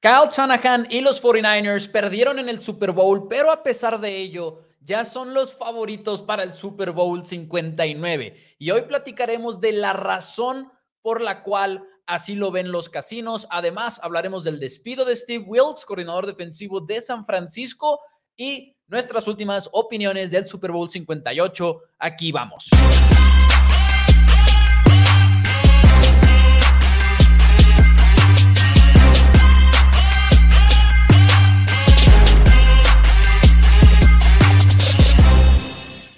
Kyle 0.00 0.28
Shanahan 0.30 0.86
y 0.90 1.00
los 1.00 1.22
49ers 1.22 1.90
perdieron 1.90 2.38
en 2.38 2.48
el 2.48 2.60
Super 2.60 2.92
Bowl, 2.92 3.28
pero 3.28 3.50
a 3.50 3.62
pesar 3.62 3.98
de 3.98 4.16
ello, 4.16 4.60
ya 4.80 5.04
son 5.04 5.34
los 5.34 5.54
favoritos 5.54 6.22
para 6.22 6.42
el 6.42 6.52
Super 6.52 6.92
Bowl 6.92 7.26
59. 7.26 8.56
Y 8.58 8.70
hoy 8.70 8.82
platicaremos 8.82 9.60
de 9.60 9.72
la 9.72 9.94
razón 9.94 10.70
por 11.02 11.20
la 11.20 11.42
cual 11.42 11.82
así 12.06 12.34
lo 12.34 12.50
ven 12.50 12.70
los 12.70 12.88
casinos. 12.88 13.48
Además, 13.50 13.98
hablaremos 14.02 14.44
del 14.44 14.60
despido 14.60 15.04
de 15.04 15.16
Steve 15.16 15.44
Wilkes, 15.46 15.84
coordinador 15.84 16.26
defensivo 16.26 16.80
de 16.80 17.00
San 17.00 17.24
Francisco, 17.24 18.00
y 18.36 18.76
nuestras 18.86 19.26
últimas 19.26 19.68
opiniones 19.72 20.30
del 20.30 20.46
Super 20.46 20.72
Bowl 20.72 20.90
58. 20.90 21.80
Aquí 21.98 22.30
vamos. 22.32 22.68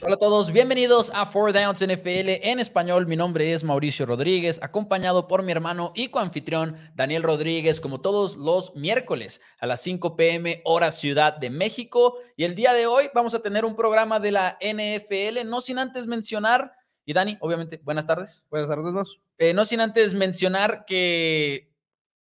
Hola 0.08 0.14
a 0.14 0.20
todos, 0.20 0.52
bienvenidos 0.52 1.12
a 1.14 1.26
Four 1.26 1.52
Downs 1.52 1.86
NFL 1.86 2.40
en 2.40 2.60
español. 2.60 3.06
Mi 3.06 3.14
nombre 3.14 3.52
es 3.52 3.62
Mauricio 3.62 4.06
Rodríguez, 4.06 4.58
acompañado 4.62 5.28
por 5.28 5.42
mi 5.42 5.52
hermano 5.52 5.92
y 5.94 6.08
coanfitrión 6.08 6.78
Daniel 6.94 7.22
Rodríguez, 7.22 7.78
como 7.78 8.00
todos 8.00 8.38
los 8.38 8.74
miércoles 8.74 9.42
a 9.60 9.66
las 9.66 9.82
5 9.82 10.16
pm 10.16 10.62
hora 10.64 10.90
Ciudad 10.92 11.36
de 11.36 11.50
México. 11.50 12.16
Y 12.38 12.44
el 12.44 12.54
día 12.54 12.72
de 12.72 12.86
hoy 12.86 13.10
vamos 13.14 13.34
a 13.34 13.42
tener 13.42 13.66
un 13.66 13.76
programa 13.76 14.18
de 14.18 14.32
la 14.32 14.56
NFL, 14.62 15.46
no 15.46 15.60
sin 15.60 15.78
antes 15.78 16.06
mencionar, 16.06 16.72
y 17.04 17.12
Dani, 17.12 17.36
obviamente, 17.42 17.78
buenas 17.84 18.06
tardes. 18.06 18.46
Buenas 18.48 18.70
tardes, 18.70 18.90
más. 18.90 19.18
Eh, 19.36 19.52
no 19.52 19.66
sin 19.66 19.82
antes 19.82 20.14
mencionar 20.14 20.86
que 20.86 21.70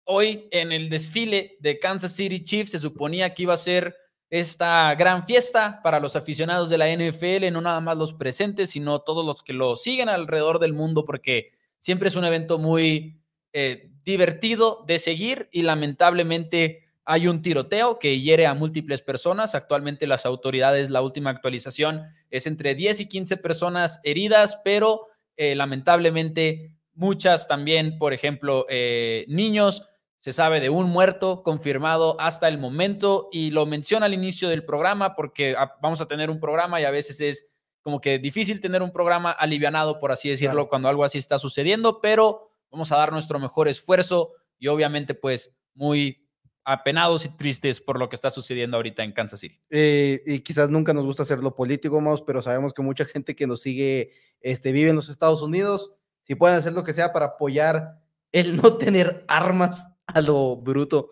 hoy 0.04 0.46
en 0.50 0.72
el 0.72 0.90
desfile 0.90 1.56
de 1.60 1.78
Kansas 1.78 2.12
City 2.12 2.44
Chiefs 2.44 2.72
se 2.72 2.78
suponía 2.80 3.32
que 3.32 3.44
iba 3.44 3.54
a 3.54 3.56
ser 3.56 3.96
esta 4.30 4.94
gran 4.94 5.26
fiesta 5.26 5.80
para 5.82 6.00
los 6.00 6.14
aficionados 6.16 6.68
de 6.68 6.78
la 6.78 6.88
NFL, 6.90 7.50
no 7.50 7.60
nada 7.60 7.80
más 7.80 7.96
los 7.96 8.12
presentes, 8.12 8.70
sino 8.70 9.00
todos 9.00 9.24
los 9.24 9.42
que 9.42 9.52
lo 9.52 9.76
siguen 9.76 10.08
alrededor 10.08 10.58
del 10.58 10.74
mundo, 10.74 11.04
porque 11.04 11.52
siempre 11.80 12.08
es 12.08 12.16
un 12.16 12.24
evento 12.24 12.58
muy 12.58 13.22
eh, 13.52 13.90
divertido 14.04 14.84
de 14.86 14.98
seguir 14.98 15.48
y 15.50 15.62
lamentablemente 15.62 16.84
hay 17.04 17.26
un 17.26 17.40
tiroteo 17.40 17.98
que 17.98 18.20
hiere 18.20 18.46
a 18.46 18.52
múltiples 18.52 19.00
personas. 19.00 19.54
Actualmente 19.54 20.06
las 20.06 20.26
autoridades, 20.26 20.90
la 20.90 21.00
última 21.00 21.30
actualización 21.30 22.02
es 22.30 22.46
entre 22.46 22.74
10 22.74 23.00
y 23.00 23.08
15 23.08 23.38
personas 23.38 24.00
heridas, 24.04 24.60
pero 24.62 25.06
eh, 25.38 25.54
lamentablemente 25.54 26.72
muchas 26.92 27.48
también, 27.48 27.96
por 27.96 28.12
ejemplo, 28.12 28.66
eh, 28.68 29.24
niños 29.28 29.88
se 30.28 30.32
sabe 30.32 30.60
de 30.60 30.68
un 30.68 30.90
muerto 30.90 31.42
confirmado 31.42 32.20
hasta 32.20 32.48
el 32.48 32.58
momento 32.58 33.30
y 33.32 33.50
lo 33.50 33.64
menciona 33.64 34.04
al 34.04 34.12
inicio 34.12 34.50
del 34.50 34.62
programa 34.62 35.14
porque 35.14 35.54
ah, 35.56 35.72
vamos 35.80 36.02
a 36.02 36.06
tener 36.06 36.28
un 36.28 36.38
programa 36.38 36.78
y 36.78 36.84
a 36.84 36.90
veces 36.90 37.22
es 37.22 37.46
como 37.80 37.98
que 37.98 38.18
difícil 38.18 38.60
tener 38.60 38.82
un 38.82 38.92
programa 38.92 39.30
alivianado, 39.30 39.98
por 39.98 40.12
así 40.12 40.28
decirlo, 40.28 40.68
cuando 40.68 40.86
algo 40.90 41.02
así 41.02 41.16
está 41.16 41.38
sucediendo, 41.38 42.02
pero 42.02 42.50
vamos 42.70 42.92
a 42.92 42.98
dar 42.98 43.10
nuestro 43.10 43.38
mejor 43.38 43.68
esfuerzo 43.68 44.32
y 44.58 44.66
obviamente 44.66 45.14
pues 45.14 45.56
muy 45.72 46.28
apenados 46.62 47.24
y 47.24 47.34
tristes 47.34 47.80
por 47.80 47.98
lo 47.98 48.10
que 48.10 48.16
está 48.16 48.28
sucediendo 48.28 48.76
ahorita 48.76 49.04
en 49.04 49.12
Kansas 49.12 49.40
City. 49.40 49.58
Eh, 49.70 50.22
y 50.26 50.40
quizás 50.40 50.68
nunca 50.68 50.92
nos 50.92 51.06
gusta 51.06 51.22
hacer 51.22 51.38
lo 51.38 51.54
político, 51.54 52.02
más, 52.02 52.20
pero 52.20 52.42
sabemos 52.42 52.74
que 52.74 52.82
mucha 52.82 53.06
gente 53.06 53.34
que 53.34 53.46
nos 53.46 53.62
sigue 53.62 54.10
este, 54.42 54.72
vive 54.72 54.90
en 54.90 54.96
los 54.96 55.08
Estados 55.08 55.40
Unidos. 55.40 55.90
Si 56.24 56.34
pueden 56.34 56.58
hacer 56.58 56.74
lo 56.74 56.84
que 56.84 56.92
sea 56.92 57.14
para 57.14 57.24
apoyar 57.24 58.02
el 58.30 58.56
no 58.62 58.76
tener 58.76 59.24
armas, 59.26 59.86
a 60.14 60.20
lo 60.20 60.56
bruto, 60.56 61.10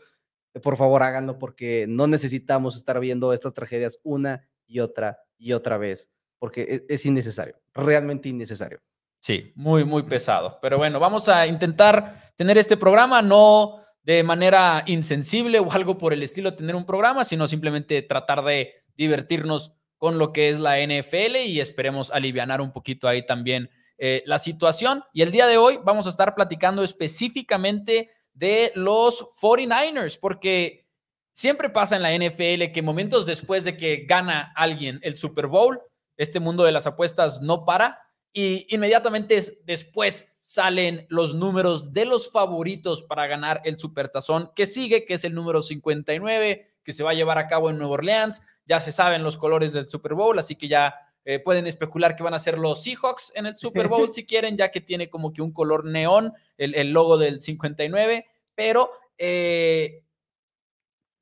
eh, 0.54 0.60
por 0.60 0.76
favor 0.76 1.02
háganlo 1.02 1.38
porque 1.38 1.86
no 1.88 2.06
necesitamos 2.06 2.76
estar 2.76 2.98
viendo 3.00 3.32
estas 3.32 3.52
tragedias 3.52 3.98
una 4.02 4.48
y 4.66 4.80
otra 4.80 5.20
y 5.38 5.52
otra 5.52 5.76
vez, 5.76 6.10
porque 6.38 6.62
e, 6.62 6.86
es, 6.88 7.06
innecesario, 7.06 7.56
realmente 7.74 8.28
innecesario. 8.28 8.80
Sí, 9.20 9.52
muy, 9.54 9.84
muy 9.84 10.04
pesado. 10.04 10.58
Pero 10.62 10.78
bueno, 10.78 11.00
vamos 11.00 11.28
a 11.28 11.46
intentar 11.46 12.32
tener 12.36 12.58
este 12.58 12.76
programa, 12.76 13.22
no 13.22 13.82
de 14.02 14.22
manera 14.22 14.84
insensible 14.86 15.58
o 15.58 15.72
algo 15.72 15.98
por 15.98 16.12
el 16.12 16.22
estilo 16.22 16.54
tener 16.54 16.76
un 16.76 16.86
programa, 16.86 17.24
sino 17.24 17.46
simplemente 17.46 18.02
tratar 18.02 18.44
de 18.44 18.84
divertirnos 18.96 19.72
con 19.98 20.18
lo 20.18 20.32
que 20.32 20.48
es 20.48 20.60
la 20.60 20.78
NFL 20.78 21.36
y 21.46 21.60
esperemos 21.60 22.10
aliviar 22.12 22.60
un 22.60 22.72
poquito 22.72 23.08
ahí 23.08 23.26
también 23.26 23.68
eh, 23.98 24.22
la 24.26 24.38
situación. 24.38 25.02
Y 25.12 25.22
el 25.22 25.32
día 25.32 25.46
de 25.46 25.56
hoy 25.56 25.78
vamos 25.84 26.06
a 26.06 26.10
estar 26.10 26.34
platicando 26.34 26.82
específicamente 26.82 28.10
de 28.36 28.70
los 28.74 29.26
49ers, 29.40 30.18
porque 30.20 30.86
siempre 31.32 31.70
pasa 31.70 31.96
en 31.96 32.02
la 32.02 32.14
NFL 32.14 32.72
que 32.72 32.82
momentos 32.82 33.26
después 33.26 33.64
de 33.64 33.76
que 33.76 34.04
gana 34.06 34.52
alguien 34.54 35.00
el 35.02 35.16
Super 35.16 35.46
Bowl, 35.46 35.80
este 36.16 36.38
mundo 36.38 36.64
de 36.64 36.72
las 36.72 36.86
apuestas 36.86 37.40
no 37.40 37.64
para 37.64 37.98
y 38.32 38.66
inmediatamente 38.74 39.42
después 39.64 40.36
salen 40.40 41.06
los 41.08 41.34
números 41.34 41.94
de 41.94 42.04
los 42.04 42.30
favoritos 42.30 43.02
para 43.02 43.26
ganar 43.26 43.62
el 43.64 43.78
Supertazón 43.78 44.52
que 44.54 44.66
sigue, 44.66 45.06
que 45.06 45.14
es 45.14 45.24
el 45.24 45.34
número 45.34 45.62
59, 45.62 46.66
que 46.84 46.92
se 46.92 47.02
va 47.02 47.12
a 47.12 47.14
llevar 47.14 47.38
a 47.38 47.48
cabo 47.48 47.70
en 47.70 47.78
Nueva 47.78 47.94
Orleans. 47.94 48.42
Ya 48.66 48.78
se 48.78 48.92
saben 48.92 49.22
los 49.22 49.38
colores 49.38 49.72
del 49.72 49.88
Super 49.88 50.12
Bowl, 50.12 50.38
así 50.38 50.54
que 50.56 50.68
ya 50.68 50.94
eh, 51.28 51.40
pueden 51.40 51.66
especular 51.66 52.14
que 52.14 52.22
van 52.22 52.34
a 52.34 52.38
ser 52.38 52.56
los 52.56 52.84
Seahawks 52.84 53.32
en 53.34 53.46
el 53.46 53.56
Super 53.56 53.88
Bowl 53.88 54.12
si 54.12 54.24
quieren, 54.24 54.56
ya 54.56 54.70
que 54.70 54.80
tiene 54.80 55.10
como 55.10 55.32
que 55.32 55.42
un 55.42 55.52
color 55.52 55.84
neón, 55.84 56.32
el, 56.56 56.92
logo 56.92 57.18
del 57.18 57.40
59, 57.40 58.24
pero 58.54 58.92
eh, 59.18 60.04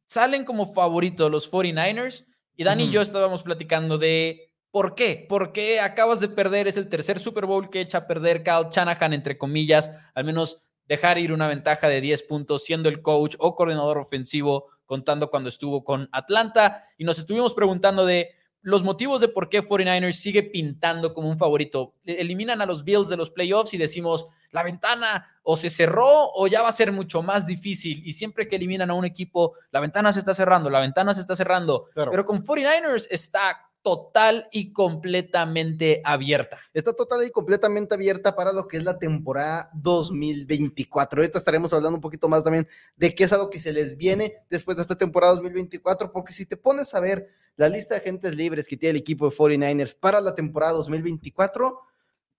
salen 0.07 0.45
como 0.45 0.67
favoritos 0.67 1.31
los 1.31 1.51
49ers. 1.51 2.27
Y 2.55 2.65
Dani 2.65 2.85
y 2.85 2.91
yo 2.91 3.01
estábamos 3.01 3.43
platicando 3.43 3.97
de 3.97 4.53
por 4.71 4.95
qué, 4.95 5.25
por 5.27 5.53
qué 5.53 5.81
acabas 5.81 6.21
de 6.21 6.29
perder, 6.29 6.69
es 6.69 6.77
el 6.77 6.91
tercer 6.91 7.19
Super 7.19 7.47
Bowl 7.47 7.71
que 7.71 7.81
echa 7.81 7.99
a 7.99 8.07
perder 8.07 8.43
Kyle 8.43 8.69
Shanahan, 8.71 9.15
entre 9.15 9.39
comillas, 9.39 9.91
al 10.15 10.25
menos 10.25 10.63
dejar 10.87 11.17
ir 11.17 11.33
una 11.33 11.49
ventaja 11.49 11.89
de 11.89 12.03
10 12.03 12.25
puntos 12.25 12.65
siendo 12.65 12.91
el 12.91 13.01
coach 13.01 13.37
o 13.39 13.57
coordinador 13.57 13.97
ofensivo, 13.97 14.67
contando 14.85 15.31
cuando 15.31 15.49
estuvo 15.49 15.83
con 15.83 16.11
Atlanta. 16.13 16.85
Y 16.99 17.05
nos 17.05 17.19
estuvimos 17.19 17.55
preguntando 17.55 18.05
de 18.05 18.35
los 18.65 18.83
motivos 18.83 19.21
de 19.21 19.29
por 19.29 19.51
qué 19.51 19.63
49ers 19.63 20.13
sigue 20.13 20.43
pintando 20.43 21.13
como 21.13 21.29
un 21.29 21.37
favorito. 21.37 21.95
Eliminan 22.07 22.63
a 22.63 22.67
los 22.67 22.83
Bills 22.83 23.11
de 23.11 23.17
los 23.19 23.31
playoffs 23.31 23.75
y 23.75 23.79
decimos, 23.79 24.27
la 24.53 24.63
ventana 24.63 25.27
o 25.43 25.59
se 25.59 25.69
cerró 25.69 26.31
o 26.35 26.47
ya 26.47 26.63
va 26.63 26.69
a 26.69 26.73
ser 26.73 26.91
mucho 26.91 27.23
más 27.23 27.47
difícil. 27.47 28.01
Y 28.07 28.13
siempre 28.13 28.49
que 28.49 28.57
eliminan 28.57 28.91
a 28.91 28.95
un 28.95 29.05
equipo, 29.05 29.53
la 29.71 29.81
ventana 29.81 30.15
se 30.15 30.21
está 30.21 30.33
cerrando, 30.33 30.71
la 30.71 30.81
ventana 30.81 31.13
se 31.13 31.21
está 31.21 31.37
cerrando. 31.37 31.89
Pero 31.95 32.25
con 32.25 32.43
49ers 32.43 33.07
está 33.11 33.69
total 33.84 34.49
y 34.50 34.72
completamente 34.72 36.00
abierta. 36.05 36.59
Está 36.72 36.95
total 36.95 37.25
y 37.27 37.31
completamente 37.31 37.95
abierta 37.95 38.34
para 38.34 38.50
lo 38.50 38.67
que 38.67 38.78
es 38.78 38.84
la 38.84 38.99
temporada 38.99 39.71
2024. 39.75 41.21
Ahorita 41.21 41.37
estaremos 41.37 41.71
hablando 41.75 41.99
un 41.99 42.00
poquito 42.00 42.27
más 42.27 42.43
también 42.43 42.67
de 42.97 43.15
qué 43.15 43.25
es 43.25 43.33
algo 43.34 43.50
que 43.50 43.61
se 43.61 43.75
les 43.75 43.99
viene 43.99 44.39
después 44.49 44.78
de 44.78 44.83
esta 44.83 44.97
temporada 44.97 45.34
2024, 45.34 46.11
porque 46.11 46.33
si 46.33 46.47
te 46.47 46.56
pones 46.56 46.94
a 46.94 47.00
ver 47.00 47.28
la 47.56 47.69
lista 47.69 47.94
de 47.94 48.00
agentes 48.00 48.34
libres 48.34 48.67
que 48.67 48.78
tiene 48.78 48.93
el 48.93 49.03
equipo 49.03 49.28
de 49.28 49.37
49ers 49.37 49.94
para 49.94 50.23
la 50.23 50.34
temporada 50.34 50.73
2024, 50.73 51.78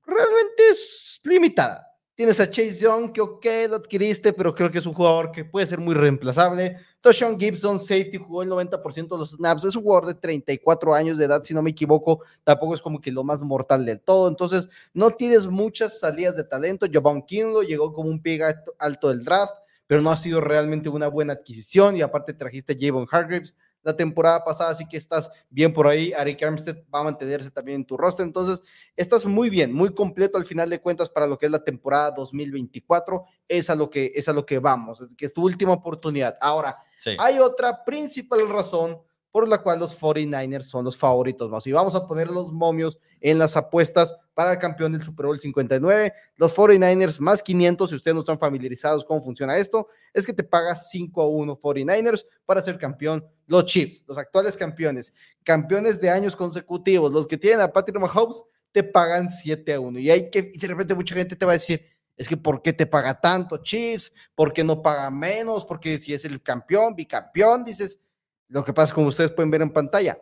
realmente 0.07 0.69
es 0.71 1.21
limitada. 1.23 1.94
Tienes 2.15 2.39
a 2.39 2.49
Chase 2.49 2.79
Young, 2.79 3.11
que 3.11 3.19
ok, 3.19 3.45
lo 3.67 3.75
adquiriste, 3.75 4.31
pero 4.31 4.55
creo 4.55 4.71
que 4.71 4.77
es 4.77 4.85
un 4.85 4.93
jugador 4.93 5.33
que 5.33 5.43
puede 5.43 5.67
ser 5.67 5.79
muy 5.79 5.93
reemplazable. 5.93 6.77
Toshawn 7.01 7.37
Gibson, 7.37 7.77
safety, 7.77 8.17
jugó 8.17 8.41
el 8.41 8.49
90% 8.49 9.09
de 9.09 9.17
los 9.17 9.31
snaps. 9.31 9.65
Es 9.65 9.75
un 9.75 9.83
jugador 9.83 10.05
de 10.05 10.13
34 10.13 10.95
años 10.95 11.17
de 11.17 11.25
edad, 11.25 11.43
si 11.43 11.53
no 11.53 11.61
me 11.61 11.71
equivoco. 11.71 12.21
Tampoco 12.45 12.73
es 12.73 12.81
como 12.81 13.01
que 13.01 13.11
lo 13.11 13.25
más 13.25 13.43
mortal 13.43 13.85
del 13.85 13.99
todo. 13.99 14.29
Entonces, 14.29 14.69
no 14.93 15.11
tienes 15.11 15.45
muchas 15.47 15.99
salidas 15.99 16.37
de 16.37 16.45
talento. 16.45 16.87
Javon 16.89 17.21
Kinlo 17.21 17.63
llegó 17.63 17.91
como 17.91 18.09
un 18.09 18.21
pie 18.21 18.39
alto 18.79 19.09
del 19.09 19.25
draft, 19.25 19.55
pero 19.85 20.01
no 20.01 20.09
ha 20.09 20.15
sido 20.15 20.39
realmente 20.39 20.87
una 20.87 21.09
buena 21.09 21.33
adquisición. 21.33 21.97
Y 21.97 22.01
aparte 22.01 22.33
trajiste 22.33 22.73
a 22.73 22.77
Javon 22.79 23.07
Hargreaves, 23.11 23.55
la 23.85 23.95
temporada 23.95 24.43
pasada, 24.43 24.71
así 24.71 24.87
que 24.87 24.97
estás 24.97 25.29
bien 25.49 25.71
por 25.71 25.87
ahí. 25.87 26.11
Arik 26.11 26.41
Armstead 26.41 26.77
va 26.93 27.01
a 27.01 27.03
mantenerse 27.03 27.51
también 27.51 27.77
en 27.77 27.85
tu 27.85 27.95
roster, 27.95 28.25
entonces 28.25 28.61
estás 28.95 29.27
muy 29.27 29.49
bien, 29.49 29.71
muy 29.71 29.93
completo 29.93 30.37
al 30.37 30.45
final 30.45 30.69
de 30.71 30.81
cuentas 30.81 31.07
para 31.07 31.27
lo 31.27 31.37
que 31.37 31.45
es 31.45 31.51
la 31.51 31.63
temporada 31.63 32.11
2024. 32.11 33.23
Es 33.47 33.69
a 33.69 33.75
lo 33.75 33.89
que, 33.91 34.11
es 34.15 34.27
a 34.27 34.33
lo 34.33 34.43
que 34.43 34.57
vamos, 34.57 35.01
es 35.01 35.15
que 35.15 35.27
es 35.27 35.33
tu 35.33 35.43
última 35.43 35.73
oportunidad. 35.73 36.35
Ahora, 36.41 36.79
hay 37.19 37.37
otra 37.37 37.85
principal 37.85 38.49
razón 38.49 38.99
por 39.35 39.49
la 39.49 39.57
cual 39.57 39.79
los 39.79 39.99
49ers 39.99 40.63
son 40.63 40.85
los 40.85 40.95
favoritos 40.95 41.51
más. 41.51 41.67
Y 41.67 41.73
vamos 41.73 41.93
a 41.93 42.07
poner 42.07 42.29
los 42.29 42.53
momios 42.53 42.99
en 43.19 43.37
las 43.37 43.57
apuestas 43.57 44.15
para 44.33 44.53
el 44.53 44.59
campeón 44.59 44.93
del 44.93 45.03
Super 45.03 45.25
Bowl 45.25 45.37
59. 45.37 46.13
Los 46.37 46.55
49ers 46.55 47.19
más 47.19 47.43
500, 47.43 47.89
si 47.89 47.97
ustedes 47.97 48.15
no 48.15 48.21
están 48.21 48.39
familiarizados 48.39 49.03
cómo 49.03 49.21
funciona 49.21 49.57
esto, 49.57 49.89
es 50.13 50.25
que 50.25 50.31
te 50.31 50.45
pagas 50.45 50.89
5 50.89 51.21
a 51.21 51.27
1 51.27 51.59
49ers 51.59 52.25
para 52.45 52.61
ser 52.61 52.77
campeón. 52.77 53.25
Los 53.45 53.65
Chiefs, 53.65 54.05
los 54.07 54.17
actuales 54.17 54.55
campeones, 54.55 55.13
campeones 55.43 55.99
de 55.99 56.09
años 56.09 56.33
consecutivos, 56.33 57.11
los 57.11 57.27
que 57.27 57.37
tienen 57.37 57.59
a 57.59 57.73
Patrick 57.73 57.99
Mahomes, 57.99 58.41
te 58.71 58.83
pagan 58.83 59.27
7 59.27 59.73
a 59.73 59.81
1. 59.81 59.99
Y 59.99 60.11
hay 60.11 60.29
que, 60.29 60.43
de 60.43 60.67
repente 60.69 60.95
mucha 60.95 61.13
gente 61.13 61.35
te 61.35 61.45
va 61.45 61.51
a 61.51 61.59
decir, 61.59 61.85
es 62.15 62.29
que 62.29 62.37
¿por 62.37 62.61
qué 62.61 62.71
te 62.71 62.85
paga 62.85 63.19
tanto 63.19 63.57
Chiefs? 63.57 64.13
¿Por 64.33 64.53
qué 64.53 64.63
no 64.63 64.81
paga 64.81 65.11
menos? 65.11 65.65
Porque 65.65 65.97
si 65.97 66.13
es 66.13 66.23
el 66.23 66.41
campeón, 66.41 66.95
bicampeón, 66.95 67.65
dices, 67.65 67.99
lo 68.47 68.63
que 68.63 68.73
pasa, 68.73 68.93
como 68.93 69.07
ustedes 69.07 69.31
pueden 69.31 69.51
ver 69.51 69.61
en 69.61 69.73
pantalla, 69.73 70.17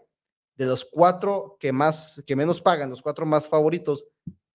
de 0.55 0.65
los 0.65 0.85
cuatro 0.85 1.57
que 1.59 1.71
más, 1.71 2.21
que 2.25 2.35
menos 2.35 2.61
pagan, 2.61 2.89
los 2.89 3.01
cuatro 3.01 3.25
más 3.25 3.47
favoritos, 3.47 4.05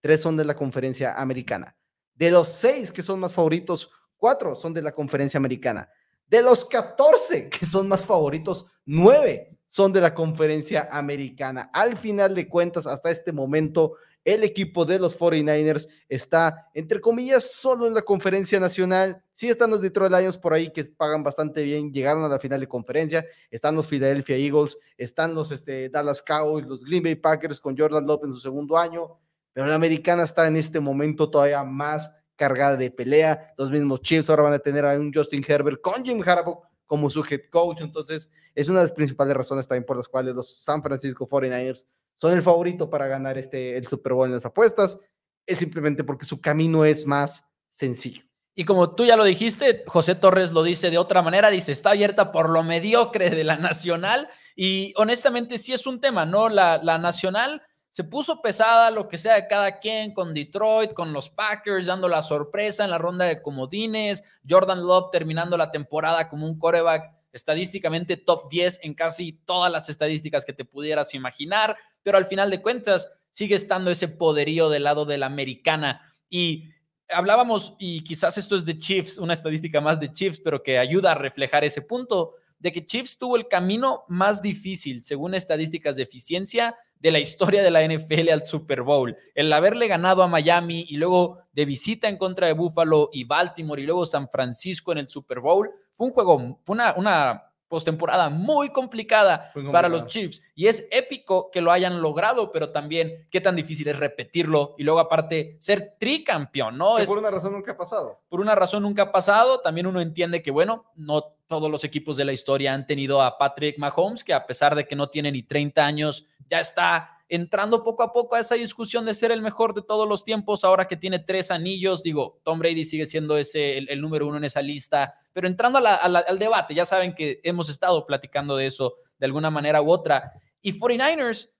tres 0.00 0.22
son 0.22 0.36
de 0.36 0.44
la 0.44 0.54
conferencia 0.54 1.14
americana. 1.20 1.76
De 2.14 2.30
los 2.30 2.48
seis 2.48 2.92
que 2.92 3.02
son 3.02 3.20
más 3.20 3.32
favoritos, 3.32 3.90
cuatro 4.16 4.54
son 4.54 4.74
de 4.74 4.82
la 4.82 4.92
conferencia 4.92 5.38
americana. 5.38 5.88
De 6.26 6.42
los 6.42 6.64
14 6.64 7.48
que 7.48 7.66
son 7.66 7.88
más 7.88 8.04
favoritos, 8.04 8.66
nueve 8.84 9.58
son 9.66 9.92
de 9.92 10.00
la 10.00 10.14
conferencia 10.14 10.88
americana. 10.90 11.70
Al 11.72 11.96
final 11.96 12.34
de 12.34 12.48
cuentas, 12.48 12.86
hasta 12.86 13.10
este 13.10 13.32
momento, 13.32 13.94
el 14.34 14.44
equipo 14.44 14.84
de 14.84 14.98
los 14.98 15.18
49ers 15.18 15.88
está, 16.06 16.68
entre 16.74 17.00
comillas, 17.00 17.50
solo 17.50 17.86
en 17.86 17.94
la 17.94 18.02
conferencia 18.02 18.60
nacional. 18.60 19.24
Sí 19.32 19.48
están 19.48 19.70
los 19.70 19.80
Detroit 19.80 20.12
Lions 20.12 20.36
por 20.36 20.52
ahí 20.52 20.70
que 20.70 20.84
pagan 20.84 21.22
bastante 21.22 21.62
bien, 21.62 21.90
llegaron 21.90 22.22
a 22.24 22.28
la 22.28 22.38
final 22.38 22.60
de 22.60 22.68
conferencia. 22.68 23.24
Están 23.50 23.74
los 23.74 23.88
Philadelphia 23.88 24.36
Eagles, 24.36 24.76
están 24.98 25.34
los 25.34 25.50
este, 25.50 25.88
Dallas 25.88 26.20
Cowboys, 26.20 26.66
los 26.66 26.84
Green 26.84 27.02
Bay 27.02 27.14
Packers 27.14 27.58
con 27.58 27.74
Jordan 27.76 28.04
Love 28.06 28.24
en 28.24 28.32
su 28.32 28.40
segundo 28.40 28.76
año. 28.76 29.18
Pero 29.54 29.66
la 29.66 29.76
americana 29.76 30.24
está 30.24 30.46
en 30.46 30.56
este 30.56 30.78
momento 30.78 31.30
todavía 31.30 31.64
más 31.64 32.10
cargada 32.36 32.76
de 32.76 32.90
pelea. 32.90 33.54
Los 33.56 33.70
mismos 33.70 34.02
Chiefs 34.02 34.28
ahora 34.28 34.42
van 34.42 34.52
a 34.52 34.58
tener 34.58 34.84
a 34.84 34.98
un 34.98 35.10
Justin 35.10 35.42
Herbert 35.48 35.80
con 35.80 36.04
Jim 36.04 36.22
Harbaugh 36.22 36.60
como 36.84 37.08
su 37.08 37.24
head 37.24 37.48
coach. 37.50 37.80
Entonces, 37.80 38.30
es 38.54 38.68
una 38.68 38.80
de 38.80 38.88
las 38.88 38.94
principales 38.94 39.34
razones 39.34 39.66
también 39.66 39.86
por 39.86 39.96
las 39.96 40.06
cuales 40.06 40.34
los 40.34 40.62
San 40.62 40.82
Francisco 40.82 41.26
49ers 41.26 41.86
son 42.18 42.32
el 42.32 42.42
favorito 42.42 42.90
para 42.90 43.08
ganar 43.08 43.38
este, 43.38 43.76
el 43.76 43.86
Super 43.86 44.12
Bowl 44.12 44.26
en 44.26 44.34
las 44.34 44.44
apuestas, 44.44 45.00
es 45.46 45.58
simplemente 45.58 46.04
porque 46.04 46.26
su 46.26 46.40
camino 46.40 46.84
es 46.84 47.06
más 47.06 47.48
sencillo. 47.68 48.22
Y 48.54 48.64
como 48.64 48.94
tú 48.94 49.04
ya 49.04 49.16
lo 49.16 49.22
dijiste, 49.22 49.84
José 49.86 50.16
Torres 50.16 50.52
lo 50.52 50.64
dice 50.64 50.90
de 50.90 50.98
otra 50.98 51.22
manera, 51.22 51.48
dice, 51.48 51.70
está 51.70 51.90
abierta 51.90 52.32
por 52.32 52.50
lo 52.50 52.64
mediocre 52.64 53.30
de 53.30 53.44
la 53.44 53.56
nacional 53.56 54.28
y 54.56 54.92
honestamente 54.96 55.58
sí 55.58 55.72
es 55.72 55.86
un 55.86 56.00
tema, 56.00 56.26
¿no? 56.26 56.48
La, 56.48 56.80
la 56.82 56.98
nacional 56.98 57.62
se 57.90 58.04
puso 58.04 58.42
pesada, 58.42 58.90
lo 58.90 59.08
que 59.08 59.16
sea 59.16 59.34
de 59.34 59.46
cada 59.46 59.78
quien, 59.78 60.12
con 60.12 60.34
Detroit, 60.34 60.92
con 60.92 61.12
los 61.12 61.30
Packers, 61.30 61.86
dando 61.86 62.08
la 62.08 62.22
sorpresa 62.22 62.84
en 62.84 62.90
la 62.90 62.98
ronda 62.98 63.24
de 63.24 63.42
comodines, 63.42 64.24
Jordan 64.48 64.82
Love 64.82 65.10
terminando 65.12 65.56
la 65.56 65.70
temporada 65.70 66.28
como 66.28 66.46
un 66.46 66.58
coreback 66.58 67.17
estadísticamente 67.32 68.16
top 68.16 68.50
10 68.50 68.80
en 68.82 68.94
casi 68.94 69.32
todas 69.32 69.70
las 69.70 69.88
estadísticas 69.88 70.44
que 70.44 70.52
te 70.52 70.64
pudieras 70.64 71.14
imaginar, 71.14 71.76
pero 72.02 72.18
al 72.18 72.26
final 72.26 72.50
de 72.50 72.62
cuentas 72.62 73.08
sigue 73.30 73.54
estando 73.54 73.90
ese 73.90 74.08
poderío 74.08 74.68
del 74.68 74.84
lado 74.84 75.04
de 75.04 75.18
la 75.18 75.26
americana. 75.26 76.00
Y 76.28 76.70
hablábamos, 77.08 77.76
y 77.78 78.02
quizás 78.02 78.38
esto 78.38 78.56
es 78.56 78.64
de 78.64 78.78
Chiefs, 78.78 79.18
una 79.18 79.32
estadística 79.34 79.80
más 79.80 80.00
de 80.00 80.12
Chiefs, 80.12 80.40
pero 80.40 80.62
que 80.62 80.78
ayuda 80.78 81.12
a 81.12 81.14
reflejar 81.14 81.64
ese 81.64 81.82
punto, 81.82 82.34
de 82.58 82.72
que 82.72 82.84
Chiefs 82.84 83.18
tuvo 83.18 83.36
el 83.36 83.46
camino 83.46 84.04
más 84.08 84.42
difícil, 84.42 85.04
según 85.04 85.34
estadísticas 85.34 85.96
de 85.96 86.02
eficiencia, 86.02 86.76
de 87.00 87.12
la 87.12 87.20
historia 87.20 87.62
de 87.62 87.70
la 87.70 87.86
NFL 87.86 88.28
al 88.30 88.44
Super 88.44 88.82
Bowl. 88.82 89.16
El 89.34 89.52
haberle 89.52 89.86
ganado 89.86 90.22
a 90.22 90.28
Miami 90.28 90.84
y 90.88 90.96
luego 90.96 91.38
de 91.58 91.64
visita 91.64 92.06
en 92.06 92.16
contra 92.16 92.46
de 92.46 92.52
Buffalo 92.52 93.10
y 93.12 93.24
Baltimore 93.24 93.82
y 93.82 93.84
luego 93.84 94.06
San 94.06 94.28
Francisco 94.28 94.92
en 94.92 94.98
el 94.98 95.08
Super 95.08 95.40
Bowl, 95.40 95.68
fue 95.92 96.06
un 96.06 96.12
juego, 96.12 96.60
fue 96.62 96.74
una, 96.74 96.94
una 96.96 97.52
postemporada 97.66 98.28
muy 98.30 98.68
complicada 98.68 99.50
para 99.72 99.88
los 99.88 100.06
Chiefs 100.06 100.40
y 100.54 100.68
es 100.68 100.86
épico 100.92 101.50
que 101.50 101.60
lo 101.60 101.72
hayan 101.72 102.00
logrado, 102.00 102.52
pero 102.52 102.70
también 102.70 103.26
qué 103.28 103.40
tan 103.40 103.56
difícil 103.56 103.88
es 103.88 103.98
repetirlo 103.98 104.76
y 104.78 104.84
luego 104.84 105.00
aparte 105.00 105.56
ser 105.58 105.96
tricampeón, 105.98 106.78
¿no? 106.78 106.96
es, 106.96 107.08
por 107.08 107.18
una 107.18 107.32
razón 107.32 107.54
nunca 107.54 107.72
ha 107.72 107.76
pasado. 107.76 108.20
Por 108.28 108.40
una 108.40 108.54
razón 108.54 108.84
nunca 108.84 109.02
ha 109.02 109.10
pasado, 109.10 109.58
también 109.58 109.88
uno 109.88 110.00
entiende 110.00 110.44
que, 110.44 110.52
bueno, 110.52 110.84
no 110.94 111.22
todos 111.48 111.68
los 111.68 111.82
equipos 111.82 112.16
de 112.16 112.24
la 112.24 112.32
historia 112.32 112.72
han 112.72 112.86
tenido 112.86 113.20
a 113.20 113.36
Patrick 113.36 113.78
Mahomes, 113.78 114.22
que 114.22 114.32
a 114.32 114.46
pesar 114.46 114.76
de 114.76 114.86
que 114.86 114.94
no 114.94 115.10
tiene 115.10 115.32
ni 115.32 115.42
30 115.42 115.84
años, 115.84 116.24
ya 116.48 116.60
está 116.60 117.17
entrando 117.28 117.84
poco 117.84 118.02
a 118.02 118.12
poco 118.12 118.36
a 118.36 118.40
esa 118.40 118.54
discusión 118.54 119.04
de 119.04 119.14
ser 119.14 119.30
el 119.30 119.42
mejor 119.42 119.74
de 119.74 119.82
todos 119.82 120.08
los 120.08 120.24
tiempos, 120.24 120.64
ahora 120.64 120.86
que 120.86 120.96
tiene 120.96 121.18
tres 121.18 121.50
anillos, 121.50 122.02
digo, 122.02 122.40
Tom 122.42 122.58
Brady 122.58 122.84
sigue 122.84 123.06
siendo 123.06 123.36
ese, 123.36 123.78
el, 123.78 124.00
número 124.00 124.26
uno 124.26 124.38
en 124.38 124.44
esa 124.44 124.62
lista, 124.62 125.14
pero 125.32 125.46
entrando 125.46 125.78
al 125.78 126.38
debate, 126.38 126.74
ya 126.74 126.84
saben 126.84 127.14
que 127.14 127.40
hemos 127.42 127.68
estado 127.68 128.06
platicando 128.06 128.56
de 128.56 128.66
eso 128.66 128.94
de 129.18 129.26
alguna 129.26 129.50
manera 129.50 129.82
u 129.82 129.90
otra, 129.90 130.32
y 130.62 130.72
49ers 130.72 131.50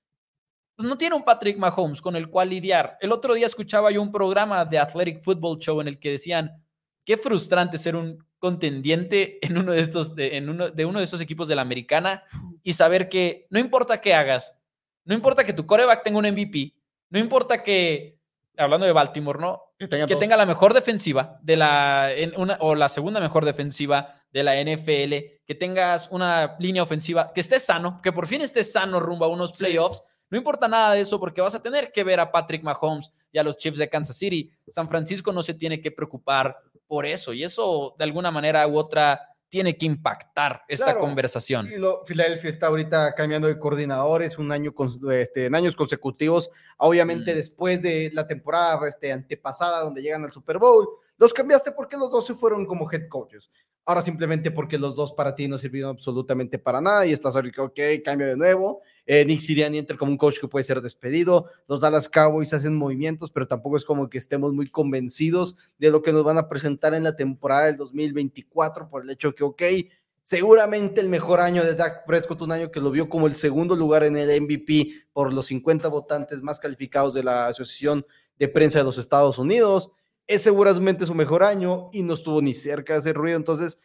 pues, 0.78 0.88
no 0.88 0.96
tiene 0.96 1.16
un 1.16 1.24
Patrick 1.24 1.58
Mahomes 1.58 2.00
con 2.00 2.16
el 2.16 2.30
cual 2.30 2.50
lidiar. 2.50 2.96
El 3.00 3.12
otro 3.12 3.34
día 3.34 3.46
escuchaba 3.46 3.90
yo 3.90 4.00
un 4.00 4.12
programa 4.12 4.64
de 4.64 4.78
Athletic 4.78 5.20
Football 5.22 5.58
Show 5.58 5.80
en 5.80 5.88
el 5.88 5.98
que 5.98 6.12
decían, 6.12 6.64
qué 7.04 7.16
frustrante 7.16 7.78
ser 7.78 7.96
un 7.96 8.24
contendiente 8.38 9.38
en 9.44 9.58
uno 9.58 9.72
de 9.72 9.80
estos, 9.80 10.12
en 10.16 10.48
uno, 10.48 10.70
de 10.70 10.84
uno 10.84 10.98
de 11.00 11.04
esos 11.04 11.20
equipos 11.20 11.48
de 11.48 11.56
la 11.56 11.62
americana 11.62 12.22
y 12.62 12.72
saber 12.74 13.08
que 13.08 13.46
no 13.50 13.58
importa 13.58 14.00
qué 14.00 14.14
hagas, 14.14 14.57
no 15.08 15.14
importa 15.14 15.42
que 15.42 15.54
tu 15.54 15.64
coreback 15.64 16.02
tenga 16.02 16.18
un 16.18 16.26
MVP, 16.26 16.74
no 17.08 17.18
importa 17.18 17.62
que, 17.62 18.18
hablando 18.58 18.84
de 18.84 18.92
Baltimore, 18.92 19.40
¿no? 19.40 19.62
Que 19.78 19.88
tenga, 19.88 20.36
la 20.36 20.44
mejor 20.44 20.74
defensiva 20.74 21.38
de 21.40 21.56
la, 21.56 22.10
una, 22.36 22.58
o 22.60 22.74
la 22.74 22.90
segunda 22.90 23.18
mejor 23.18 23.46
defensiva 23.46 24.20
de 24.30 24.42
la 24.42 24.62
NFL, 24.62 25.14
que 25.46 25.54
tengas 25.58 26.10
una 26.10 26.56
línea 26.58 26.82
ofensiva, 26.82 27.32
que 27.32 27.40
estés 27.40 27.64
sano, 27.64 27.98
que 28.02 28.12
por 28.12 28.26
fin 28.26 28.42
estés 28.42 28.70
sano 28.70 29.00
rumbo 29.00 29.24
a 29.24 29.28
unos 29.28 29.52
playoffs. 29.52 30.02
No 30.28 30.36
importa 30.36 30.68
nada 30.68 30.92
de 30.92 31.00
eso 31.00 31.18
porque 31.18 31.40
vas 31.40 31.54
a 31.54 31.62
tener 31.62 31.90
que 31.90 32.04
ver 32.04 32.20
a 32.20 32.30
Patrick 32.30 32.62
Mahomes 32.62 33.10
y 33.32 33.38
a 33.38 33.42
los 33.42 33.56
Chiefs 33.56 33.78
de 33.78 33.88
Kansas 33.88 34.18
City. 34.18 34.50
San 34.68 34.90
Francisco 34.90 35.32
no 35.32 35.42
se 35.42 35.54
tiene 35.54 35.80
que 35.80 35.90
preocupar 35.90 36.54
por 36.86 37.06
eso 37.06 37.32
y 37.32 37.44
eso 37.44 37.94
de 37.96 38.04
alguna 38.04 38.30
manera 38.30 38.68
u 38.68 38.76
otra 38.76 39.22
tiene 39.48 39.76
que 39.76 39.86
impactar 39.86 40.62
esta 40.68 40.96
conversación. 40.96 41.68
Filadelfia 42.04 42.48
está 42.48 42.66
ahorita 42.66 43.14
cambiando 43.14 43.48
de 43.48 43.58
coordinadores 43.58 44.38
un 44.38 44.52
año 44.52 44.74
este, 45.10 45.46
en 45.46 45.54
años 45.54 45.74
consecutivos. 45.74 46.50
Obviamente, 46.76 47.32
mm. 47.32 47.36
después 47.36 47.82
de 47.82 48.10
la 48.12 48.26
temporada 48.26 48.86
este, 48.86 49.12
antepasada, 49.12 49.82
donde 49.82 50.02
llegan 50.02 50.24
al 50.24 50.32
Super 50.32 50.58
Bowl, 50.58 50.88
los 51.16 51.32
cambiaste 51.32 51.72
porque 51.72 51.96
los 51.96 52.10
dos 52.10 52.26
se 52.26 52.34
fueron 52.34 52.66
como 52.66 52.90
head 52.90 53.08
coaches. 53.08 53.50
Ahora 53.88 54.02
simplemente 54.02 54.50
porque 54.50 54.76
los 54.76 54.94
dos 54.94 55.12
para 55.12 55.34
ti 55.34 55.48
no 55.48 55.58
sirvieron 55.58 55.92
absolutamente 55.92 56.58
para 56.58 56.82
nada 56.82 57.06
y 57.06 57.12
estás 57.12 57.34
ahorita, 57.34 57.62
ok, 57.62 57.80
cambio 58.04 58.26
de 58.26 58.36
nuevo. 58.36 58.82
Eh, 59.06 59.24
Nick 59.24 59.40
Sirianni 59.40 59.78
entra 59.78 59.96
como 59.96 60.12
un 60.12 60.18
coach 60.18 60.38
que 60.38 60.46
puede 60.46 60.62
ser 60.62 60.82
despedido. 60.82 61.46
Los 61.66 61.80
Dallas 61.80 62.06
Cowboys 62.06 62.52
hacen 62.52 62.76
movimientos, 62.76 63.30
pero 63.30 63.48
tampoco 63.48 63.78
es 63.78 63.86
como 63.86 64.10
que 64.10 64.18
estemos 64.18 64.52
muy 64.52 64.68
convencidos 64.68 65.56
de 65.78 65.90
lo 65.90 66.02
que 66.02 66.12
nos 66.12 66.22
van 66.22 66.36
a 66.36 66.50
presentar 66.50 66.92
en 66.92 67.02
la 67.02 67.16
temporada 67.16 67.64
del 67.64 67.78
2024 67.78 68.90
por 68.90 69.04
el 69.04 69.08
hecho 69.08 69.34
que, 69.34 69.44
ok, 69.44 69.62
seguramente 70.22 71.00
el 71.00 71.08
mejor 71.08 71.40
año 71.40 71.64
de 71.64 71.74
Dak 71.74 72.04
Prescott, 72.04 72.42
un 72.42 72.52
año 72.52 72.70
que 72.70 72.80
lo 72.80 72.90
vio 72.90 73.08
como 73.08 73.26
el 73.26 73.32
segundo 73.32 73.74
lugar 73.74 74.04
en 74.04 74.18
el 74.18 74.42
MVP 74.42 75.06
por 75.14 75.32
los 75.32 75.46
50 75.46 75.88
votantes 75.88 76.42
más 76.42 76.60
calificados 76.60 77.14
de 77.14 77.24
la 77.24 77.46
Asociación 77.46 78.04
de 78.38 78.48
Prensa 78.48 78.80
de 78.80 78.84
los 78.84 78.98
Estados 78.98 79.38
Unidos 79.38 79.92
es 80.28 80.42
seguramente 80.42 81.06
su 81.06 81.14
mejor 81.14 81.42
año 81.42 81.88
y 81.90 82.02
no 82.02 82.12
estuvo 82.12 82.42
ni 82.42 82.52
cerca 82.52 82.92
de 82.92 82.98
hacer 82.98 83.16
ruido. 83.16 83.38
Entonces, 83.38 83.78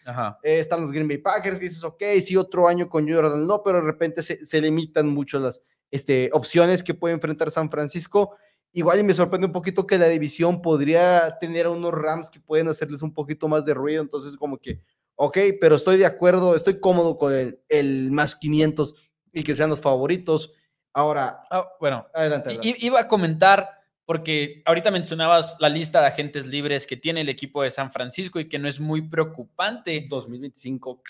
eh, 0.43 0.59
están 0.59 0.81
los 0.81 0.91
Green 0.91 1.07
Bay 1.07 1.17
Packers 1.17 1.57
que 1.57 1.65
dices, 1.65 1.83
ok, 1.85 2.03
sí, 2.21 2.35
otro 2.35 2.67
año 2.67 2.89
con 2.89 3.09
Jordan, 3.09 3.47
no, 3.47 3.63
pero 3.63 3.79
de 3.79 3.85
repente 3.85 4.21
se, 4.21 4.61
limitan 4.61 5.07
mucho 5.07 5.39
las 5.39 5.61
este, 5.89 6.29
opciones 6.33 6.83
que 6.83 6.93
puede 6.93 7.13
enfrentar 7.13 7.49
San 7.49 7.71
Francisco. 7.71 8.35
Igual 8.73 8.99
y 8.99 9.03
me 9.03 9.13
sorprende 9.13 9.47
un 9.47 9.53
poquito 9.53 9.87
que 9.87 9.97
la 9.97 10.09
división 10.09 10.61
podría 10.61 11.37
tener 11.39 11.67
a 11.67 11.69
unos 11.69 11.93
Rams 11.93 12.29
que 12.29 12.41
pueden 12.41 12.67
hacerles 12.67 13.01
un 13.01 13.13
poquito 13.13 13.47
más 13.47 13.63
de 13.63 13.73
ruido. 13.73 14.01
Entonces, 14.01 14.35
como 14.35 14.57
que, 14.57 14.81
ok, 15.15 15.37
pero 15.61 15.77
estoy 15.77 15.95
de 15.95 16.05
acuerdo, 16.05 16.57
estoy 16.57 16.81
cómodo 16.81 17.17
con 17.17 17.33
el, 17.69 18.11
más 18.11 18.35
500 18.35 18.93
y 19.31 19.43
que 19.45 19.55
sean 19.55 19.69
los 19.69 19.79
favoritos. 19.79 20.51
Ahora, 20.91 21.39
ah, 21.49 21.69
bueno, 21.79 22.05
adelante. 22.13 22.59
Iba 22.61 22.99
a 22.99 23.07
comentar 23.07 23.82
porque 24.05 24.61
ahorita 24.65 24.91
mencionabas 24.91 25.57
la 25.59 25.69
lista 25.69 26.01
de 26.01 26.07
agentes 26.07 26.45
libres 26.45 26.85
que 26.85 26.97
tiene 26.97 27.21
el 27.21 27.29
equipo 27.29 27.63
de 27.63 27.71
San 27.71 27.91
Francisco 27.91 28.39
y 28.39 28.49
que 28.49 28.59
no 28.59 28.67
es 28.67 28.79
muy 28.79 29.01
preocupante. 29.01 30.05
2025. 30.09 31.01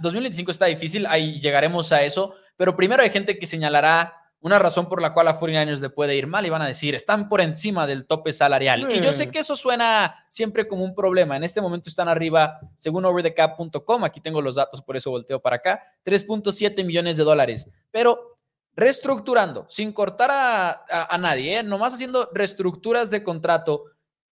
2025 0.00 0.50
ah, 0.50 0.52
está 0.52 0.66
difícil, 0.66 1.06
ahí 1.06 1.40
llegaremos 1.40 1.92
a 1.92 2.02
eso, 2.02 2.34
pero 2.56 2.76
primero 2.76 3.02
hay 3.02 3.10
gente 3.10 3.38
que 3.38 3.46
señalará 3.46 4.14
una 4.44 4.58
razón 4.58 4.90
por 4.90 5.00
la 5.00 5.14
cual 5.14 5.28
a 5.28 5.40
49ers 5.40 5.80
le 5.80 5.88
puede 5.88 6.16
ir 6.16 6.26
mal 6.26 6.44
y 6.44 6.50
van 6.50 6.60
a 6.60 6.66
decir, 6.66 6.94
están 6.94 7.30
por 7.30 7.40
encima 7.40 7.86
del 7.86 8.04
tope 8.04 8.30
salarial. 8.30 8.90
Y 8.92 9.00
yo 9.00 9.10
sé 9.10 9.30
que 9.30 9.38
eso 9.38 9.56
suena 9.56 10.14
siempre 10.28 10.68
como 10.68 10.84
un 10.84 10.94
problema. 10.94 11.34
En 11.38 11.44
este 11.44 11.62
momento 11.62 11.88
están 11.88 12.08
arriba, 12.08 12.60
según 12.74 13.06
overthecap.com, 13.06 14.04
aquí 14.04 14.20
tengo 14.20 14.42
los 14.42 14.56
datos, 14.56 14.82
por 14.82 14.98
eso 14.98 15.10
volteo 15.10 15.40
para 15.40 15.56
acá, 15.56 15.82
3.7 16.04 16.84
millones 16.84 17.16
de 17.16 17.24
dólares. 17.24 17.70
Pero 17.90 18.33
reestructurando, 18.76 19.66
sin 19.68 19.92
cortar 19.92 20.30
a, 20.32 21.18
nadie, 21.18 21.58
¿eh? 21.58 21.62
nomás 21.62 21.94
haciendo 21.94 22.28
reestructuras 22.32 23.10
de 23.10 23.22
contrato. 23.22 23.84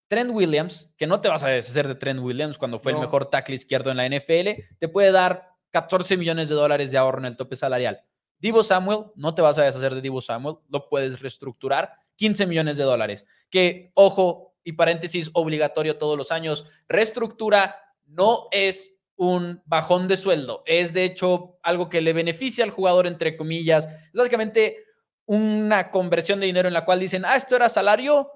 Trent 0.08 0.30
Williams, 0.30 0.90
que 0.98 1.06
no 1.06 1.22
te 1.22 1.28
vas 1.28 1.42
a 1.42 1.48
deshacer 1.48 1.88
de 1.88 1.94
Trent 1.94 2.20
Williams 2.20 2.58
cuando 2.58 2.78
fue 2.78 2.92
el 2.92 2.98
mejor 2.98 3.30
tackle 3.30 3.54
izquierdo 3.54 3.90
en 3.90 3.96
la 3.96 4.06
NFL, 4.06 4.62
te 4.78 4.88
puede 4.88 5.10
dar 5.10 5.48
14 5.70 6.18
millones 6.18 6.50
de 6.50 6.54
dólares 6.54 6.90
de 6.90 6.98
ahorro 6.98 7.20
en 7.20 7.24
el 7.24 7.36
tope 7.36 7.56
salarial. 7.56 8.02
Divo 8.38 8.62
Samuel, 8.62 9.04
no 9.14 9.34
te 9.34 9.40
vas 9.40 9.56
a 9.58 9.62
deshacer 9.62 9.94
de 9.94 10.02
Divo 10.02 10.20
Samuel, 10.20 10.56
lo 10.68 10.88
puedes 10.88 11.20
reestructurar, 11.20 11.94
15 12.16 12.44
millones 12.46 12.76
de 12.76 12.84
dólares. 12.84 13.24
Que, 13.48 13.90
ojo, 13.94 14.54
y 14.64 14.72
paréntesis 14.72 15.30
obligatorio 15.32 15.96
todos 15.96 16.18
los 16.18 16.30
años, 16.30 16.66
reestructura 16.88 17.76
no 18.04 18.48
es 18.50 18.98
un 19.16 19.62
bajón 19.66 20.08
de 20.08 20.16
sueldo, 20.16 20.62
es 20.66 20.92
de 20.92 21.04
hecho 21.04 21.58
algo 21.62 21.88
que 21.88 22.00
le 22.00 22.12
beneficia 22.12 22.64
al 22.64 22.70
jugador, 22.70 23.06
entre 23.06 23.36
comillas. 23.36 23.86
Es 23.86 24.12
básicamente 24.14 24.84
una 25.26 25.90
conversión 25.90 26.40
de 26.40 26.46
dinero 26.46 26.68
en 26.68 26.74
la 26.74 26.84
cual 26.84 27.00
dicen, 27.00 27.24
ah, 27.24 27.36
esto 27.36 27.56
era 27.56 27.68
salario, 27.68 28.30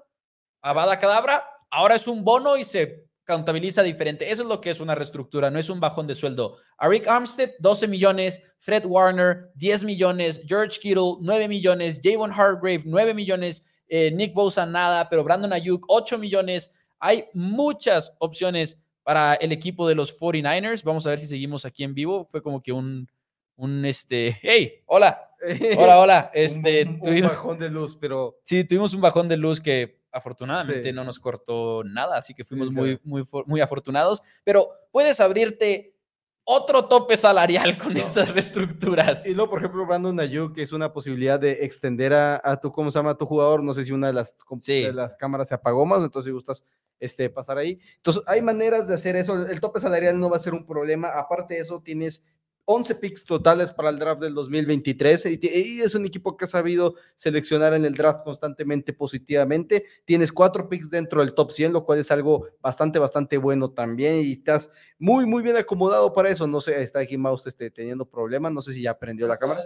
abada 0.61 0.99
cadabra, 0.99 1.43
ahora 1.69 1.95
es 1.95 2.07
un 2.07 2.23
bono 2.23 2.57
y 2.57 2.63
se 2.63 3.07
contabiliza 3.25 3.83
diferente. 3.83 4.31
Eso 4.31 4.43
es 4.43 4.49
lo 4.49 4.61
que 4.61 4.69
es 4.69 4.79
una 4.79 4.95
reestructura, 4.95 5.51
no 5.51 5.59
es 5.59 5.69
un 5.69 5.81
bajón 5.81 6.07
de 6.07 6.15
sueldo. 6.15 6.57
A 6.77 6.87
Rick 6.87 7.07
Armstead, 7.07 7.51
12 7.59 7.87
millones, 7.87 8.41
Fred 8.59 8.85
Warner, 8.85 9.51
10 9.55 9.83
millones, 9.83 10.41
George 10.47 10.79
Kittle, 10.79 11.17
9 11.19 11.47
millones, 11.47 11.99
Javon 12.01 12.31
Hargrave, 12.31 12.83
9 12.85 13.13
millones, 13.13 13.65
eh, 13.89 14.11
Nick 14.11 14.33
Bosa, 14.33 14.65
nada, 14.65 15.09
pero 15.09 15.23
Brandon 15.23 15.51
Ayuk, 15.51 15.85
8 15.89 16.17
millones. 16.17 16.71
Hay 16.99 17.25
muchas 17.33 18.13
opciones 18.19 18.81
para 19.07 19.35
el 19.35 19.53
equipo 19.53 19.87
de 19.87 19.95
los 19.95 20.19
49ers. 20.19 20.83
Vamos 20.83 21.07
a 21.07 21.11
ver 21.11 21.19
si 21.19 21.27
seguimos 21.27 21.63
aquí 21.63 21.85
en 21.85 21.93
vivo. 21.93 22.25
Fue 22.25 22.41
como 22.41 22.61
que 22.61 22.73
un, 22.73 23.09
un 23.55 23.85
este, 23.85 24.35
hey, 24.41 24.81
hola, 24.85 25.31
hola, 25.77 25.99
hola. 25.99 26.31
Este, 26.33 26.83
un, 26.83 27.01
tuvimos, 27.01 27.31
bajón 27.31 27.57
de 27.57 27.69
luz, 27.69 27.95
pero... 27.95 28.37
Sí, 28.43 28.65
tuvimos 28.65 28.93
un 28.93 28.99
bajón 28.99 29.29
de 29.29 29.37
luz 29.37 29.61
que 29.61 30.01
afortunadamente 30.11 30.91
no 30.91 31.05
nos 31.05 31.21
cortó 31.21 31.85
nada, 31.85 32.17
así 32.17 32.33
que 32.33 32.43
fuimos 32.43 32.69
muy, 32.69 32.99
muy, 33.05 33.23
muy 33.45 33.61
afortunados, 33.61 34.21
pero 34.43 34.71
puedes 34.91 35.21
abrirte 35.21 35.95
otro 36.43 36.83
tope 36.85 37.15
salarial 37.15 37.77
con 37.77 37.95
estas 37.95 38.33
reestructuras. 38.33 39.25
Y 39.25 39.33
luego, 39.33 39.51
por 39.51 39.59
ejemplo, 39.59 39.85
Brandon 39.85 40.19
Ayuk, 40.19 40.53
que 40.53 40.63
es 40.63 40.73
una 40.73 40.91
posibilidad 40.91 41.39
de 41.39 41.63
extender 41.63 42.13
a, 42.13 42.59
tu, 42.61 42.73
¿cómo 42.73 42.91
se 42.91 42.99
llama? 42.99 43.17
tu 43.17 43.25
jugador. 43.25 43.63
No 43.63 43.73
sé 43.73 43.85
si 43.85 43.93
una 43.93 44.07
de 44.07 44.13
las, 44.13 44.35
de 44.65 44.91
las 44.91 45.15
cámaras 45.15 45.47
se 45.47 45.55
apagó 45.55 45.85
más, 45.85 46.03
entonces 46.03 46.29
si 46.29 46.33
gustas 46.33 46.65
este, 46.99 47.29
pasar 47.29 47.57
ahí. 47.57 47.79
Entonces, 47.97 48.23
hay 48.27 48.41
maneras 48.41 48.87
de 48.87 48.93
hacer 48.93 49.15
eso. 49.15 49.47
El 49.47 49.59
tope 49.59 49.79
salarial 49.79 50.19
no 50.19 50.29
va 50.29 50.37
a 50.37 50.39
ser 50.39 50.53
un 50.53 50.65
problema. 50.65 51.09
Aparte 51.09 51.55
de 51.55 51.61
eso, 51.61 51.81
tienes 51.81 52.23
11 52.69 52.95
picks 52.95 53.23
totales 53.23 53.71
para 53.71 53.89
el 53.89 53.97
draft 53.97 54.21
del 54.21 54.33
2023 54.33 55.25
y, 55.25 55.81
es 55.81 55.95
un 55.95 56.05
equipo 56.05 56.35
que 56.35 56.43
ha 56.43 56.47
sabido 56.49 56.95
seleccionar 57.15 57.73
en 57.73 57.85
el 57.85 57.93
draft 57.93 58.25
constantemente 58.25 58.91
positivamente. 58.91 59.85
Tienes 60.03 60.33
cuatro 60.33 60.67
picks 60.67 60.89
dentro 60.89 61.21
del 61.21 61.33
top 61.33 61.53
100, 61.53 61.71
lo 61.71 61.85
cual 61.85 61.99
es 61.99 62.11
algo 62.11 62.45
bastante, 62.61 62.99
bastante 62.99 63.37
bueno 63.37 63.71
también 63.71 64.15
y 64.15 64.33
estás 64.33 64.69
muy, 64.99 65.25
muy 65.25 65.43
bien 65.43 65.55
acomodado 65.55 66.13
para 66.13 66.29
eso. 66.29 66.45
No 66.45 66.59
sé, 66.59 66.83
está 66.83 66.99
aquí 66.99 67.17
Mouse 67.17 67.47
este, 67.47 67.71
teniendo 67.71 68.05
problemas, 68.05 68.51
no 68.51 68.61
sé 68.61 68.73
si 68.73 68.81
ya 68.81 68.99
prendió 68.99 69.29
la 69.29 69.37
cámara. 69.37 69.61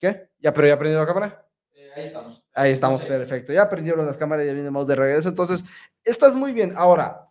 ¿Qué? 0.00 0.28
¿Ya, 0.40 0.52
pero 0.52 0.66
ya 0.66 0.76
prendió 0.76 0.98
la 0.98 1.06
cámara? 1.06 1.47
Ahí 1.94 2.04
estamos. 2.04 2.42
Ahí 2.54 2.72
estamos, 2.72 3.02
perfecto. 3.02 3.52
Ya 3.52 3.68
prendieron 3.68 4.06
las 4.06 4.16
cámaras, 4.16 4.46
ya 4.46 4.52
viene 4.52 4.70
Mouse 4.70 4.88
de 4.88 4.96
regreso. 4.96 5.28
Entonces, 5.28 5.64
estás 6.04 6.34
muy 6.34 6.52
bien. 6.52 6.74
Ahora, 6.76 7.28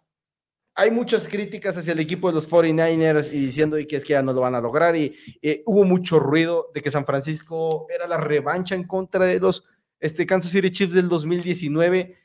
hay 0.75 0.91
muchas 0.91 1.27
críticas 1.27 1.77
hacia 1.77 1.93
el 1.93 1.99
equipo 1.99 2.27
de 2.27 2.35
los 2.35 2.49
49ers 2.49 3.31
y 3.33 3.39
diciendo 3.39 3.77
que 3.87 3.95
es 3.95 4.03
que 4.03 4.13
ya 4.13 4.21
no 4.21 4.33
lo 4.33 4.41
van 4.41 4.55
a 4.55 4.61
lograr 4.61 4.95
y 4.95 5.15
eh, 5.41 5.63
hubo 5.65 5.83
mucho 5.83 6.19
ruido 6.19 6.69
de 6.73 6.81
que 6.81 6.91
San 6.91 7.05
Francisco 7.05 7.87
era 7.89 8.07
la 8.07 8.17
revancha 8.17 8.75
en 8.75 8.83
contra 8.83 9.25
de 9.25 9.39
los 9.39 9.63
este, 9.99 10.27
Kansas 10.27 10.51
City 10.51 10.69
Chiefs 10.69 10.93
del 10.93 11.09
2019 11.09 12.15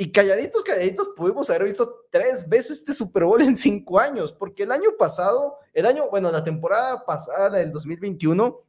y 0.00 0.12
calladitos, 0.12 0.62
calladitos 0.62 1.08
pudimos 1.16 1.50
haber 1.50 1.64
visto 1.64 2.06
tres 2.08 2.48
veces 2.48 2.78
este 2.78 2.94
Super 2.94 3.24
Bowl 3.24 3.42
en 3.42 3.56
cinco 3.56 3.98
años, 3.98 4.30
porque 4.32 4.62
el 4.62 4.70
año 4.70 4.90
pasado, 4.96 5.56
el 5.74 5.86
año, 5.86 6.08
bueno, 6.08 6.30
la 6.30 6.44
temporada 6.44 7.04
pasada, 7.04 7.58
del 7.58 7.72
2021, 7.72 8.60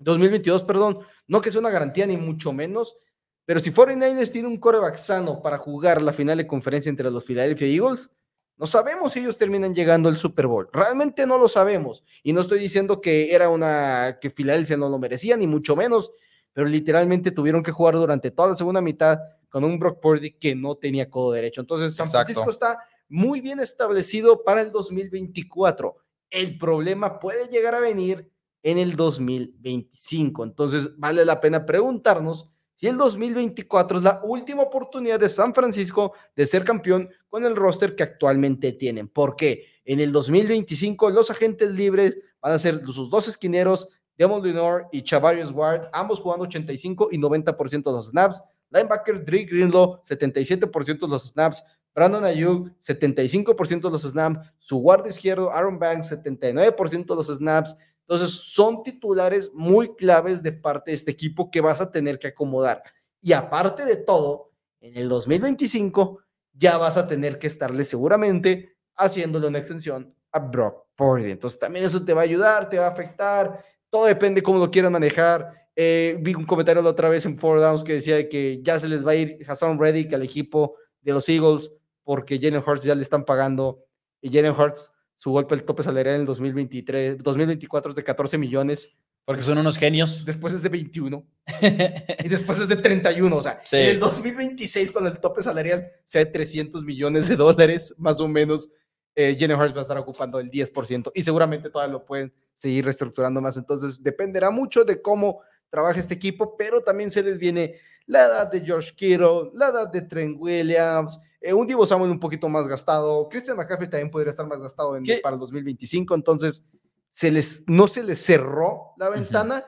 2022, 0.00 0.64
perdón, 0.64 0.98
no 1.26 1.40
que 1.40 1.50
sea 1.50 1.60
una 1.60 1.70
garantía 1.70 2.06
ni 2.06 2.16
mucho 2.16 2.52
menos, 2.52 2.96
pero 3.44 3.60
si 3.60 3.70
49ers 3.70 4.32
tiene 4.32 4.48
un 4.48 4.58
coreback 4.58 4.96
sano 4.96 5.42
para 5.42 5.58
jugar 5.58 6.02
la 6.02 6.12
final 6.12 6.38
de 6.38 6.46
conferencia 6.46 6.90
entre 6.90 7.10
los 7.10 7.24
Philadelphia 7.24 7.66
Eagles, 7.66 8.10
no 8.56 8.66
sabemos 8.66 9.12
si 9.12 9.20
ellos 9.20 9.38
terminan 9.38 9.74
llegando 9.74 10.08
al 10.08 10.16
Super 10.16 10.46
Bowl. 10.46 10.68
Realmente 10.72 11.26
no 11.26 11.38
lo 11.38 11.48
sabemos. 11.48 12.04
Y 12.22 12.34
no 12.34 12.42
estoy 12.42 12.58
diciendo 12.58 13.00
que 13.00 13.34
era 13.34 13.48
una 13.48 14.18
que 14.20 14.28
Filadelfia 14.28 14.76
no 14.76 14.88
lo 14.90 14.98
merecía, 14.98 15.36
ni 15.38 15.46
mucho 15.46 15.74
menos, 15.76 16.12
pero 16.52 16.66
literalmente 16.66 17.30
tuvieron 17.30 17.62
que 17.62 17.72
jugar 17.72 17.94
durante 17.94 18.30
toda 18.30 18.50
la 18.50 18.56
segunda 18.56 18.82
mitad 18.82 19.18
con 19.48 19.64
un 19.64 19.78
Brock 19.78 20.00
Purdy 20.00 20.32
que 20.32 20.54
no 20.54 20.76
tenía 20.76 21.08
codo 21.08 21.32
derecho. 21.32 21.62
Entonces, 21.62 21.94
San 21.94 22.08
Francisco 22.08 22.50
está 22.50 22.78
muy 23.08 23.40
bien 23.40 23.60
establecido 23.60 24.44
para 24.44 24.60
el 24.60 24.70
2024. 24.70 25.96
El 26.28 26.58
problema 26.58 27.18
puede 27.18 27.48
llegar 27.48 27.74
a 27.74 27.80
venir 27.80 28.30
en 28.62 28.78
el 28.78 28.96
2025. 28.96 30.44
Entonces, 30.44 30.90
vale 30.96 31.24
la 31.24 31.40
pena 31.40 31.64
preguntarnos 31.64 32.50
si 32.80 32.86
el 32.86 32.96
2024 32.96 33.98
es 33.98 34.04
la 34.04 34.22
última 34.24 34.62
oportunidad 34.62 35.20
de 35.20 35.28
San 35.28 35.52
Francisco 35.52 36.14
de 36.34 36.46
ser 36.46 36.64
campeón 36.64 37.10
con 37.28 37.44
el 37.44 37.54
roster 37.54 37.94
que 37.94 38.02
actualmente 38.02 38.72
tienen. 38.72 39.08
Porque 39.08 39.66
en 39.84 40.00
el 40.00 40.12
2025 40.12 41.10
los 41.10 41.30
agentes 41.30 41.70
libres 41.70 42.18
van 42.40 42.52
a 42.52 42.58
ser 42.58 42.82
sus 42.86 43.10
dos 43.10 43.28
esquineros, 43.28 43.88
Demon 44.16 44.42
Lenore 44.42 44.86
y 44.92 45.02
Chavarius 45.02 45.50
Ward, 45.50 45.88
ambos 45.92 46.20
jugando 46.20 46.44
85 46.44 47.08
y 47.12 47.18
90% 47.18 47.84
de 47.84 47.92
los 47.92 48.08
snaps. 48.08 48.42
Linebacker 48.70 49.24
Drake 49.24 49.46
Greenlow, 49.46 50.00
77% 50.02 51.00
de 51.00 51.08
los 51.08 51.28
snaps. 51.28 51.62
Brandon 51.94 52.24
Ayuk, 52.24 52.68
75% 52.78 53.82
de 53.82 53.90
los 53.90 54.02
snaps. 54.02 54.48
Su 54.58 54.78
guardia 54.78 55.10
izquierdo, 55.10 55.50
Aaron 55.50 55.78
Banks, 55.78 56.12
79% 56.12 57.06
de 57.06 57.14
los 57.14 57.26
snaps. 57.26 57.76
Entonces, 58.10 58.40
son 58.40 58.82
titulares 58.82 59.52
muy 59.54 59.94
claves 59.94 60.42
de 60.42 60.50
parte 60.50 60.90
de 60.90 60.96
este 60.96 61.12
equipo 61.12 61.48
que 61.48 61.60
vas 61.60 61.80
a 61.80 61.92
tener 61.92 62.18
que 62.18 62.26
acomodar. 62.26 62.82
Y 63.20 63.32
aparte 63.32 63.84
de 63.84 63.94
todo, 63.94 64.50
en 64.80 64.96
el 64.96 65.08
2025 65.08 66.18
ya 66.52 66.76
vas 66.76 66.96
a 66.96 67.06
tener 67.06 67.38
que 67.38 67.46
estarle 67.46 67.84
seguramente 67.84 68.76
haciéndole 68.96 69.46
una 69.46 69.58
extensión 69.58 70.12
a 70.32 70.40
Brock 70.40 70.86
Purdy. 70.96 71.30
Entonces, 71.30 71.56
también 71.60 71.84
eso 71.84 72.04
te 72.04 72.12
va 72.12 72.22
a 72.22 72.24
ayudar, 72.24 72.68
te 72.68 72.80
va 72.80 72.88
a 72.88 72.90
afectar. 72.90 73.64
Todo 73.88 74.06
depende 74.06 74.42
cómo 74.42 74.58
lo 74.58 74.72
quieran 74.72 74.90
manejar. 74.90 75.68
Eh, 75.76 76.18
vi 76.20 76.34
un 76.34 76.46
comentario 76.46 76.82
la 76.82 76.90
otra 76.90 77.08
vez 77.08 77.24
en 77.26 77.38
Four 77.38 77.60
Downs 77.60 77.84
que 77.84 77.92
decía 77.92 78.28
que 78.28 78.60
ya 78.60 78.80
se 78.80 78.88
les 78.88 79.06
va 79.06 79.12
a 79.12 79.14
ir 79.14 79.38
Hassan 79.46 79.78
Reddick 79.78 80.12
al 80.14 80.24
equipo 80.24 80.74
de 81.00 81.12
los 81.12 81.28
Eagles 81.28 81.70
porque 82.02 82.40
Jalen 82.40 82.64
Hurts 82.66 82.82
ya 82.82 82.96
le 82.96 83.02
están 83.02 83.24
pagando 83.24 83.84
y 84.20 84.32
Jalen 84.32 84.58
Hurts 84.58 84.92
su 85.20 85.32
golpe 85.32 85.54
el 85.54 85.64
tope 85.64 85.82
salarial 85.82 86.14
en 86.14 86.20
el 86.22 86.26
2023, 86.26 87.22
2024 87.22 87.90
es 87.90 87.94
de 87.94 88.02
14 88.02 88.38
millones. 88.38 88.96
Porque 89.26 89.42
son 89.42 89.58
unos 89.58 89.76
genios. 89.76 90.24
Después 90.24 90.54
es 90.54 90.62
de 90.62 90.70
21. 90.70 91.26
y 92.24 92.28
después 92.30 92.58
es 92.58 92.66
de 92.66 92.76
31. 92.76 93.36
O 93.36 93.42
sea, 93.42 93.60
en 93.70 93.88
el 93.90 93.98
2026, 93.98 94.90
cuando 94.90 95.10
el 95.10 95.20
tope 95.20 95.42
salarial 95.42 95.92
sea 96.06 96.24
de 96.24 96.30
300 96.30 96.82
millones 96.84 97.28
de 97.28 97.36
dólares, 97.36 97.94
más 97.98 98.18
o 98.22 98.28
menos, 98.28 98.70
eh, 99.14 99.36
Jennifer 99.38 99.76
va 99.76 99.80
a 99.80 99.82
estar 99.82 99.98
ocupando 99.98 100.40
el 100.40 100.50
10%. 100.50 101.12
Y 101.14 101.20
seguramente 101.20 101.68
todavía 101.68 101.92
lo 101.92 102.06
pueden 102.06 102.32
seguir 102.54 102.86
reestructurando 102.86 103.42
más. 103.42 103.58
Entonces, 103.58 104.02
dependerá 104.02 104.50
mucho 104.50 104.84
de 104.84 105.02
cómo 105.02 105.42
trabaja 105.68 106.00
este 106.00 106.14
equipo, 106.14 106.56
pero 106.56 106.80
también 106.80 107.10
se 107.10 107.22
les 107.22 107.38
viene 107.38 107.74
la 108.06 108.24
edad 108.24 108.50
de 108.50 108.62
George 108.62 108.92
Kittle, 108.96 109.50
la 109.52 109.68
edad 109.68 109.92
de 109.92 110.00
Trent 110.00 110.38
Williams, 110.40 111.20
eh, 111.40 111.54
un 111.54 111.66
Divo 111.66 111.86
Samuel 111.86 112.10
un 112.10 112.20
poquito 112.20 112.48
más 112.48 112.68
gastado. 112.68 113.28
Christian 113.28 113.56
McCaffrey 113.56 113.88
también 113.88 114.10
podría 114.10 114.30
estar 114.30 114.46
más 114.46 114.60
gastado 114.60 114.98
para 115.22 115.34
el 115.34 115.40
2025. 115.40 116.14
Entonces, 116.14 116.62
se 117.10 117.30
les, 117.30 117.64
no 117.66 117.88
se 117.88 118.02
les 118.02 118.22
cerró 118.22 118.92
la 118.98 119.08
ventana, 119.08 119.64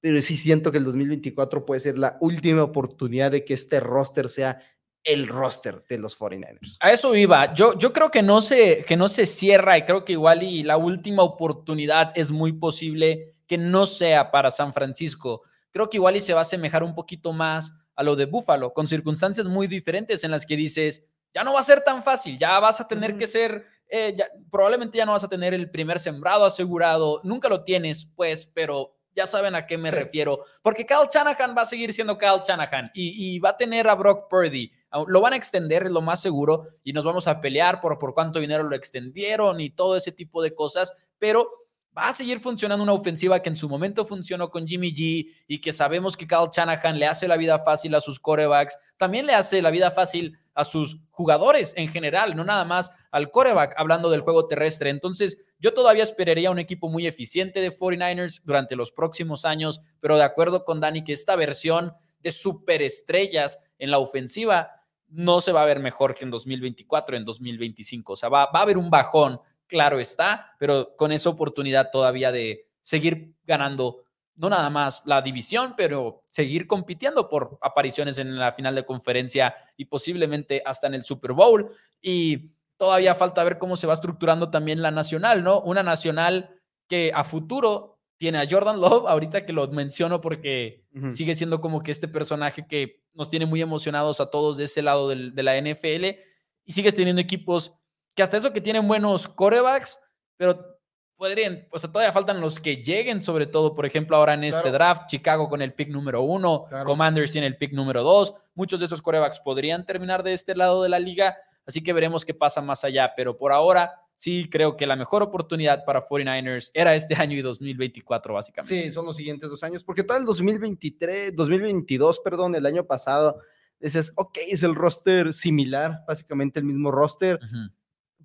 pero 0.00 0.22
sí 0.22 0.36
siento 0.36 0.70
que 0.72 0.78
el 0.78 0.84
2024 0.84 1.66
puede 1.66 1.80
ser 1.80 1.98
la 1.98 2.16
última 2.20 2.62
oportunidad 2.62 3.30
de 3.32 3.44
que 3.44 3.54
este 3.54 3.80
roster 3.80 4.28
sea 4.28 4.60
el 5.02 5.28
roster 5.28 5.84
de 5.88 5.98
los 5.98 6.18
49ers. 6.18 6.76
A 6.80 6.92
eso 6.92 7.14
iba. 7.16 7.54
Yo, 7.54 7.76
yo 7.78 7.92
creo 7.92 8.10
que 8.10 8.22
no, 8.22 8.40
se, 8.40 8.84
que 8.84 8.96
no 8.96 9.08
se 9.08 9.26
cierra 9.26 9.78
y 9.78 9.84
creo 9.84 10.04
que 10.04 10.12
igual 10.12 10.42
y 10.42 10.62
la 10.62 10.76
última 10.76 11.22
oportunidad 11.22 12.12
es 12.14 12.30
muy 12.30 12.52
posible 12.52 13.34
que 13.46 13.58
no 13.58 13.86
sea 13.86 14.30
para 14.30 14.50
San 14.50 14.72
Francisco. 14.72 15.42
Creo 15.70 15.88
que 15.88 15.96
igual 15.96 16.16
y 16.16 16.20
se 16.20 16.34
va 16.34 16.40
a 16.40 16.42
asemejar 16.42 16.82
un 16.82 16.94
poquito 16.94 17.32
más 17.32 17.72
a 18.00 18.02
lo 18.02 18.16
de 18.16 18.24
Buffalo, 18.24 18.72
con 18.72 18.86
circunstancias 18.86 19.46
muy 19.46 19.66
diferentes 19.66 20.24
en 20.24 20.30
las 20.30 20.46
que 20.46 20.56
dices, 20.56 21.04
ya 21.34 21.44
no 21.44 21.52
va 21.52 21.60
a 21.60 21.62
ser 21.62 21.82
tan 21.82 22.02
fácil, 22.02 22.38
ya 22.38 22.58
vas 22.58 22.80
a 22.80 22.88
tener 22.88 23.18
que 23.18 23.26
ser, 23.26 23.66
eh, 23.90 24.16
probablemente 24.50 24.96
ya 24.96 25.04
no 25.04 25.12
vas 25.12 25.22
a 25.22 25.28
tener 25.28 25.52
el 25.52 25.70
primer 25.70 26.00
sembrado 26.00 26.46
asegurado, 26.46 27.20
nunca 27.24 27.50
lo 27.50 27.62
tienes, 27.62 28.08
pues, 28.16 28.46
pero 28.46 28.94
ya 29.14 29.26
saben 29.26 29.54
a 29.54 29.66
qué 29.66 29.76
me 29.76 29.90
refiero, 29.90 30.46
porque 30.62 30.86
Kyle 30.86 31.10
Shanahan 31.12 31.54
va 31.54 31.60
a 31.60 31.66
seguir 31.66 31.92
siendo 31.92 32.16
Kyle 32.16 32.40
Shanahan 32.42 32.90
y, 32.94 33.38
va 33.38 33.50
a 33.50 33.56
tener 33.58 33.86
a 33.86 33.94
Brock 33.96 34.30
Purdy, 34.30 34.72
lo 35.06 35.20
van 35.20 35.34
a 35.34 35.36
extender, 35.36 35.82
es 35.82 35.92
lo 35.92 36.00
más 36.00 36.22
seguro, 36.22 36.68
y 36.82 36.94
nos 36.94 37.04
vamos 37.04 37.28
a 37.28 37.38
pelear 37.42 37.82
por, 37.82 37.98
por 37.98 38.14
cuánto 38.14 38.38
dinero 38.38 38.62
lo 38.62 38.76
extendieron 38.76 39.60
y 39.60 39.68
todo 39.68 39.98
ese 39.98 40.10
tipo 40.10 40.40
de 40.40 40.54
cosas, 40.54 40.94
pero 41.18 41.50
va 41.96 42.08
a 42.08 42.12
seguir 42.12 42.40
funcionando 42.40 42.82
una 42.82 42.92
ofensiva 42.92 43.40
que 43.40 43.48
en 43.48 43.56
su 43.56 43.68
momento 43.68 44.04
funcionó 44.04 44.50
con 44.50 44.66
Jimmy 44.66 44.94
G 44.94 45.28
y 45.46 45.60
que 45.60 45.72
sabemos 45.72 46.16
que 46.16 46.26
Kyle 46.26 46.48
Shanahan 46.50 46.98
le 46.98 47.06
hace 47.06 47.26
la 47.26 47.36
vida 47.36 47.58
fácil 47.58 47.94
a 47.94 48.00
sus 48.00 48.20
corebacks, 48.20 48.78
también 48.96 49.26
le 49.26 49.34
hace 49.34 49.60
la 49.60 49.70
vida 49.70 49.90
fácil 49.90 50.38
a 50.54 50.64
sus 50.64 50.98
jugadores 51.10 51.74
en 51.76 51.88
general, 51.88 52.36
no 52.36 52.44
nada 52.44 52.64
más 52.64 52.92
al 53.10 53.30
coreback, 53.30 53.74
hablando 53.76 54.10
del 54.10 54.20
juego 54.20 54.46
terrestre. 54.46 54.90
Entonces, 54.90 55.38
yo 55.58 55.74
todavía 55.74 56.02
esperaría 56.02 56.50
un 56.50 56.58
equipo 56.58 56.88
muy 56.88 57.06
eficiente 57.06 57.60
de 57.60 57.72
49ers 57.72 58.42
durante 58.44 58.76
los 58.76 58.92
próximos 58.92 59.44
años, 59.44 59.80
pero 60.00 60.16
de 60.16 60.24
acuerdo 60.24 60.64
con 60.64 60.80
Dani, 60.80 61.02
que 61.02 61.12
esta 61.12 61.36
versión 61.36 61.92
de 62.20 62.30
superestrellas 62.30 63.58
en 63.78 63.90
la 63.90 63.98
ofensiva 63.98 64.70
no 65.08 65.40
se 65.40 65.52
va 65.52 65.62
a 65.62 65.66
ver 65.66 65.80
mejor 65.80 66.14
que 66.14 66.24
en 66.24 66.30
2024, 66.30 67.16
en 67.16 67.24
2025. 67.24 68.12
O 68.12 68.16
sea, 68.16 68.28
va, 68.28 68.46
va 68.46 68.60
a 68.60 68.62
haber 68.62 68.78
un 68.78 68.90
bajón, 68.90 69.40
claro 69.70 70.00
está, 70.00 70.54
pero 70.58 70.94
con 70.96 71.12
esa 71.12 71.30
oportunidad 71.30 71.90
todavía 71.90 72.32
de 72.32 72.66
seguir 72.82 73.34
ganando 73.44 74.04
no 74.40 74.48
nada 74.48 74.70
más 74.70 75.02
la 75.04 75.20
división, 75.20 75.74
pero 75.76 76.24
seguir 76.30 76.66
compitiendo 76.66 77.28
por 77.28 77.58
apariciones 77.60 78.16
en 78.18 78.38
la 78.38 78.52
final 78.52 78.74
de 78.74 78.86
conferencia 78.86 79.54
y 79.76 79.84
posiblemente 79.84 80.62
hasta 80.64 80.86
en 80.86 80.94
el 80.94 81.04
Super 81.04 81.34
Bowl. 81.34 81.70
Y 82.00 82.52
todavía 82.78 83.14
falta 83.14 83.44
ver 83.44 83.58
cómo 83.58 83.76
se 83.76 83.86
va 83.86 83.92
estructurando 83.92 84.50
también 84.50 84.80
la 84.80 84.90
nacional, 84.90 85.44
¿no? 85.44 85.60
Una 85.60 85.82
nacional 85.82 86.58
que 86.88 87.12
a 87.14 87.22
futuro 87.22 88.00
tiene 88.16 88.38
a 88.38 88.46
Jordan 88.48 88.80
Love, 88.80 89.06
ahorita 89.08 89.44
que 89.44 89.52
lo 89.52 89.68
menciono 89.68 90.22
porque 90.22 90.84
sigue 91.12 91.34
siendo 91.34 91.60
como 91.60 91.82
que 91.82 91.90
este 91.90 92.08
personaje 92.08 92.66
que 92.66 93.02
nos 93.12 93.28
tiene 93.28 93.44
muy 93.44 93.60
emocionados 93.60 94.20
a 94.20 94.30
todos 94.30 94.56
de 94.56 94.64
ese 94.64 94.80
lado 94.80 95.08
de 95.08 95.42
la 95.42 95.60
NFL 95.60 96.18
y 96.64 96.72
sigues 96.72 96.94
teniendo 96.94 97.20
equipos 97.20 97.74
que 98.14 98.22
hasta 98.22 98.36
eso 98.36 98.52
que 98.52 98.60
tienen 98.60 98.86
buenos 98.86 99.28
corebacks, 99.28 99.98
pero 100.36 100.80
podrían, 101.20 101.66
o 101.70 101.78
sea, 101.78 101.92
todavía 101.92 102.12
faltan 102.12 102.40
los 102.40 102.58
que 102.58 102.76
lleguen, 102.76 103.22
sobre 103.22 103.46
todo, 103.46 103.74
por 103.74 103.84
ejemplo, 103.84 104.16
ahora 104.16 104.32
en 104.32 104.44
este 104.44 104.70
draft, 104.70 105.02
Chicago 105.06 105.50
con 105.50 105.60
el 105.60 105.74
pick 105.74 105.90
número 105.90 106.22
uno, 106.22 106.64
Commanders 106.86 107.32
tiene 107.32 107.46
el 107.46 107.58
pick 107.58 107.74
número 107.74 108.02
dos, 108.02 108.34
muchos 108.54 108.80
de 108.80 108.86
esos 108.86 109.02
corebacks 109.02 109.38
podrían 109.40 109.84
terminar 109.84 110.22
de 110.22 110.32
este 110.32 110.54
lado 110.54 110.82
de 110.82 110.88
la 110.88 110.98
liga, 110.98 111.36
así 111.66 111.82
que 111.82 111.92
veremos 111.92 112.24
qué 112.24 112.32
pasa 112.32 112.62
más 112.62 112.84
allá, 112.84 113.12
pero 113.14 113.36
por 113.36 113.52
ahora 113.52 114.00
sí 114.14 114.48
creo 114.50 114.78
que 114.78 114.86
la 114.86 114.96
mejor 114.96 115.22
oportunidad 115.22 115.84
para 115.84 116.02
49ers 116.02 116.70
era 116.72 116.94
este 116.94 117.14
año 117.22 117.36
y 117.36 117.42
2024, 117.42 118.32
básicamente. 118.32 118.82
Sí, 118.84 118.90
son 118.90 119.04
los 119.04 119.16
siguientes 119.16 119.50
dos 119.50 119.62
años, 119.62 119.84
porque 119.84 120.04
todo 120.04 120.16
el 120.16 120.24
2023, 120.24 121.36
2022, 121.36 122.20
perdón, 122.20 122.54
el 122.54 122.64
año 122.64 122.86
pasado, 122.86 123.40
dices, 123.78 124.12
ok, 124.16 124.38
es 124.48 124.62
el 124.62 124.74
roster 124.74 125.34
similar, 125.34 126.02
básicamente 126.06 126.60
el 126.60 126.64
mismo 126.64 126.90
roster 126.90 127.38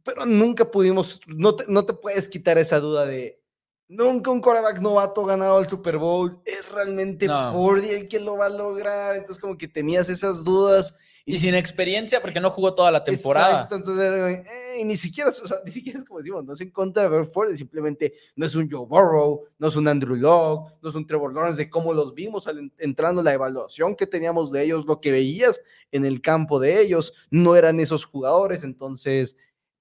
pero 0.06 0.26
nunca 0.26 0.70
pudimos, 0.70 1.20
no 1.26 1.56
te, 1.56 1.66
no 1.68 1.84
te 1.84 1.94
puedes 1.94 2.30
quitar 2.30 2.60
esa 2.60 2.80
duda 2.80 3.06
de, 3.06 3.42
nunca 3.88 4.30
un 4.32 4.40
coreback 4.40 4.80
novato 4.80 5.26
ganado 5.26 5.60
el 5.60 5.68
Super 5.68 5.98
Bowl, 5.98 6.40
es 6.46 6.70
realmente 6.72 7.28
no. 7.28 7.76
el 7.76 8.08
que 8.08 8.20
lo 8.20 8.38
va 8.38 8.46
a 8.46 8.50
lograr, 8.50 9.16
entonces 9.16 9.42
como 9.42 9.58
que 9.58 9.68
tenías 9.68 10.08
esas 10.10 10.44
dudas. 10.44 10.96
Y, 11.28 11.40
sin 11.40 11.56
experiencia, 11.56 12.22
porque 12.22 12.40
no 12.40 12.52
jugó 12.52 12.76
toda 12.76 12.92
la 12.92 13.04
temporada. 13.04 13.64
Exacto, 13.64 13.76
entonces 13.78 14.46
eh, 14.48 14.86
ni 14.86 14.96
siquiera, 14.96 15.32
o 15.32 15.34
sea, 15.34 15.58
ni 15.66 15.72
siquiera 15.72 15.98
es 15.98 16.06
como 16.06 16.20
decimos, 16.20 16.46
no 16.46 16.54
es 16.54 16.62
en 16.62 16.70
contra 16.70 17.10
de 17.10 17.26
Ford, 17.26 17.52
simplemente 17.56 18.14
no 18.36 18.46
es 18.46 18.54
un 18.54 18.70
Joe 18.70 18.86
Burrow, 18.86 19.44
no 19.58 19.68
es 19.68 19.76
un 19.76 19.88
Andrew 19.88 20.16
Locke, 20.16 20.76
no 20.84 20.90
es 20.90 20.94
un 20.94 21.08
Trevor 21.08 21.34
Lawrence, 21.34 21.58
de 21.58 21.68
cómo 21.68 21.94
los 21.94 22.14
vimos 22.14 22.46
al, 22.46 22.72
entrando 22.78 23.24
la 23.24 23.34
evaluación 23.34 23.96
que 23.96 24.06
teníamos 24.06 24.52
de 24.52 24.66
ellos, 24.66 24.86
lo 24.86 25.02
que 25.02 25.12
veías 25.12 25.62
en 25.92 26.06
el 26.06 26.22
campo 26.22 26.60
de 26.60 26.80
ellos, 26.80 27.12
no 27.32 27.56
eran 27.56 27.80
esos 27.80 28.06
jugadores, 28.06 28.64
entonces 28.64 29.36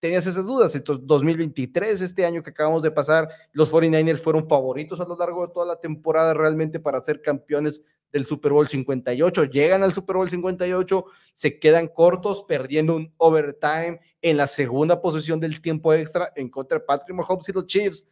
tenías 0.05 0.27
esas 0.27 0.45
dudas. 0.45 0.75
Entonces, 0.75 1.07
2023, 1.07 2.03
este 2.03 2.27
año 2.27 2.43
que 2.43 2.51
acabamos 2.51 2.83
de 2.83 2.91
pasar, 2.91 3.27
los 3.53 3.73
49ers 3.73 4.19
fueron 4.19 4.47
favoritos 4.47 5.01
a 5.01 5.07
lo 5.07 5.17
largo 5.17 5.47
de 5.47 5.55
toda 5.55 5.65
la 5.65 5.81
temporada 5.81 6.35
realmente 6.35 6.79
para 6.79 7.01
ser 7.01 7.23
campeones 7.23 7.83
del 8.13 8.27
Super 8.27 8.53
Bowl 8.53 8.69
58. 8.69 9.45
Llegan 9.45 9.83
al 9.83 9.95
Super 9.95 10.17
Bowl 10.17 10.29
58, 10.29 11.07
se 11.33 11.59
quedan 11.59 11.89
cortos, 11.89 12.45
perdiendo 12.47 12.97
un 12.97 13.15
overtime 13.17 13.99
en 14.21 14.37
la 14.37 14.47
segunda 14.47 15.01
posición 15.01 15.41
del 15.41 15.63
tiempo 15.63 15.95
extra 15.95 16.31
en 16.37 16.51
contra 16.51 16.81
de 16.81 16.85
Patrick 16.85 17.17
Mahomes 17.17 17.49
y 17.49 17.53
los 17.53 17.67
Chiefs. 17.67 18.07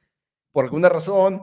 Por 0.51 0.65
alguna 0.65 0.89
razón, 0.89 1.43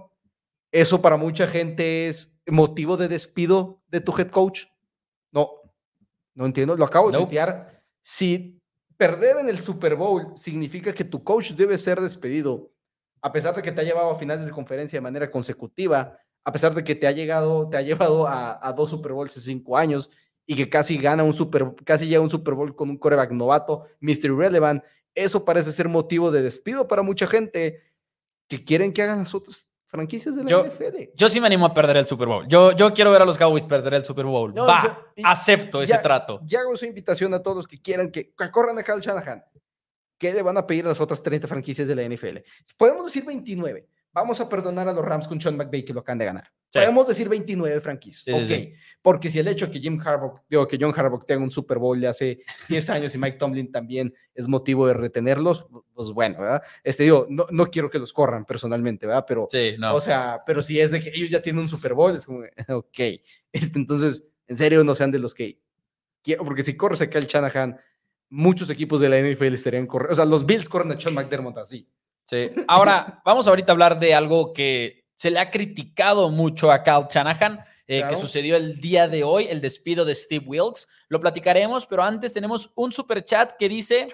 eso 0.71 0.99
para 0.99 1.15
mucha 1.15 1.45
gente 1.45 2.07
es 2.07 2.35
motivo 2.47 2.97
de 2.97 3.07
despido 3.07 3.83
de 3.87 4.01
tu 4.01 4.17
head 4.17 4.31
coach. 4.31 4.65
No, 5.31 5.51
no 6.33 6.47
entiendo. 6.47 6.75
Lo 6.75 6.85
acabo 6.85 7.11
de 7.11 7.19
tuitear. 7.19 7.83
Si 8.01 8.58
perder 8.99 9.37
en 9.37 9.47
el 9.47 9.59
Super 9.59 9.95
Bowl 9.95 10.33
significa 10.35 10.93
que 10.93 11.05
tu 11.05 11.23
coach 11.23 11.51
debe 11.53 11.77
ser 11.77 12.01
despedido, 12.01 12.69
a 13.21 13.31
pesar 13.31 13.55
de 13.55 13.61
que 13.61 13.71
te 13.71 13.79
ha 13.79 13.85
llevado 13.85 14.11
a 14.11 14.17
finales 14.17 14.45
de 14.45 14.51
conferencia 14.51 14.97
de 14.97 15.01
manera 15.01 15.31
consecutiva, 15.31 16.19
a 16.43 16.51
pesar 16.51 16.75
de 16.75 16.83
que 16.83 16.95
te 16.95 17.07
ha 17.07 17.11
llegado, 17.13 17.69
te 17.69 17.77
ha 17.77 17.81
llevado 17.81 18.27
a, 18.27 18.73
dos 18.75 18.89
Super 18.89 19.13
Bowls 19.13 19.37
en 19.37 19.43
cinco 19.43 19.77
años 19.77 20.11
y 20.45 20.57
que 20.57 20.69
casi 20.69 20.97
gana 20.97 21.23
un 21.23 21.33
Super, 21.33 21.73
casi 21.85 22.07
llega 22.07 22.19
un 22.19 22.29
Super 22.29 22.55
Bowl 22.55 22.75
con 22.75 22.89
un 22.89 22.97
coreback 22.97 23.31
novato, 23.31 23.85
Mr. 24.01 24.35
Relevant. 24.35 24.83
Eso 25.15 25.45
parece 25.45 25.71
ser 25.71 25.87
motivo 25.87 26.29
de 26.29 26.41
despido 26.41 26.85
para 26.89 27.01
mucha 27.01 27.25
gente 27.25 27.81
que 28.49 28.65
quieren 28.65 28.91
que 28.91 29.01
hagan 29.01 29.19
las 29.19 29.33
otras 29.33 29.65
franquicias 29.89 30.35
de 30.35 30.43
la 30.45 30.49
yo, 30.49 30.65
NFL. 30.65 31.11
Yo 31.15 31.27
sí 31.27 31.41
me 31.41 31.47
animo 31.47 31.65
a 31.65 31.73
perder 31.73 31.97
el 31.97 32.07
Super 32.07 32.27
Bowl. 32.27 32.47
Yo, 32.47 32.71
yo 32.71 32.93
quiero 32.93 33.11
ver 33.11 33.21
a 33.21 33.25
los 33.25 33.37
Cowboys 33.37 33.65
perder 33.65 33.95
el 33.95 34.05
Super 34.05 34.25
Bowl. 34.25 34.57
Va, 34.57 35.11
acepto 35.23 35.81
ese 35.81 35.97
trato. 35.97 36.39
Ya 36.45 36.61
hago 36.61 36.77
su 36.77 36.85
invitación 36.85 37.33
a 37.33 37.41
todos 37.41 37.57
los 37.57 37.67
que 37.67 37.81
quieran 37.81 38.11
que, 38.11 38.33
corran 38.51 38.77
a 38.79 38.83
Kyle 38.83 39.01
Shanahan. 39.01 39.43
¿Qué 40.17 40.33
le 40.33 40.41
van 40.41 40.57
a 40.57 40.67
pedir 40.67 40.85
a 40.85 40.89
las 40.89 41.01
otras 41.01 41.21
30 41.21 41.47
franquicias 41.47 41.87
de 41.87 41.95
la 41.95 42.03
NFL? 42.03 42.37
Podemos 42.77 43.05
decir 43.05 43.25
29 43.25 43.87
vamos 44.11 44.39
a 44.39 44.49
perdonar 44.49 44.87
a 44.87 44.93
los 44.93 45.03
Rams 45.03 45.27
con 45.27 45.39
Sean 45.39 45.57
McVay 45.57 45.83
que 45.83 45.93
lo 45.93 46.01
acaban 46.01 46.19
de 46.19 46.25
ganar. 46.25 46.51
Podemos 46.71 47.07
decir 47.07 47.27
29 47.27 47.81
franquicias. 47.81 48.35
ok. 48.35 48.73
Porque 49.01 49.29
si 49.29 49.39
el 49.39 49.47
hecho 49.47 49.71
que 49.71 49.79
Jim 49.79 49.99
Harbaugh, 49.99 50.41
digo, 50.49 50.67
que 50.67 50.77
John 50.79 50.93
Harbaugh 50.95 51.25
tenga 51.25 51.43
un 51.43 51.51
Super 51.51 51.79
Bowl 51.79 51.99
de 51.99 52.07
hace 52.07 52.41
10 52.67 52.89
años 52.91 53.15
y 53.15 53.17
Mike 53.17 53.37
Tomlin 53.37 53.71
también 53.71 54.13
es 54.35 54.47
motivo 54.47 54.85
de 54.87 54.93
retenerlos, 54.93 55.65
pues 55.93 56.09
bueno, 56.11 56.39
¿verdad? 56.39 56.61
Este, 56.83 57.03
digo, 57.03 57.25
no, 57.29 57.47
no 57.49 57.65
quiero 57.67 57.89
que 57.89 57.97
los 57.97 58.13
corran 58.13 58.45
personalmente, 58.45 59.07
¿verdad? 59.07 59.25
Pero, 59.27 59.47
o 59.91 60.01
sea, 60.01 60.43
pero 60.45 60.61
si 60.61 60.79
es 60.79 60.91
de 60.91 60.99
que 60.99 61.09
ellos 61.09 61.29
ya 61.29 61.41
tienen 61.41 61.63
un 61.63 61.69
Super 61.69 61.93
Bowl, 61.93 62.15
es 62.15 62.25
como, 62.25 62.41
ok. 62.69 62.99
Este, 63.51 63.79
entonces, 63.79 64.23
en 64.47 64.57
serio, 64.57 64.83
no 64.83 64.93
sean 64.93 65.11
de 65.11 65.19
los 65.19 65.33
que 65.33 65.59
quiero, 66.21 66.43
porque 66.43 66.63
si 66.63 66.77
corres 66.77 67.01
acá 67.01 67.17
el 67.17 67.25
Shanahan, 67.25 67.79
muchos 68.29 68.69
equipos 68.69 69.01
de 69.01 69.09
la 69.09 69.19
NFL 69.19 69.53
estarían 69.55 69.87
corriendo, 69.87 70.13
o 70.13 70.15
sea, 70.15 70.25
los 70.25 70.45
Bills 70.45 70.69
corren 70.69 70.91
a 70.91 70.99
Sean 70.99 71.15
McDermott 71.15 71.57
así. 71.57 71.89
Sí. 72.25 72.51
Ahora, 72.67 73.23
vamos 73.25 73.47
ahorita 73.47 73.71
a 73.71 73.73
hablar 73.73 73.99
de 73.99 74.13
algo 74.13 74.53
que 74.53 74.98
se 75.19 75.29
le 75.29 75.39
ha 75.39 75.51
criticado 75.51 76.29
mucho 76.29 76.71
a 76.71 76.81
Kyle 76.81 77.05
Shanahan, 77.09 77.59
eh, 77.85 78.05
que 78.07 78.15
sucedió 78.15 78.55
el 78.55 78.79
día 78.79 79.05
de 79.09 79.25
hoy, 79.25 79.47
el 79.49 79.59
despido 79.59 80.05
de 80.05 80.15
Steve 80.15 80.45
Wilkes. 80.47 80.87
Lo 81.09 81.19
platicaremos, 81.19 81.85
pero 81.85 82.03
antes 82.03 82.31
tenemos 82.31 82.71
un 82.75 82.93
super 82.93 83.25
chat 83.25 83.51
que 83.57 83.67
dice... 83.67 84.07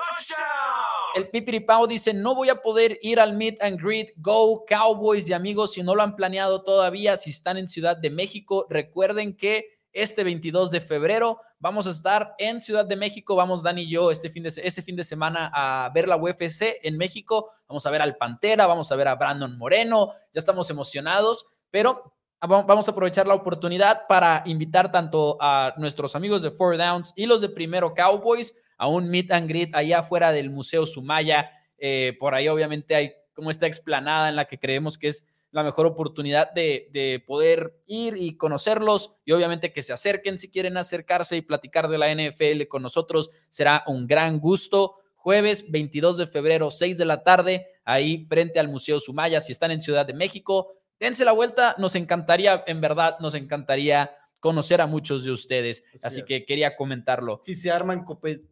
El 1.13 1.29
Pipiripao 1.29 1.85
dice, 1.85 2.11
no 2.11 2.33
voy 2.33 2.49
a 2.49 2.55
poder 2.55 2.97
ir 3.03 3.19
al 3.19 3.37
meet 3.37 3.61
and 3.61 3.79
greet. 3.79 4.13
Go 4.17 4.65
Cowboys 4.65 5.29
y 5.29 5.33
amigos, 5.33 5.73
si 5.73 5.83
no 5.83 5.93
lo 5.93 6.01
han 6.01 6.15
planeado 6.15 6.63
todavía, 6.63 7.17
si 7.17 7.29
están 7.29 7.57
en 7.57 7.69
Ciudad 7.69 7.95
de 7.95 8.09
México, 8.09 8.65
recuerden 8.67 9.37
que 9.37 9.74
este 9.95 10.23
22 10.23 10.69
de 10.69 10.81
febrero. 10.81 11.39
Vamos 11.57 11.87
a 11.87 11.89
estar 11.89 12.35
en 12.37 12.61
Ciudad 12.61 12.85
de 12.85 12.97
México. 12.97 13.35
Vamos, 13.35 13.63
Dani 13.63 13.83
y 13.83 13.89
yo, 13.89 14.11
este 14.11 14.29
fin 14.29 14.43
de, 14.43 14.49
ese 14.49 14.81
fin 14.81 14.95
de 14.95 15.03
semana 15.03 15.49
a 15.53 15.89
ver 15.89 16.07
la 16.07 16.17
UFC 16.17 16.79
en 16.83 16.97
México. 16.97 17.49
Vamos 17.67 17.85
a 17.85 17.89
ver 17.89 18.01
al 18.01 18.17
Pantera, 18.17 18.67
vamos 18.67 18.91
a 18.91 18.95
ver 18.95 19.07
a 19.07 19.15
Brandon 19.15 19.57
Moreno. 19.57 20.11
Ya 20.33 20.39
estamos 20.39 20.69
emocionados, 20.69 21.47
pero 21.71 22.13
vamos 22.41 22.87
a 22.87 22.91
aprovechar 22.91 23.25
la 23.25 23.33
oportunidad 23.33 24.01
para 24.07 24.43
invitar 24.45 24.91
tanto 24.91 25.37
a 25.39 25.73
nuestros 25.77 26.15
amigos 26.15 26.41
de 26.43 26.51
Four 26.51 26.77
Downs 26.77 27.13
y 27.15 27.25
los 27.25 27.41
de 27.41 27.49
Primero 27.49 27.93
Cowboys 27.93 28.53
a 28.77 28.87
un 28.87 29.09
meet 29.09 29.31
and 29.31 29.47
greet 29.47 29.73
allá 29.73 29.99
afuera 29.99 30.31
del 30.31 30.49
Museo 30.49 30.85
Sumaya. 30.85 31.49
Eh, 31.77 32.17
por 32.19 32.35
ahí 32.35 32.47
obviamente 32.49 32.95
hay 32.95 33.13
como 33.33 33.49
esta 33.49 33.65
explanada 33.65 34.29
en 34.29 34.35
la 34.35 34.45
que 34.45 34.59
creemos 34.59 34.97
que 34.97 35.07
es 35.07 35.25
la 35.55 35.63
mejor 35.63 35.85
oportunidad 35.85 36.51
de, 36.51 37.23
poder 37.25 37.81
ir 37.87 38.15
y 38.17 38.35
conocerlos 38.35 39.15
y 39.23 39.31
obviamente 39.31 39.71
que 39.71 39.81
se 39.81 39.93
acerquen 39.93 40.37
si 40.37 40.51
quieren 40.51 40.75
acercarse 40.75 41.37
y 41.37 41.41
platicar 41.41 41.87
de 41.87 41.97
la 41.97 42.13
NFL 42.13 42.67
con 42.67 42.83
nosotros. 42.83 43.31
Será 43.49 43.81
un 43.87 44.05
gran 44.05 44.41
gusto. 44.41 44.97
Jueves 45.15 45.71
22 45.71 46.17
de 46.17 46.27
febrero, 46.27 46.71
6 46.71 46.97
de 46.97 47.05
la 47.05 47.23
tarde, 47.23 47.67
ahí 47.85 48.25
frente 48.27 48.59
al 48.59 48.67
Museo 48.67 48.99
Sumaya. 48.99 49.39
Si 49.39 49.53
están 49.53 49.71
en 49.71 49.79
Ciudad 49.79 50.05
de 50.05 50.13
México, 50.13 50.73
dense 50.99 51.23
la 51.23 51.31
vuelta. 51.31 51.73
Nos 51.77 51.95
encantaría, 51.95 52.65
en 52.67 52.81
verdad, 52.81 53.15
nos 53.21 53.33
encantaría 53.33 54.11
conocer 54.41 54.81
a 54.81 54.87
muchos 54.87 55.23
de 55.23 55.31
ustedes. 55.31 55.85
Así, 56.03 56.23
que 56.23 56.45
quería 56.45 56.75
comentarlo. 56.75 57.39
Si 57.41 57.55
se 57.55 57.71
arman 57.71 58.05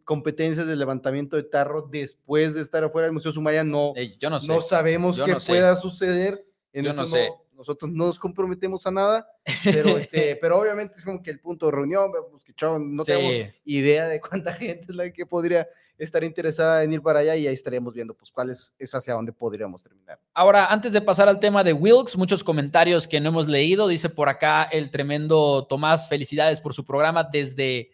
competencias 0.05 0.65
de 0.65 0.75
levantamiento 0.77 1.35
de 1.35 1.43
tarro 1.43 1.81
después 1.81 2.53
de 2.53 2.61
estar 2.61 2.85
afuera 2.85 3.07
del 3.07 3.13
Museo 3.13 3.33
Sumaya, 3.33 3.65
no, 3.65 3.93
yo 4.19 4.29
no, 4.29 4.39
no 4.39 4.61
sabemos 4.61 5.19
qué 5.19 5.35
pueda 5.45 5.75
suceder 5.75 6.45
en 6.73 6.86
Yo 6.86 6.93
no 6.93 7.05
sé. 7.05 7.29
nosotros 7.55 7.91
no 7.91 8.07
nos 8.07 8.19
comprometemos 8.19 8.86
a 8.88 8.91
nada, 8.91 9.27
pero, 9.63 9.97
este, 9.97 10.36
pero 10.41 10.59
obviamente 10.59 10.95
es 10.97 11.05
como 11.05 11.21
que 11.21 11.31
el 11.31 11.39
punto 11.39 11.67
de 11.67 11.71
reunión, 11.71 12.12
pues, 12.31 12.43
que 12.43 12.53
no 12.79 13.05
tengo 13.05 13.29
idea 13.63 14.07
de 14.07 14.19
cuánta 14.19 14.53
gente 14.53 14.88
es 14.89 14.95
la 14.95 15.12
que 15.12 15.25
podría 15.25 15.67
estar 15.97 16.23
interesada 16.23 16.83
en 16.83 16.93
ir 16.93 17.01
para 17.01 17.19
allá 17.19 17.36
y 17.36 17.47
ahí 17.47 17.53
estaríamos 17.53 17.93
viendo 17.93 18.15
pues 18.15 18.31
cuál 18.31 18.49
es, 18.49 18.73
es 18.79 18.93
hacia 18.93 19.13
dónde 19.13 19.31
podríamos 19.31 19.83
terminar. 19.83 20.19
Ahora, 20.33 20.65
antes 20.65 20.91
de 20.91 21.01
pasar 21.01 21.29
al 21.29 21.39
tema 21.39 21.63
de 21.63 21.73
Wilkes, 21.73 22.17
muchos 22.17 22.43
comentarios 22.43 23.07
que 23.07 23.19
no 23.19 23.29
hemos 23.29 23.47
leído, 23.47 23.88
dice 23.88 24.09
por 24.09 24.27
acá 24.27 24.63
el 24.63 24.89
tremendo 24.89 25.65
Tomás, 25.67 26.09
felicidades 26.09 26.62
por 26.62 26.73
su 26.73 26.83
programa 26.83 27.23
desde 27.31 27.91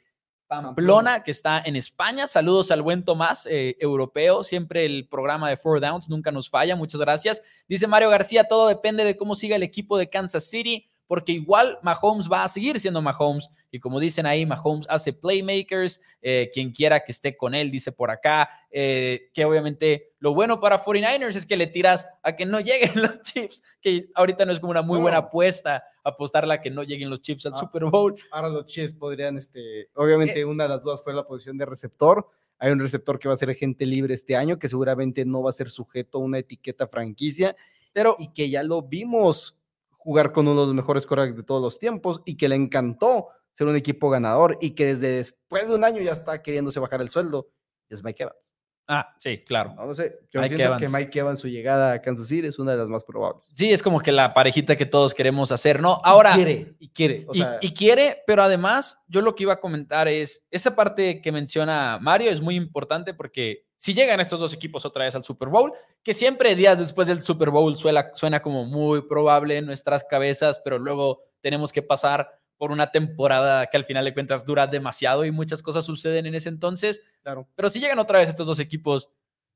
Pamplona, 0.49 1.23
que 1.23 1.29
está 1.29 1.61
en 1.63 1.75
España. 1.75 2.25
Saludos 2.25 2.71
al 2.71 2.81
buen 2.81 3.05
Tomás, 3.05 3.45
eh, 3.45 3.77
europeo. 3.79 4.43
Siempre 4.43 4.83
el 4.83 5.07
programa 5.07 5.47
de 5.47 5.57
Four 5.57 5.79
Downs 5.79 6.09
nunca 6.09 6.31
nos 6.31 6.49
falla. 6.49 6.75
Muchas 6.75 6.99
gracias. 6.99 7.43
Dice 7.67 7.85
Mario 7.85 8.09
García, 8.09 8.45
todo 8.45 8.67
depende 8.67 9.05
de 9.05 9.15
cómo 9.15 9.35
siga 9.35 9.55
el 9.55 9.63
equipo 9.63 9.95
de 9.97 10.09
Kansas 10.09 10.49
City. 10.49 10.89
Porque 11.09 11.31
igual 11.31 11.79
Mahomes 11.81 12.29
va 12.31 12.43
a 12.43 12.47
seguir 12.47 12.79
siendo 12.79 13.01
Mahomes. 13.01 13.49
Y 13.71 13.79
como 13.79 13.99
dicen 13.99 14.27
ahí, 14.27 14.45
Mahomes 14.45 14.85
hace 14.87 15.11
playmakers, 15.11 15.99
eh, 16.21 16.51
quien 16.53 16.71
quiera 16.71 16.99
que 16.99 17.11
esté 17.11 17.35
con 17.35 17.55
él, 17.55 17.71
dice 17.71 17.91
por 17.91 18.11
acá, 18.11 18.47
eh, 18.69 19.31
que 19.33 19.43
obviamente 19.43 20.13
lo 20.19 20.35
bueno 20.35 20.59
para 20.59 20.79
49ers 20.79 21.35
es 21.35 21.47
que 21.47 21.57
le 21.57 21.65
tiras 21.65 22.07
a 22.21 22.35
que 22.35 22.45
no 22.45 22.59
lleguen 22.59 23.01
los 23.01 23.21
chips, 23.21 23.63
que 23.81 24.09
ahorita 24.13 24.45
no 24.45 24.51
es 24.51 24.59
como 24.59 24.69
una 24.69 24.83
muy 24.83 24.99
buena 24.99 25.17
apuesta 25.17 25.83
apostarla 26.03 26.53
a 26.53 26.61
que 26.61 26.69
no 26.69 26.83
lleguen 26.83 27.09
los 27.09 27.21
chips 27.21 27.47
al 27.47 27.53
ah, 27.55 27.57
Super 27.57 27.85
Bowl. 27.85 28.13
Ahora 28.29 28.49
los 28.49 28.67
chips 28.67 28.93
podrían, 28.93 29.35
este, 29.35 29.89
obviamente 29.95 30.45
una 30.45 30.65
de 30.65 30.69
las 30.69 30.83
dudas 30.83 31.03
fue 31.03 31.15
la 31.15 31.25
posición 31.25 31.57
de 31.57 31.65
receptor. 31.65 32.29
Hay 32.59 32.71
un 32.71 32.77
receptor 32.77 33.17
que 33.17 33.27
va 33.27 33.33
a 33.33 33.37
ser 33.37 33.49
agente 33.49 33.87
libre 33.87 34.13
este 34.13 34.35
año, 34.35 34.59
que 34.59 34.67
seguramente 34.67 35.25
no 35.25 35.41
va 35.41 35.49
a 35.49 35.53
ser 35.53 35.71
sujeto 35.71 36.19
a 36.19 36.21
una 36.21 36.37
etiqueta 36.37 36.85
franquicia, 36.85 37.55
pero 37.91 38.15
y 38.19 38.31
que 38.31 38.47
ya 38.47 38.61
lo 38.61 38.83
vimos 38.83 39.58
jugar 39.99 40.31
con 40.31 40.47
uno 40.47 40.61
de 40.61 40.67
los 40.67 40.75
mejores 40.75 41.05
corredores 41.05 41.35
de 41.35 41.43
todos 41.43 41.61
los 41.61 41.77
tiempos 41.77 42.21
y 42.25 42.37
que 42.37 42.49
le 42.49 42.55
encantó 42.55 43.27
ser 43.53 43.67
un 43.67 43.75
equipo 43.75 44.09
ganador 44.09 44.57
y 44.61 44.71
que 44.71 44.85
desde 44.85 45.17
después 45.17 45.67
de 45.67 45.75
un 45.75 45.83
año 45.83 46.01
ya 46.01 46.13
está 46.13 46.41
queriéndose 46.41 46.79
bajar 46.79 47.01
el 47.01 47.09
sueldo, 47.09 47.49
es 47.89 48.03
Mike 48.03 48.23
Evans. 48.23 48.48
Ah, 48.91 49.13
sí, 49.19 49.37
claro. 49.45 49.75
No, 49.75 49.93
sé, 49.93 50.19
yo 50.31 50.41
Mike 50.41 50.55
siento 50.55 50.77
que 50.77 50.87
Mike 50.87 51.19
Evans, 51.19 51.37
su 51.37 51.47
llegada 51.47 51.93
a 51.93 52.01
Kansas 52.01 52.27
City 52.27 52.47
es 52.47 52.57
una 52.57 52.71
de 52.71 52.77
las 52.79 52.89
más 52.89 53.03
probables. 53.03 53.43
Sí, 53.53 53.71
es 53.71 53.83
como 53.83 53.99
que 53.99 54.11
la 54.11 54.33
parejita 54.33 54.75
que 54.75 54.87
todos 54.87 55.13
queremos 55.13 55.51
hacer, 55.51 55.79
¿no? 55.79 56.01
Ahora. 56.03 56.31
Y 56.31 56.35
quiere, 56.35 56.75
y 56.79 56.89
quiere. 56.89 57.27
y, 57.61 57.73
quiere, 57.75 58.23
pero 58.25 58.41
además, 58.41 58.99
yo 59.07 59.21
lo 59.21 59.35
que 59.35 59.43
iba 59.43 59.53
a 59.53 59.59
comentar 59.59 60.07
es, 60.07 60.43
esa 60.49 60.75
parte 60.75 61.21
que 61.21 61.31
menciona 61.31 61.99
Mario 62.01 62.31
es 62.31 62.41
muy 62.41 62.55
importante 62.55 63.13
porque 63.13 63.67
si 63.77 63.93
llegan 63.93 64.19
estos 64.19 64.39
dos 64.39 64.55
equipos 64.55 64.83
otra 64.85 65.05
vez 65.05 65.13
al 65.13 65.23
Super 65.23 65.49
Bowl, 65.49 65.71
que 66.01 66.15
siempre 66.15 66.55
días 66.55 66.79
después 66.79 67.07
del 67.07 67.21
Super 67.21 67.51
Bowl 67.51 67.77
suena, 67.77 68.09
suena 68.15 68.41
como 68.41 68.65
muy 68.65 69.03
probable 69.03 69.57
en 69.57 69.67
nuestras 69.67 70.03
cabezas, 70.03 70.61
pero 70.63 70.79
luego 70.79 71.21
tenemos 71.41 71.71
que 71.71 71.83
pasar 71.83 72.27
por 72.59 72.71
una 72.73 72.91
temporada 72.91 73.67
que 73.67 73.77
al 73.77 73.85
final 73.85 74.03
de 74.03 74.13
cuentas 74.13 74.45
dura 74.45 74.67
demasiado 74.67 75.23
y 75.23 75.31
muchas 75.31 75.63
cosas 75.63 75.85
suceden 75.85 76.25
en 76.25 76.35
ese 76.35 76.49
entonces. 76.49 77.01
Claro. 77.23 77.47
Pero 77.55 77.69
si 77.69 77.79
llegan 77.79 77.99
otra 77.99 78.19
vez 78.19 78.27
estos 78.27 78.45
dos 78.45 78.59
equipos, 78.59 79.09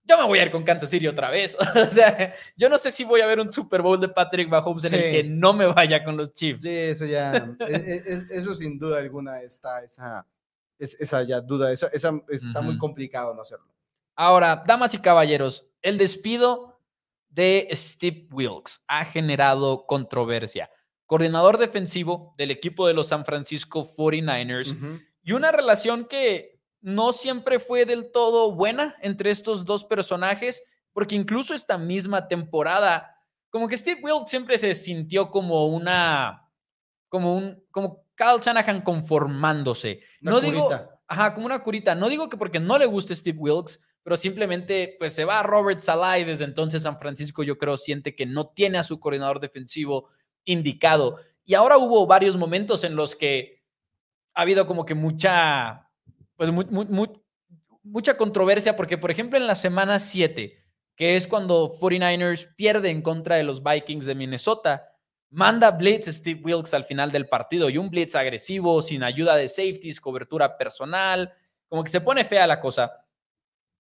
yo 0.05 0.17
me 0.17 0.25
voy 0.25 0.39
a 0.39 0.43
ir 0.43 0.51
con 0.51 0.63
Kansas 0.63 0.89
City 0.89 1.05
otra 1.07 1.29
vez. 1.29 1.57
o 1.75 1.89
sea, 1.89 2.33
yo 2.55 2.69
no 2.69 2.77
sé 2.77 2.91
si 2.91 3.03
voy 3.03 3.19
a 3.19 3.27
ver 3.27 3.41
un 3.41 3.51
Super 3.51 3.81
Bowl 3.81 3.99
de 3.99 4.07
Patrick 4.07 4.47
Mahomes 4.47 4.85
en 4.85 4.93
el 4.93 5.11
que 5.11 5.23
no 5.25 5.51
me 5.51 5.65
vaya 5.65 6.01
con 6.01 6.15
los 6.15 6.31
Chiefs. 6.31 6.61
Sí, 6.61 6.73
eso 6.73 7.05
ya, 7.05 7.33
e, 7.59 7.75
e, 7.75 8.03
eso 8.31 8.55
sin 8.55 8.79
duda 8.79 8.99
alguna 8.99 9.41
está, 9.41 9.83
esa, 9.83 10.25
esa 10.79 11.23
ya 11.23 11.41
duda, 11.41 11.73
esa, 11.73 11.87
está 11.87 12.61
muy 12.61 12.77
complicado 12.77 13.35
no 13.35 13.41
hacerlo. 13.41 13.67
Ahora, 14.15 14.63
damas 14.65 14.93
y 14.93 14.99
caballeros, 14.99 15.69
el 15.81 15.97
despido 15.97 16.79
de 17.29 17.67
Steve 17.73 18.27
Wilkes 18.31 18.81
ha 18.87 19.03
generado 19.03 19.85
controversia 19.85 20.69
coordinador 21.13 21.59
defensivo 21.59 22.33
del 22.39 22.49
equipo 22.49 22.87
de 22.87 22.95
los 22.95 23.09
San 23.09 23.23
Francisco 23.23 23.87
49ers, 23.87 24.99
y 25.21 25.33
una 25.33 25.51
relación 25.51 26.05
que 26.05 26.59
no 26.81 27.13
siempre 27.13 27.59
fue 27.59 27.85
del 27.85 28.11
todo 28.11 28.55
buena 28.55 28.95
entre 28.99 29.29
estos 29.29 29.63
dos 29.63 29.83
personajes, 29.83 30.63
porque 30.91 31.13
incluso 31.13 31.53
esta 31.53 31.77
misma 31.77 32.27
temporada, 32.27 33.15
como 33.51 33.67
que 33.67 33.77
Steve 33.77 34.01
Wilkes 34.01 34.31
siempre 34.31 34.57
se 34.57 34.73
sintió 34.73 35.29
como 35.29 35.67
una, 35.67 36.49
como 37.09 37.37
un, 37.37 37.63
como 37.69 38.07
Kyle 38.15 38.41
Shanahan 38.41 38.81
conformándose. 38.81 39.99
no 40.19 40.41
digo, 40.41 40.71
ajá, 41.07 41.35
como 41.35 41.45
una 41.45 41.61
curita. 41.61 41.93
No 41.93 42.09
digo 42.09 42.27
que 42.27 42.37
porque 42.37 42.59
no 42.59 42.79
le 42.79 42.87
guste 42.87 43.13
Steve 43.13 43.37
Wilkes, 43.37 43.85
pero 44.01 44.17
simplemente 44.17 44.95
pues 44.97 45.13
se 45.13 45.25
va 45.25 45.41
a 45.41 45.43
Robert 45.43 45.79
Salah 45.79 46.17
y 46.17 46.23
desde 46.23 46.45
entonces 46.45 46.81
San 46.81 46.97
Francisco 46.97 47.43
yo 47.43 47.59
creo 47.59 47.77
siente 47.77 48.15
que 48.15 48.25
no 48.25 48.47
tiene 48.47 48.79
a 48.79 48.83
su 48.83 48.99
coordinador 48.99 49.39
defensivo 49.39 50.09
indicado. 50.45 51.19
Y 51.45 51.53
ahora 51.55 51.77
hubo 51.77 52.05
varios 52.07 52.37
momentos 52.37 52.83
en 52.83 52.95
los 52.95 53.15
que 53.15 53.63
ha 54.33 54.41
habido 54.41 54.65
como 54.65 54.85
que 54.85 54.95
mucha, 54.95 55.89
pues 56.35 56.51
mucha 57.83 58.17
controversia, 58.17 58.75
porque 58.75 58.97
por 58.97 59.11
ejemplo 59.11 59.37
en 59.37 59.47
la 59.47 59.55
semana 59.55 59.99
7, 59.99 60.57
que 60.95 61.15
es 61.15 61.27
cuando 61.27 61.69
49ers 61.69 62.55
pierde 62.55 62.89
en 62.89 63.01
contra 63.01 63.35
de 63.35 63.43
los 63.43 63.61
Vikings 63.63 64.05
de 64.05 64.15
Minnesota, 64.15 64.89
manda 65.29 65.71
blitz 65.71 66.07
Steve 66.07 66.41
Wilkes 66.43 66.73
al 66.73 66.83
final 66.83 67.11
del 67.11 67.27
partido 67.27 67.69
y 67.69 67.77
un 67.77 67.89
blitz 67.89 68.15
agresivo, 68.15 68.81
sin 68.81 69.03
ayuda 69.03 69.35
de 69.35 69.49
safeties, 69.49 69.99
cobertura 69.99 70.57
personal, 70.57 71.33
como 71.67 71.83
que 71.83 71.89
se 71.89 72.01
pone 72.01 72.23
fea 72.23 72.45
la 72.45 72.59
cosa. 72.59 73.05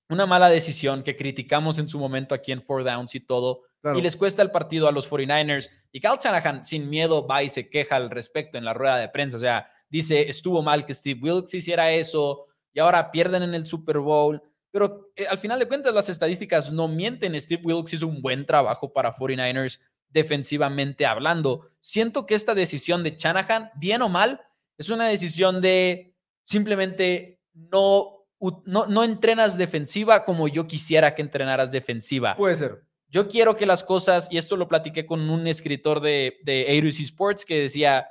Una 0.09 0.25
mala 0.25 0.49
decisión 0.49 1.03
que 1.03 1.15
criticamos 1.15 1.79
en 1.79 1.87
su 1.87 1.99
momento 1.99 2.35
aquí 2.35 2.51
en 2.51 2.61
Four 2.61 2.83
Downs 2.83 3.15
y 3.15 3.19
todo, 3.19 3.61
y 3.95 4.01
les 4.01 4.15
cuesta 4.15 4.41
el 4.41 4.51
partido 4.51 4.87
a 4.87 4.91
los 4.91 5.09
49ers. 5.09 5.69
Y 5.91 5.99
Kyle 5.99 6.17
Shanahan, 6.21 6.65
sin 6.65 6.89
miedo, 6.89 7.27
va 7.27 7.43
y 7.43 7.49
se 7.49 7.69
queja 7.69 7.97
al 7.97 8.09
respecto 8.09 8.57
en 8.57 8.65
la 8.65 8.73
rueda 8.73 8.97
de 8.97 9.09
prensa. 9.09 9.37
O 9.37 9.39
sea, 9.39 9.69
dice, 9.89 10.29
estuvo 10.29 10.61
mal 10.61 10.85
que 10.85 10.93
Steve 10.93 11.19
Wilkes 11.21 11.53
hiciera 11.53 11.91
eso 11.91 12.47
y 12.73 12.79
ahora 12.79 13.11
pierden 13.11 13.43
en 13.43 13.53
el 13.53 13.65
Super 13.65 13.99
Bowl. 13.99 14.41
Pero 14.71 15.11
eh, 15.15 15.27
al 15.29 15.37
final 15.37 15.59
de 15.59 15.67
cuentas, 15.67 15.93
las 15.93 16.09
estadísticas 16.09 16.71
no 16.71 16.87
mienten. 16.87 17.39
Steve 17.39 17.61
Wilkes 17.63 17.93
hizo 17.93 18.07
un 18.07 18.21
buen 18.21 18.45
trabajo 18.45 18.93
para 18.93 19.11
49ers 19.11 19.79
defensivamente 20.09 21.05
hablando. 21.05 21.69
Siento 21.81 22.25
que 22.25 22.35
esta 22.35 22.55
decisión 22.55 23.03
de 23.03 23.17
Shanahan, 23.17 23.71
bien 23.75 24.01
o 24.01 24.09
mal, 24.09 24.41
es 24.77 24.89
una 24.89 25.07
decisión 25.07 25.61
de 25.61 26.15
simplemente 26.45 27.41
no, 27.53 28.25
no, 28.65 28.85
no 28.87 29.03
entrenas 29.03 29.57
defensiva 29.57 30.23
como 30.23 30.47
yo 30.47 30.67
quisiera 30.67 31.15
que 31.15 31.21
entrenaras 31.21 31.71
defensiva. 31.71 32.35
Puede 32.37 32.55
ser. 32.55 32.83
Yo 33.13 33.27
quiero 33.27 33.55
que 33.55 33.67
las 33.67 33.83
cosas, 33.83 34.27
y 34.31 34.39
esto 34.39 34.57
lo 34.57 34.67
platiqué 34.67 35.05
con 35.05 35.29
un 35.29 35.45
escritor 35.45 35.99
de, 35.99 36.39
de 36.43 36.67
A2C 36.67 37.01
Sports 37.01 37.45
que 37.45 37.59
decía, 37.59 38.07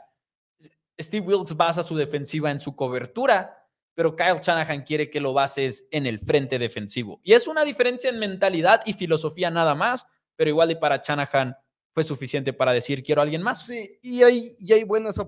Steve 0.97 1.27
Wilkes 1.27 1.57
basa 1.57 1.83
su 1.83 1.97
defensiva 1.97 2.53
en 2.53 2.61
su 2.61 2.77
cobertura, 2.77 3.67
pero 3.95 4.15
Kyle 4.15 4.39
Shanahan 4.41 4.85
quiere 4.85 5.11
que 5.11 5.21
lo 5.21 5.33
bases 5.33 5.89
en 5.91 6.07
el 6.07 6.21
frente 6.21 6.57
defensivo. 6.57 7.21
Y 7.25 7.33
es 7.33 7.49
una 7.49 7.65
diferencia 7.65 8.11
en 8.11 8.21
mentalidad 8.21 8.83
y 8.87 8.93
filosofía 8.93 9.51
nada 9.51 9.75
más, 9.75 10.07
pero 10.37 10.51
igual 10.51 10.71
y 10.71 10.77
para 10.77 11.03
Shanahan 11.05 11.57
fue 11.93 12.05
suficiente 12.05 12.53
para 12.53 12.73
decir 12.73 13.03
quiero 13.03 13.23
a 13.23 13.25
alguien 13.25 13.43
más. 13.43 13.67
Sí, 13.67 13.99
y 14.03 14.23
hay, 14.23 14.55
y 14.61 14.73
hay 14.73 14.85
buenas, 14.85 15.21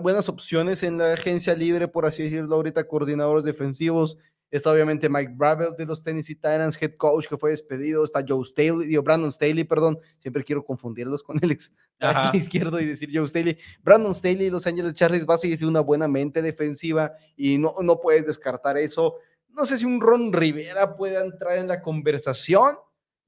buenas 0.00 0.30
opciones 0.30 0.82
en 0.82 0.96
la 0.96 1.12
agencia 1.12 1.54
libre, 1.54 1.86
por 1.86 2.06
así 2.06 2.22
decirlo, 2.22 2.54
ahorita 2.54 2.88
coordinadores 2.88 3.44
defensivos 3.44 4.16
Está 4.52 4.70
obviamente 4.70 5.08
Mike 5.08 5.32
Bravel 5.34 5.74
de 5.78 5.86
los 5.86 6.02
Tennessee 6.02 6.34
Titans, 6.34 6.76
head 6.78 6.92
coach 6.92 7.26
que 7.26 7.38
fue 7.38 7.52
despedido. 7.52 8.04
Está 8.04 8.22
Joe 8.26 8.44
Staley, 8.44 8.86
digo, 8.86 9.02
Brandon 9.02 9.32
Staley, 9.32 9.64
perdón. 9.64 9.98
Siempre 10.18 10.44
quiero 10.44 10.62
confundirlos 10.62 11.22
con 11.22 11.38
el 11.42 11.52
ex 11.52 11.72
izquierdo 12.34 12.78
y 12.78 12.84
decir 12.84 13.08
Joe 13.10 13.26
Staley. 13.26 13.56
Brandon 13.82 14.14
Staley, 14.14 14.50
Los 14.50 14.66
Angeles 14.66 14.92
Chargers, 14.92 15.26
va 15.26 15.36
a 15.36 15.38
seguir 15.38 15.56
siendo 15.56 15.70
una 15.70 15.80
buena 15.80 16.06
mente 16.06 16.42
defensiva 16.42 17.14
y 17.34 17.56
no, 17.56 17.76
no 17.80 17.98
puedes 17.98 18.26
descartar 18.26 18.76
eso. 18.76 19.14
No 19.48 19.64
sé 19.64 19.78
si 19.78 19.86
un 19.86 20.02
Ron 20.02 20.30
Rivera 20.34 20.96
pueda 20.96 21.24
entrar 21.24 21.56
en 21.56 21.68
la 21.68 21.80
conversación, 21.80 22.76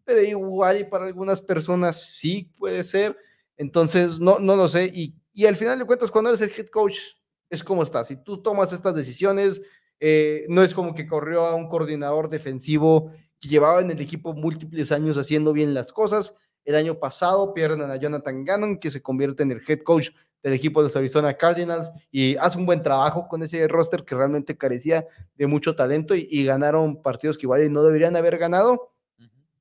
pero 0.05 0.21
igual 0.21 0.81
y 0.81 0.85
para 0.85 1.07
algunas 1.07 1.41
personas 1.41 2.03
sí 2.03 2.53
puede 2.59 2.85
ser. 2.85 3.17
Entonces, 3.57 4.21
no, 4.21 4.39
no 4.39 4.57
lo 4.57 4.69
sé. 4.69 4.91
Y, 4.93 5.15
y 5.33 5.47
al 5.47 5.57
final 5.57 5.79
de 5.79 5.87
cuentas, 5.87 6.11
cuando 6.11 6.29
eres 6.29 6.43
el 6.43 6.53
head 6.55 6.67
coach, 6.67 6.99
es 7.49 7.65
como 7.65 7.83
está. 7.83 8.05
Si 8.05 8.23
tú 8.23 8.43
tomas 8.43 8.75
estas 8.75 8.95
decisiones, 8.95 9.63
eh, 10.07 10.45
no 10.51 10.63
es 10.63 10.75
como 10.75 10.95
que 10.95 11.07
corrió 11.07 11.47
a 11.47 11.55
un 11.55 11.67
coordinador 11.67 12.29
defensivo 12.29 13.11
que 13.41 13.49
llevaba 13.49 13.81
en 13.81 13.91
el 13.91 13.99
equipo 14.03 14.35
múltiples 14.35 14.93
años 14.93 15.17
haciendo 15.17 15.55
bien 15.55 15.73
las 15.73 15.95
cosas. 15.95 16.37
El 16.67 16.75
año 16.75 16.99
pasado 16.99 17.55
pierden 17.55 17.91
a 17.91 17.97
Jonathan 17.97 18.45
Gannon, 18.45 18.79
que 18.79 18.91
se 18.91 19.01
convierte 19.01 19.45
en 19.45 19.53
el 19.53 19.63
head 19.67 19.81
coach 19.81 20.11
del 20.43 20.53
equipo 20.53 20.81
de 20.81 20.89
los 20.89 20.97
Arizona 20.97 21.33
Cardinals 21.33 21.91
y 22.11 22.37
hace 22.37 22.59
un 22.59 22.67
buen 22.67 22.83
trabajo 22.83 23.29
con 23.29 23.43
ese 23.43 23.67
roster 23.67 24.05
que 24.05 24.15
realmente 24.15 24.59
carecía 24.59 25.07
de 25.37 25.47
mucho 25.47 25.75
talento 25.75 26.15
y, 26.15 26.45
ganaron 26.45 27.01
partidos 27.01 27.39
que 27.39 27.47
igual 27.47 27.73
no 27.73 27.83
deberían 27.83 28.15
haber 28.15 28.37
ganado. 28.37 28.93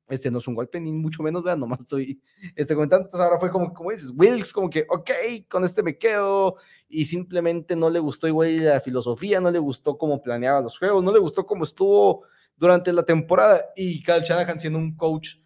Este 0.07 0.29
no 0.29 0.39
es 0.39 0.47
un 0.47 0.55
golpe, 0.55 0.79
ni 0.79 0.91
mucho 0.91 1.23
menos, 1.23 1.43
vean, 1.43 1.59
nomás 1.59 1.79
estoy 1.79 2.21
este, 2.55 2.75
comentando. 2.75 3.05
Entonces 3.05 3.25
ahora 3.25 3.39
fue 3.39 3.49
como, 3.49 3.73
como 3.73 3.91
dices, 3.91 4.11
Wilkes, 4.15 4.51
como 4.51 4.69
que, 4.69 4.85
ok, 4.89 5.11
con 5.47 5.63
este 5.63 5.81
me 5.81 5.97
quedo, 5.97 6.57
y 6.89 7.05
simplemente 7.05 7.75
no 7.75 7.89
le 7.89 7.99
gustó 7.99 8.27
igual 8.27 8.63
la 8.63 8.81
filosofía, 8.81 9.39
no 9.39 9.49
le 9.49 9.59
gustó 9.59 9.97
cómo 9.97 10.21
planeaba 10.21 10.61
los 10.61 10.77
juegos, 10.77 11.03
no 11.03 11.11
le 11.11 11.19
gustó 11.19 11.45
cómo 11.45 11.63
estuvo 11.63 12.23
durante 12.55 12.93
la 12.93 13.03
temporada 13.03 13.65
y 13.75 14.03
Kyle 14.03 14.21
Shanahan 14.21 14.59
siendo 14.59 14.79
un 14.79 14.95
coach 14.95 15.37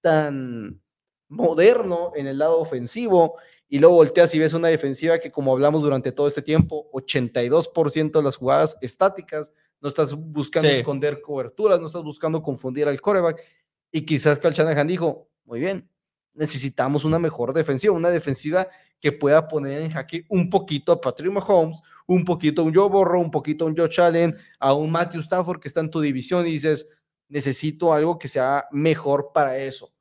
tan 0.00 0.80
moderno 1.28 2.12
en 2.14 2.26
el 2.26 2.38
lado 2.38 2.60
ofensivo 2.60 3.36
y 3.68 3.78
luego 3.78 3.96
volteas 3.96 4.34
y 4.34 4.38
ves 4.38 4.52
una 4.52 4.68
defensiva 4.68 5.18
que 5.18 5.32
como 5.32 5.52
hablamos 5.52 5.82
durante 5.82 6.12
todo 6.12 6.28
este 6.28 6.42
tiempo, 6.42 6.90
82% 6.92 8.12
de 8.12 8.22
las 8.22 8.36
jugadas 8.36 8.76
estáticas, 8.80 9.50
no 9.80 9.88
estás 9.88 10.14
buscando 10.14 10.68
esconder 10.68 11.20
coberturas, 11.20 11.80
no 11.80 11.86
estás 11.86 12.02
buscando 12.02 12.42
confundir 12.42 12.86
al 12.86 13.00
coreback 13.00 13.42
y 13.92 14.04
quizás 14.04 14.38
Kyle 14.38 14.52
Shanahan 14.52 14.88
dijo, 14.88 15.28
muy 15.44 15.60
bien, 15.60 15.88
necesitamos 16.34 17.04
una 17.04 17.18
mejor 17.18 17.52
defensiva, 17.52 17.92
una 17.92 18.10
defensiva 18.10 18.66
que 19.00 19.12
pueda 19.12 19.48
poner 19.48 19.82
en 19.82 19.90
jaque 19.90 20.24
un 20.28 20.48
poquito 20.48 20.92
a 20.92 21.00
Patrick 21.00 21.30
Mahomes, 21.30 21.80
un 22.06 22.24
poquito 22.24 22.62
a 22.62 22.64
un 22.64 22.74
Joe 22.74 22.88
Borro, 22.88 23.20
un 23.20 23.30
poquito 23.30 23.64
a 23.64 23.68
un 23.68 23.76
Joe 23.76 23.90
Allen, 23.98 24.36
a 24.58 24.72
un 24.74 24.90
Matthew 24.90 25.20
Stafford 25.20 25.60
que 25.60 25.68
está 25.68 25.80
en 25.80 25.90
tu 25.90 26.00
división 26.00 26.46
y 26.46 26.52
dices, 26.52 26.88
necesito 27.28 27.92
algo 27.92 28.18
que 28.18 28.28
sea 28.28 28.66
mejor 28.70 29.32
para 29.34 29.58
eso. 29.58 29.92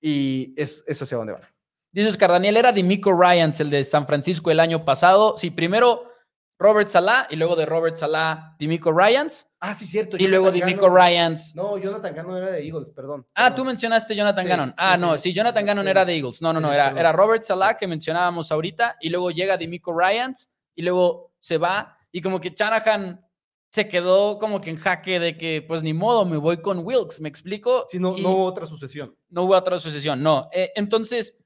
Y 0.00 0.54
es, 0.56 0.84
es 0.86 1.02
hacia 1.02 1.18
dónde 1.18 1.32
va. 1.32 1.54
Dice 1.90 2.08
Oscar 2.08 2.30
Daniel, 2.30 2.56
era 2.56 2.72
Dimico 2.72 3.12
Ryans, 3.12 3.60
el 3.60 3.70
de 3.70 3.84
San 3.84 4.06
Francisco 4.06 4.50
el 4.50 4.60
año 4.60 4.84
pasado. 4.84 5.36
Sí, 5.36 5.50
primero 5.50 6.10
Robert 6.58 6.88
Salah 6.88 7.26
y 7.30 7.36
luego 7.36 7.56
de 7.56 7.66
Robert 7.66 7.96
Salah, 7.96 8.56
Dimico 8.58 8.92
Ryans. 8.92 9.48
Ah, 9.66 9.72
sí, 9.72 9.86
cierto. 9.86 10.18
Y 10.18 10.26
luego 10.26 10.50
Dimico 10.50 10.90
Ryans. 10.90 11.56
No, 11.56 11.78
Jonathan 11.78 12.14
Gannon 12.14 12.36
era 12.36 12.50
de 12.50 12.66
Eagles, 12.66 12.90
perdón. 12.90 13.26
Ah, 13.34 13.54
tú 13.54 13.64
mencionaste 13.64 14.14
Jonathan 14.14 14.44
Sí, 14.44 14.48
Gannon. 14.50 14.74
Ah, 14.76 14.94
sí, 14.96 15.00
no, 15.00 15.18
sí. 15.18 15.32
Jonathan 15.32 15.64
Gannon 15.64 15.88
era 15.88 16.04
de 16.04 16.14
Eagles. 16.14 16.42
No, 16.42 16.52
no, 16.52 16.60
no, 16.60 16.70
era, 16.70 17.12
Robert 17.12 17.44
Salah 17.44 17.78
que 17.78 17.86
mencionábamos 17.86 18.52
ahorita 18.52 18.96
y 19.00 19.08
luego 19.08 19.30
llega 19.30 19.56
Dimico 19.56 19.98
Ryans 19.98 20.50
y 20.74 20.82
luego 20.82 21.32
se 21.40 21.56
va 21.56 21.96
y 22.12 22.20
como 22.20 22.40
que 22.40 22.50
Shanahan 22.50 23.24
se 23.70 23.88
quedó 23.88 24.38
como 24.38 24.60
que 24.60 24.68
en 24.70 24.76
jaque 24.76 25.18
de 25.18 25.36
que 25.38 25.64
pues 25.66 25.82
ni 25.82 25.94
modo, 25.94 26.26
me 26.26 26.36
voy 26.36 26.58
con 26.60 26.80
Wilkes, 26.84 27.20
¿me 27.20 27.30
explico? 27.30 27.86
Sí, 27.88 27.98
no, 27.98 28.18
Y 28.18 28.22
no 28.22 28.32
hubo 28.32 28.44
otra 28.44 28.66
sucesión. 28.66 29.16
no 29.30 29.44
hubo 29.44 29.56
otra 29.56 29.78
sucesión, 29.78 30.22
no. 30.22 30.48
Eh, 30.52 30.72
entonces, 30.76 31.38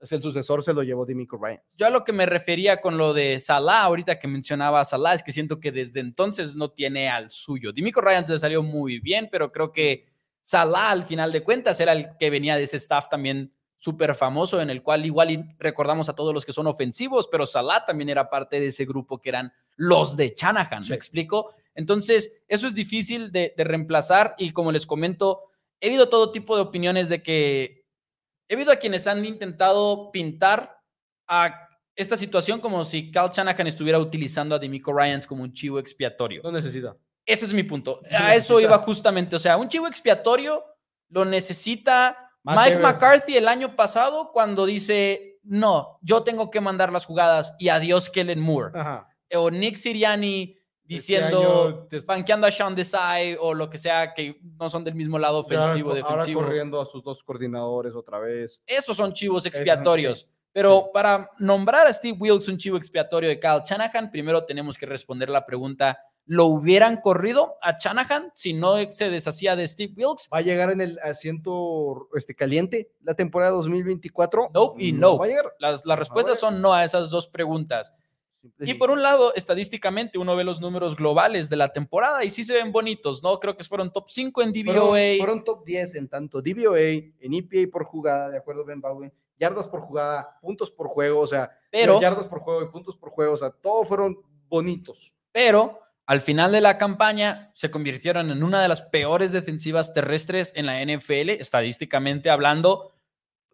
Es 0.00 0.12
el 0.12 0.22
sucesor 0.22 0.62
se 0.64 0.72
lo 0.72 0.82
llevó 0.82 1.04
Dimico 1.04 1.36
Ryan. 1.36 1.60
yo 1.76 1.86
a 1.86 1.90
lo 1.90 2.04
que 2.04 2.12
me 2.12 2.24
refería 2.24 2.80
con 2.80 2.96
lo 2.96 3.12
de 3.12 3.38
Salah, 3.38 3.82
ahorita 3.82 4.18
que 4.18 4.28
mencionaba 4.28 4.80
a 4.80 4.84
Salah, 4.84 5.12
es 5.14 5.22
que 5.22 5.30
siento 5.32 5.60
que 5.60 5.72
desde 5.72 6.00
entonces 6.00 6.56
no 6.56 6.70
tiene 6.70 7.10
al 7.10 7.28
suyo. 7.30 7.70
Dimico 7.72 8.00
Ryans 8.00 8.28
le 8.30 8.38
salió 8.38 8.62
muy 8.62 8.98
bien, 9.00 9.28
pero 9.30 9.52
creo 9.52 9.72
que 9.72 10.06
Salah, 10.42 10.90
al 10.90 11.04
final 11.04 11.32
de 11.32 11.44
cuentas, 11.44 11.78
era 11.80 11.92
el 11.92 12.16
que 12.18 12.30
venía 12.30 12.56
de 12.56 12.62
ese 12.62 12.78
staff 12.78 13.08
también 13.10 13.52
súper 13.76 14.14
famoso, 14.14 14.60
en 14.60 14.70
el 14.70 14.82
cual 14.82 15.04
igual 15.06 15.54
recordamos 15.58 16.08
a 16.08 16.14
todos 16.14 16.32
los 16.34 16.44
que 16.46 16.52
son 16.52 16.66
ofensivos, 16.66 17.28
pero 17.30 17.44
Salah 17.46 17.84
también 17.84 18.08
era 18.08 18.28
parte 18.30 18.58
de 18.58 18.68
ese 18.68 18.84
grupo 18.86 19.20
que 19.20 19.28
eran 19.30 19.52
los 19.76 20.16
de 20.16 20.34
Shanahan, 20.36 20.84
Sí. 20.84 20.90
¿me 20.90 20.96
explico? 20.96 21.52
Entonces, 21.74 22.32
eso 22.48 22.66
es 22.66 22.74
difícil 22.74 23.30
de, 23.32 23.54
de 23.56 23.64
reemplazar 23.64 24.34
y 24.38 24.52
como 24.52 24.72
les 24.72 24.86
comento, 24.86 25.44
he 25.80 25.86
habido 25.88 26.08
todo 26.08 26.30
tipo 26.32 26.56
de 26.56 26.62
opiniones 26.62 27.08
de 27.08 27.22
que 27.22 27.79
he 28.50 28.54
habido 28.54 28.72
a 28.72 28.76
quienes 28.76 29.06
han 29.06 29.24
intentado 29.24 30.10
pintar 30.10 30.82
a 31.28 31.68
esta 31.94 32.16
situación 32.16 32.60
como 32.60 32.84
si 32.84 33.12
Cal 33.12 33.30
Shanahan 33.30 33.68
estuviera 33.68 34.00
utilizando 34.00 34.56
a 34.56 34.58
Demico 34.58 34.92
Ryans 34.92 35.24
como 35.24 35.44
un 35.44 35.52
chivo 35.52 35.78
expiatorio. 35.78 36.42
No 36.42 36.50
necesita. 36.50 36.96
Ese 37.24 37.44
es 37.44 37.54
mi 37.54 37.62
punto. 37.62 38.00
No 38.10 38.18
A 38.18 38.34
eso 38.34 38.58
iba 38.58 38.76
justamente. 38.78 39.36
O 39.36 39.38
sea, 39.38 39.56
un 39.56 39.68
chivo 39.68 39.86
expiatorio 39.86 40.64
lo 41.10 41.24
necesita 41.24 42.32
Matt 42.42 42.70
Mike. 42.70 42.82
McCarthy 42.82 43.36
el 43.36 43.46
año 43.46 43.76
pasado 43.76 44.32
cuando 44.32 44.66
dice, 44.66 45.38
no, 45.44 46.00
yo 46.02 46.24
tengo 46.24 46.50
que 46.50 46.60
mandar 46.60 46.90
las 46.90 47.06
jugadas 47.06 47.54
y 47.56 47.68
adiós 47.68 48.10
Kellen 48.10 48.40
Moore. 48.40 48.72
Ajá. 48.74 49.08
O 49.32 49.48
Nick 49.52 49.76
Siriani 49.76 50.58
diciendo, 50.96 51.64
año, 51.66 51.86
des- 51.90 52.04
banqueando 52.06 52.46
a 52.46 52.50
Sean 52.50 52.74
Desai 52.74 53.36
o 53.40 53.54
lo 53.54 53.68
que 53.70 53.78
sea, 53.78 54.12
que 54.14 54.40
no 54.58 54.68
son 54.68 54.84
del 54.84 54.94
mismo 54.94 55.18
lado 55.18 55.38
ofensivo, 55.38 55.90
ahora, 55.90 56.02
ahora 56.02 56.16
defensivo. 56.16 56.40
corriendo 56.42 56.80
a 56.80 56.86
sus 56.86 57.02
dos 57.02 57.22
coordinadores 57.22 57.94
otra 57.94 58.18
vez. 58.18 58.62
Esos 58.66 58.96
son 58.96 59.12
chivos 59.12 59.46
expiatorios. 59.46 60.20
sí, 60.20 60.26
Pero 60.52 60.90
para 60.92 61.28
nombrar 61.38 61.86
a 61.86 61.92
Steve 61.92 62.16
Wilkes 62.20 62.48
un 62.48 62.56
chivo 62.58 62.76
expiatorio 62.76 63.28
de 63.28 63.38
Kyle 63.38 63.62
Shanahan, 63.64 64.10
primero 64.10 64.44
tenemos 64.44 64.76
que 64.76 64.84
responder 64.86 65.28
la 65.30 65.46
pregunta: 65.46 65.98
¿lo 66.26 66.46
hubieran 66.46 67.00
corrido 67.00 67.56
a 67.62 67.76
Shanahan 67.78 68.32
si 68.34 68.52
no 68.52 68.74
se 68.90 69.10
deshacía 69.10 69.54
de 69.56 69.66
Steve 69.68 69.94
Wilkes? 69.96 70.28
¿Va 70.32 70.38
a 70.38 70.42
llegar 70.42 70.70
en 70.70 70.80
el 70.80 70.98
asiento 71.04 72.08
este, 72.16 72.34
caliente 72.34 72.90
la 73.02 73.14
temporada 73.14 73.52
2024? 73.52 74.48
Nope 74.52 74.82
y 74.82 74.92
no. 74.92 75.18
va 75.18 75.24
a 75.26 75.28
llegar. 75.28 75.54
Las, 75.60 75.84
las 75.86 75.98
respuestas 75.98 76.38
son 76.38 76.60
no 76.60 76.72
a 76.74 76.84
esas 76.84 77.10
dos 77.10 77.26
preguntas. 77.28 77.92
Y 78.60 78.74
por 78.74 78.90
un 78.90 79.02
lado, 79.02 79.34
estadísticamente, 79.34 80.18
uno 80.18 80.34
ve 80.34 80.44
los 80.44 80.60
números 80.60 80.96
globales 80.96 81.50
de 81.50 81.56
la 81.56 81.72
temporada 81.72 82.24
y 82.24 82.30
sí 82.30 82.42
se 82.42 82.54
ven 82.54 82.72
bonitos, 82.72 83.22
¿no? 83.22 83.38
Creo 83.38 83.56
que 83.56 83.64
fueron 83.64 83.92
top 83.92 84.08
5 84.08 84.42
en 84.42 84.52
DVOA. 84.52 84.74
Fueron, 84.74 85.18
fueron 85.18 85.44
top 85.44 85.64
10 85.64 85.94
en 85.96 86.08
tanto 86.08 86.40
DVOA, 86.40 86.78
en 86.80 87.34
EPA 87.34 87.70
por 87.70 87.84
jugada, 87.84 88.30
de 88.30 88.38
acuerdo 88.38 88.64
Ben 88.64 88.80
Baldwin, 88.80 89.12
yardas 89.38 89.68
por 89.68 89.80
jugada, 89.80 90.38
puntos 90.40 90.70
por 90.70 90.88
juego, 90.88 91.20
o 91.20 91.26
sea, 91.26 91.50
Pero- 91.70 92.00
yardas 92.00 92.26
por 92.26 92.40
juego 92.40 92.62
y 92.62 92.68
puntos 92.68 92.96
por 92.96 93.10
juego, 93.10 93.34
o 93.34 93.36
sea, 93.36 93.50
todos 93.50 93.86
fueron 93.86 94.16
bonitos. 94.48 95.14
pero 95.32 95.78
al 96.06 96.20
final 96.20 96.50
de 96.50 96.60
la 96.60 96.76
campaña 96.76 97.52
se 97.54 97.70
convirtieron 97.70 98.32
en 98.32 98.42
una 98.42 98.60
de 98.60 98.66
las 98.66 98.82
peores 98.82 99.30
defensivas 99.30 99.94
terrestres 99.94 100.52
en 100.56 100.66
la 100.66 100.82
NFL, 100.82 101.30
estadísticamente 101.40 102.30
hablando. 102.30 102.90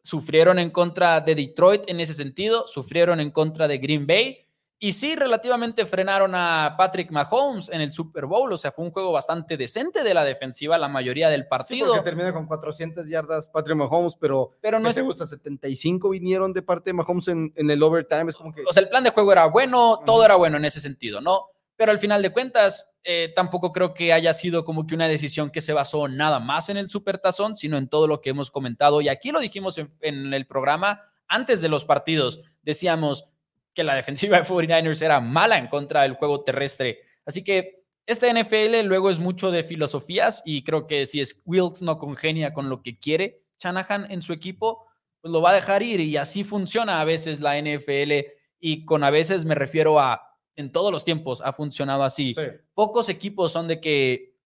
Sufrieron 0.02 0.58
en 0.58 0.70
contra 0.70 1.20
de 1.20 1.34
Detroit 1.34 1.82
en 1.88 2.00
ese 2.00 2.14
sentido, 2.14 2.66
sufrieron 2.66 3.20
en 3.20 3.30
contra 3.30 3.68
de 3.68 3.76
Green 3.76 4.06
Bay 4.06 4.45
y 4.78 4.92
sí, 4.92 5.16
relativamente 5.16 5.86
frenaron 5.86 6.34
a 6.34 6.74
Patrick 6.76 7.10
Mahomes 7.10 7.70
en 7.70 7.80
el 7.80 7.92
Super 7.92 8.26
Bowl, 8.26 8.52
o 8.52 8.56
sea, 8.58 8.72
fue 8.72 8.84
un 8.84 8.90
juego 8.90 9.10
bastante 9.10 9.56
decente 9.56 10.02
de 10.02 10.12
la 10.12 10.22
defensiva 10.22 10.76
la 10.76 10.88
mayoría 10.88 11.30
del 11.30 11.42
Sí, 11.42 11.48
partido, 11.48 11.86
porque 11.88 12.02
termina 12.02 12.32
con 12.32 12.46
400 12.46 13.08
yardas 13.08 13.48
Patrick 13.48 13.76
Mahomes, 13.76 14.16
pero 14.20 14.52
pero 14.60 14.78
no 14.78 14.90
es 14.90 14.94
se 14.94 15.02
gusta, 15.02 15.24
75 15.24 16.10
vinieron 16.10 16.52
de 16.52 16.60
parte 16.60 16.90
de 16.90 16.94
Mahomes 16.94 17.28
en, 17.28 17.52
en 17.56 17.70
el 17.70 17.82
overtime, 17.82 18.28
es 18.28 18.34
como 18.34 18.52
que... 18.52 18.62
o 18.68 18.72
sea, 18.72 18.82
el 18.82 18.90
plan 18.90 19.02
de 19.04 19.10
juego 19.10 19.32
era 19.32 19.46
bueno, 19.46 20.00
todo 20.04 20.24
era 20.24 20.36
bueno 20.36 20.58
en 20.58 20.66
ese 20.66 20.80
sentido, 20.80 21.20
¿no? 21.20 21.46
Pero 21.76 21.92
al 21.92 21.98
final 21.98 22.22
de 22.22 22.32
cuentas, 22.32 22.90
eh, 23.04 23.32
tampoco 23.36 23.70
creo 23.70 23.92
que 23.92 24.12
haya 24.12 24.32
sido 24.32 24.64
como 24.64 24.86
que 24.86 24.94
una 24.94 25.08
decisión 25.08 25.50
que 25.50 25.60
se 25.60 25.74
basó 25.74 26.08
nada 26.08 26.40
más 26.40 26.70
en 26.70 26.78
el 26.78 26.88
supertazón, 26.88 27.56
sino 27.56 27.76
en 27.76 27.88
todo 27.88 28.08
lo 28.08 28.22
que 28.22 28.30
hemos 28.30 28.50
comentado. 28.50 29.02
Y 29.02 29.08
aquí 29.10 29.30
lo 29.30 29.40
dijimos 29.40 29.76
en, 29.76 29.94
en 30.00 30.32
el 30.32 30.46
programa 30.46 31.02
antes 31.28 31.60
de 31.60 31.68
los 31.68 31.84
partidos. 31.84 32.40
Decíamos 32.62 33.28
que 33.76 33.84
la 33.84 33.94
defensiva 33.94 34.38
de 34.38 34.44
49ers 34.44 35.02
era 35.02 35.20
mala 35.20 35.58
en 35.58 35.68
contra 35.68 36.02
del 36.02 36.14
juego 36.14 36.42
terrestre. 36.42 37.02
Así 37.26 37.44
que 37.44 37.84
este 38.06 38.32
NFL 38.32 38.86
luego 38.86 39.10
es 39.10 39.18
mucho 39.18 39.50
de 39.50 39.62
filosofías 39.62 40.42
y 40.44 40.64
creo 40.64 40.86
que 40.86 41.04
si 41.06 41.20
es 41.20 41.42
Wilkes 41.44 41.82
no 41.82 41.98
congenia 41.98 42.54
con 42.54 42.70
lo 42.70 42.82
que 42.82 42.98
quiere 42.98 43.42
Shanahan 43.60 44.10
en 44.10 44.22
su 44.22 44.32
equipo, 44.32 44.86
pues 45.20 45.30
lo 45.30 45.42
va 45.42 45.50
a 45.50 45.54
dejar 45.54 45.82
ir 45.82 46.00
y 46.00 46.16
así 46.16 46.42
funciona 46.42 47.00
a 47.00 47.04
veces 47.04 47.40
la 47.40 47.60
NFL 47.60 48.12
y 48.58 48.84
con 48.84 49.04
a 49.04 49.10
veces 49.10 49.44
me 49.44 49.54
refiero 49.54 50.00
a 50.00 50.22
en 50.56 50.72
todos 50.72 50.90
los 50.90 51.04
tiempos 51.04 51.42
ha 51.44 51.52
funcionado 51.52 52.02
así. 52.02 52.32
Sí. 52.32 52.42
Pocos 52.72 53.10
equipos 53.10 53.52
son 53.52 53.68
de 53.68 53.78
que, 53.78 54.38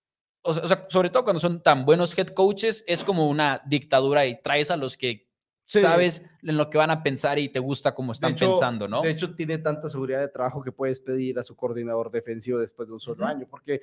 o 0.43 0.53
sea, 0.53 0.87
sobre 0.88 1.11
todo 1.11 1.23
cuando 1.23 1.38
son 1.38 1.62
tan 1.62 1.85
buenos 1.85 2.19
head 2.19 2.29
coaches, 2.29 2.83
es 2.88 3.05
como 3.05 3.29
una 3.29 3.62
dictadura 3.66 4.27
y 4.27 4.43
traes 4.43 4.73
a 4.73 4.77
los 4.77 4.97
que 4.97 5.30
Sí. 5.70 5.80
sabes 5.80 6.26
en 6.42 6.56
lo 6.56 6.68
que 6.68 6.78
van 6.78 6.90
a 6.90 7.00
pensar 7.00 7.38
y 7.38 7.48
te 7.48 7.61
gusta 7.61 7.94
cómo 7.94 8.11
están 8.11 8.33
hecho, 8.33 8.50
pensando, 8.50 8.88
¿no? 8.88 9.02
De 9.02 9.11
hecho, 9.11 9.37
tiene 9.37 9.56
tanta 9.59 9.88
seguridad 9.88 10.18
de 10.18 10.26
trabajo 10.26 10.64
que 10.64 10.72
puedes 10.72 10.98
pedir 10.98 11.38
a 11.38 11.44
su 11.44 11.54
coordinador 11.54 12.11
defensivo 12.11 12.59
después 12.59 12.88
de 12.88 12.94
un 12.94 12.98
solo 12.98 13.24
año, 13.24 13.46
porque 13.48 13.80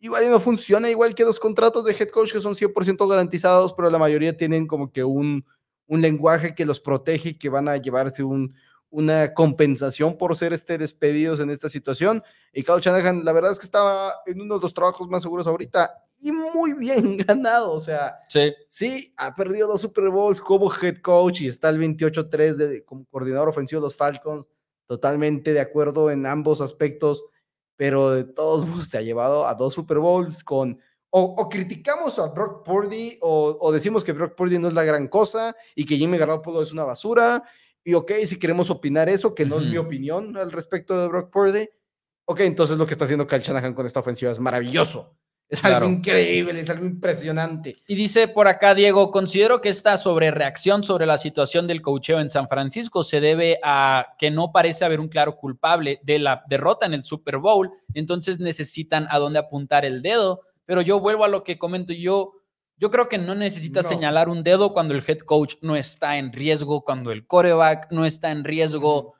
igual 0.00 0.28
no 0.28 0.38
funciona, 0.38 0.90
igual 0.90 1.14
que 1.14 1.24
los 1.24 1.40
contratos 1.40 1.86
de 1.86 1.92
head 1.92 2.10
coach 2.10 2.34
que 2.34 2.40
son 2.40 2.54
100% 2.54 3.08
garantizados, 3.08 3.72
pero 3.72 3.88
la 3.88 3.96
mayoría 3.96 4.36
tienen 4.36 4.66
como 4.66 4.92
que 4.92 5.02
un, 5.02 5.46
un 5.86 6.02
lenguaje 6.02 6.54
que 6.54 6.66
los 6.66 6.78
protege 6.78 7.30
y 7.30 7.38
que 7.38 7.48
van 7.48 7.68
a 7.68 7.78
llevarse 7.78 8.22
un, 8.22 8.54
una 8.90 9.32
compensación 9.34 10.18
por 10.18 10.36
ser 10.36 10.52
este 10.52 10.76
despedidos 10.76 11.40
en 11.40 11.50
esta 11.50 11.68
situación. 11.68 12.22
Y 12.52 12.64
Kyle 12.64 12.80
Shanahan, 12.80 13.24
la 13.24 13.32
verdad 13.32 13.52
es 13.52 13.58
que 13.58 13.64
estaba 13.64 14.14
en 14.26 14.40
uno 14.40 14.56
de 14.56 14.62
los 14.62 14.74
trabajos 14.74 15.08
más 15.08 15.22
seguros 15.22 15.46
ahorita 15.46 15.94
y 16.20 16.32
muy 16.32 16.74
bien 16.74 17.16
ganado, 17.26 17.72
o 17.72 17.80
sea, 17.80 18.20
sí, 18.28 18.52
Sí, 18.68 19.14
ha 19.16 19.34
perdido 19.34 19.68
dos 19.68 19.80
Super 19.80 20.10
Bowls 20.10 20.40
como 20.40 20.70
head 20.72 20.98
coach 20.98 21.40
y 21.42 21.48
está 21.48 21.70
el 21.70 21.78
28-3 21.78 22.54
de, 22.54 22.84
como 22.84 23.06
coordinador 23.06 23.48
ofensivo 23.48 23.80
de 23.80 23.86
los 23.86 23.96
Falcons. 23.96 24.46
Totalmente 24.86 25.52
de 25.52 25.60
acuerdo 25.60 26.10
en 26.10 26.26
ambos 26.26 26.60
aspectos, 26.60 27.24
pero 27.76 28.10
de 28.10 28.24
todos 28.24 28.66
modos 28.66 28.90
te 28.90 28.98
ha 28.98 29.02
llevado 29.02 29.46
a 29.46 29.54
dos 29.54 29.74
Super 29.74 29.98
Bowls 29.98 30.44
con. 30.44 30.80
O, 31.12 31.22
o 31.22 31.48
criticamos 31.48 32.20
a 32.20 32.28
Brock 32.28 32.64
Purdy 32.64 33.18
o, 33.20 33.56
o 33.60 33.72
decimos 33.72 34.04
que 34.04 34.12
Brock 34.12 34.36
Purdy 34.36 34.60
no 34.60 34.68
es 34.68 34.74
la 34.74 34.84
gran 34.84 35.08
cosa 35.08 35.56
y 35.74 35.84
que 35.84 35.96
Jimmy 35.96 36.18
Garoppolo 36.18 36.62
es 36.62 36.70
una 36.70 36.84
basura. 36.84 37.42
Y 37.84 37.94
ok, 37.94 38.12
si 38.26 38.38
queremos 38.38 38.70
opinar 38.70 39.08
eso, 39.08 39.34
que 39.34 39.46
no 39.46 39.58
es 39.58 39.66
mi 39.66 39.78
opinión 39.78 40.36
al 40.36 40.52
respecto 40.52 41.00
de 41.00 41.08
Brock 41.08 41.30
Purdy, 41.32 41.68
ok, 42.26 42.40
entonces 42.40 42.78
lo 42.78 42.86
que 42.86 42.92
está 42.92 43.04
haciendo 43.04 43.26
Kyle 43.26 43.40
Shanahan 43.40 43.74
con 43.74 43.86
esta 43.86 44.00
ofensiva 44.00 44.30
es 44.30 44.38
maravilloso. 44.38 45.16
Es 45.48 45.60
Claro. 45.62 45.86
algo 45.86 45.96
increíble, 45.96 46.60
es 46.60 46.70
algo 46.70 46.86
impresionante. 46.86 47.78
Y 47.88 47.96
dice 47.96 48.28
por 48.28 48.46
acá 48.46 48.72
Diego, 48.72 49.10
considero 49.10 49.60
que 49.60 49.68
esta 49.68 49.96
sobrereacción 49.96 50.84
sobre 50.84 51.06
la 51.06 51.18
situación 51.18 51.66
del 51.66 51.82
cocheo 51.82 52.20
en 52.20 52.30
San 52.30 52.46
Francisco 52.46 53.02
se 53.02 53.20
debe 53.20 53.58
a 53.64 54.14
que 54.16 54.30
no 54.30 54.52
parece 54.52 54.84
haber 54.84 55.00
un 55.00 55.08
claro 55.08 55.34
culpable 55.36 55.98
de 56.04 56.20
la 56.20 56.44
derrota 56.48 56.86
en 56.86 56.94
el 56.94 57.02
Super 57.02 57.38
Bowl, 57.38 57.68
entonces 57.94 58.38
necesitan 58.38 59.08
a 59.10 59.18
dónde 59.18 59.40
apuntar 59.40 59.84
el 59.84 60.02
dedo, 60.02 60.42
pero 60.66 60.82
yo 60.82 61.00
vuelvo 61.00 61.24
a 61.24 61.28
lo 61.28 61.42
que 61.42 61.58
comento 61.58 61.92
yo, 61.92 62.32
yo 62.80 62.90
creo 62.90 63.08
que 63.08 63.18
no 63.18 63.34
necesitas 63.34 63.84
No. 63.84 63.88
señalar 63.90 64.28
un 64.28 64.42
dedo 64.42 64.72
cuando 64.72 64.94
el 64.94 65.04
head 65.06 65.18
coach 65.18 65.54
no 65.60 65.76
está 65.76 66.16
en 66.18 66.32
riesgo, 66.32 66.82
cuando 66.82 67.12
el 67.12 67.26
coreback 67.26 67.92
no 67.92 68.06
está 68.06 68.30
en 68.32 68.42
riesgo. 68.42 69.14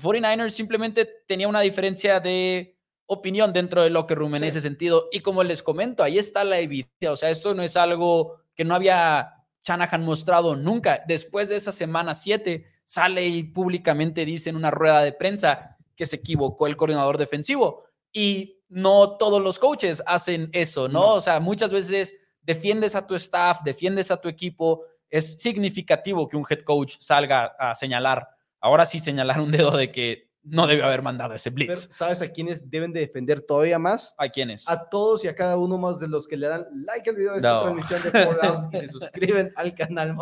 49ers 0.00 0.50
simplemente 0.50 1.08
tenía 1.26 1.48
una 1.48 1.60
diferencia 1.60 2.20
de 2.20 2.76
opinión 3.06 3.52
dentro 3.52 3.82
del 3.82 3.92
locker 3.92 4.18
room 4.18 4.34
en 4.36 4.42
Sí. 4.42 4.48
ese 4.48 4.60
sentido. 4.60 5.08
Y 5.12 5.20
como 5.20 5.42
les 5.42 5.62
comento, 5.62 6.02
ahí 6.02 6.18
está 6.18 6.44
la 6.44 6.58
evidencia. 6.58 7.12
O 7.12 7.16
sea, 7.16 7.30
esto 7.30 7.54
no 7.54 7.62
es 7.62 7.76
algo 7.76 8.36
que 8.54 8.64
no 8.64 8.74
había 8.74 9.30
Shanahan 9.64 10.04
mostrado 10.04 10.54
nunca. 10.56 11.02
Después 11.08 11.48
de 11.48 11.56
esa 11.56 11.72
semana 11.72 12.14
7, 12.14 12.66
sale 12.84 13.26
y 13.26 13.44
públicamente 13.44 14.24
dice 14.26 14.50
en 14.50 14.56
una 14.56 14.70
rueda 14.70 15.00
de 15.02 15.12
prensa 15.12 15.78
que 15.96 16.04
se 16.06 16.16
equivocó 16.16 16.66
el 16.66 16.76
coordinador 16.76 17.16
defensivo. 17.18 17.84
Y 18.12 18.58
no 18.68 19.16
todos 19.16 19.40
los 19.40 19.58
coaches 19.58 20.02
hacen 20.06 20.50
eso, 20.52 20.88
¿no? 20.88 21.00
No. 21.00 21.14
O 21.14 21.20
sea, 21.20 21.40
muchas 21.40 21.70
veces 21.70 22.14
defiendes 22.44 22.94
a 22.94 23.06
tu 23.06 23.14
staff, 23.14 23.62
defiendes 23.64 24.10
a 24.10 24.16
tu 24.16 24.28
equipo, 24.28 24.84
es 25.10 25.34
significativo 25.34 26.28
que 26.28 26.36
un 26.36 26.44
head 26.48 26.62
coach 26.64 26.96
salga 27.00 27.54
a 27.58 27.74
señalar, 27.74 28.28
ahora 28.60 28.84
sí 28.84 28.98
señalar 28.98 29.40
un 29.40 29.50
dedo 29.50 29.76
de 29.76 29.90
que 29.90 30.28
no 30.44 30.66
debe 30.66 30.82
haber 30.82 31.02
mandado 31.02 31.34
ese 31.34 31.50
blitz. 31.50 31.88
¿Sabes 31.90 32.20
a 32.20 32.28
quiénes 32.28 32.70
deben 32.70 32.92
de 32.92 33.00
defender 33.00 33.40
todavía 33.40 33.78
más? 33.78 34.14
¿A 34.18 34.28
quiénes? 34.28 34.68
A 34.68 34.88
todos 34.88 35.24
y 35.24 35.28
a 35.28 35.34
cada 35.34 35.56
uno 35.56 35.78
más 35.78 35.98
de 35.98 36.06
los 36.06 36.28
que 36.28 36.36
le 36.36 36.48
dan 36.48 36.66
like 36.86 37.08
al 37.08 37.16
video 37.16 37.32
de 37.32 37.38
esta 37.38 37.62
transmisión 37.62 38.02
de 38.02 38.10
Four 38.10 38.40
Downs 38.42 38.66
y 38.72 38.78
se 38.78 38.88
suscriben 38.88 39.52
al 39.56 39.74
canal, 39.74 40.14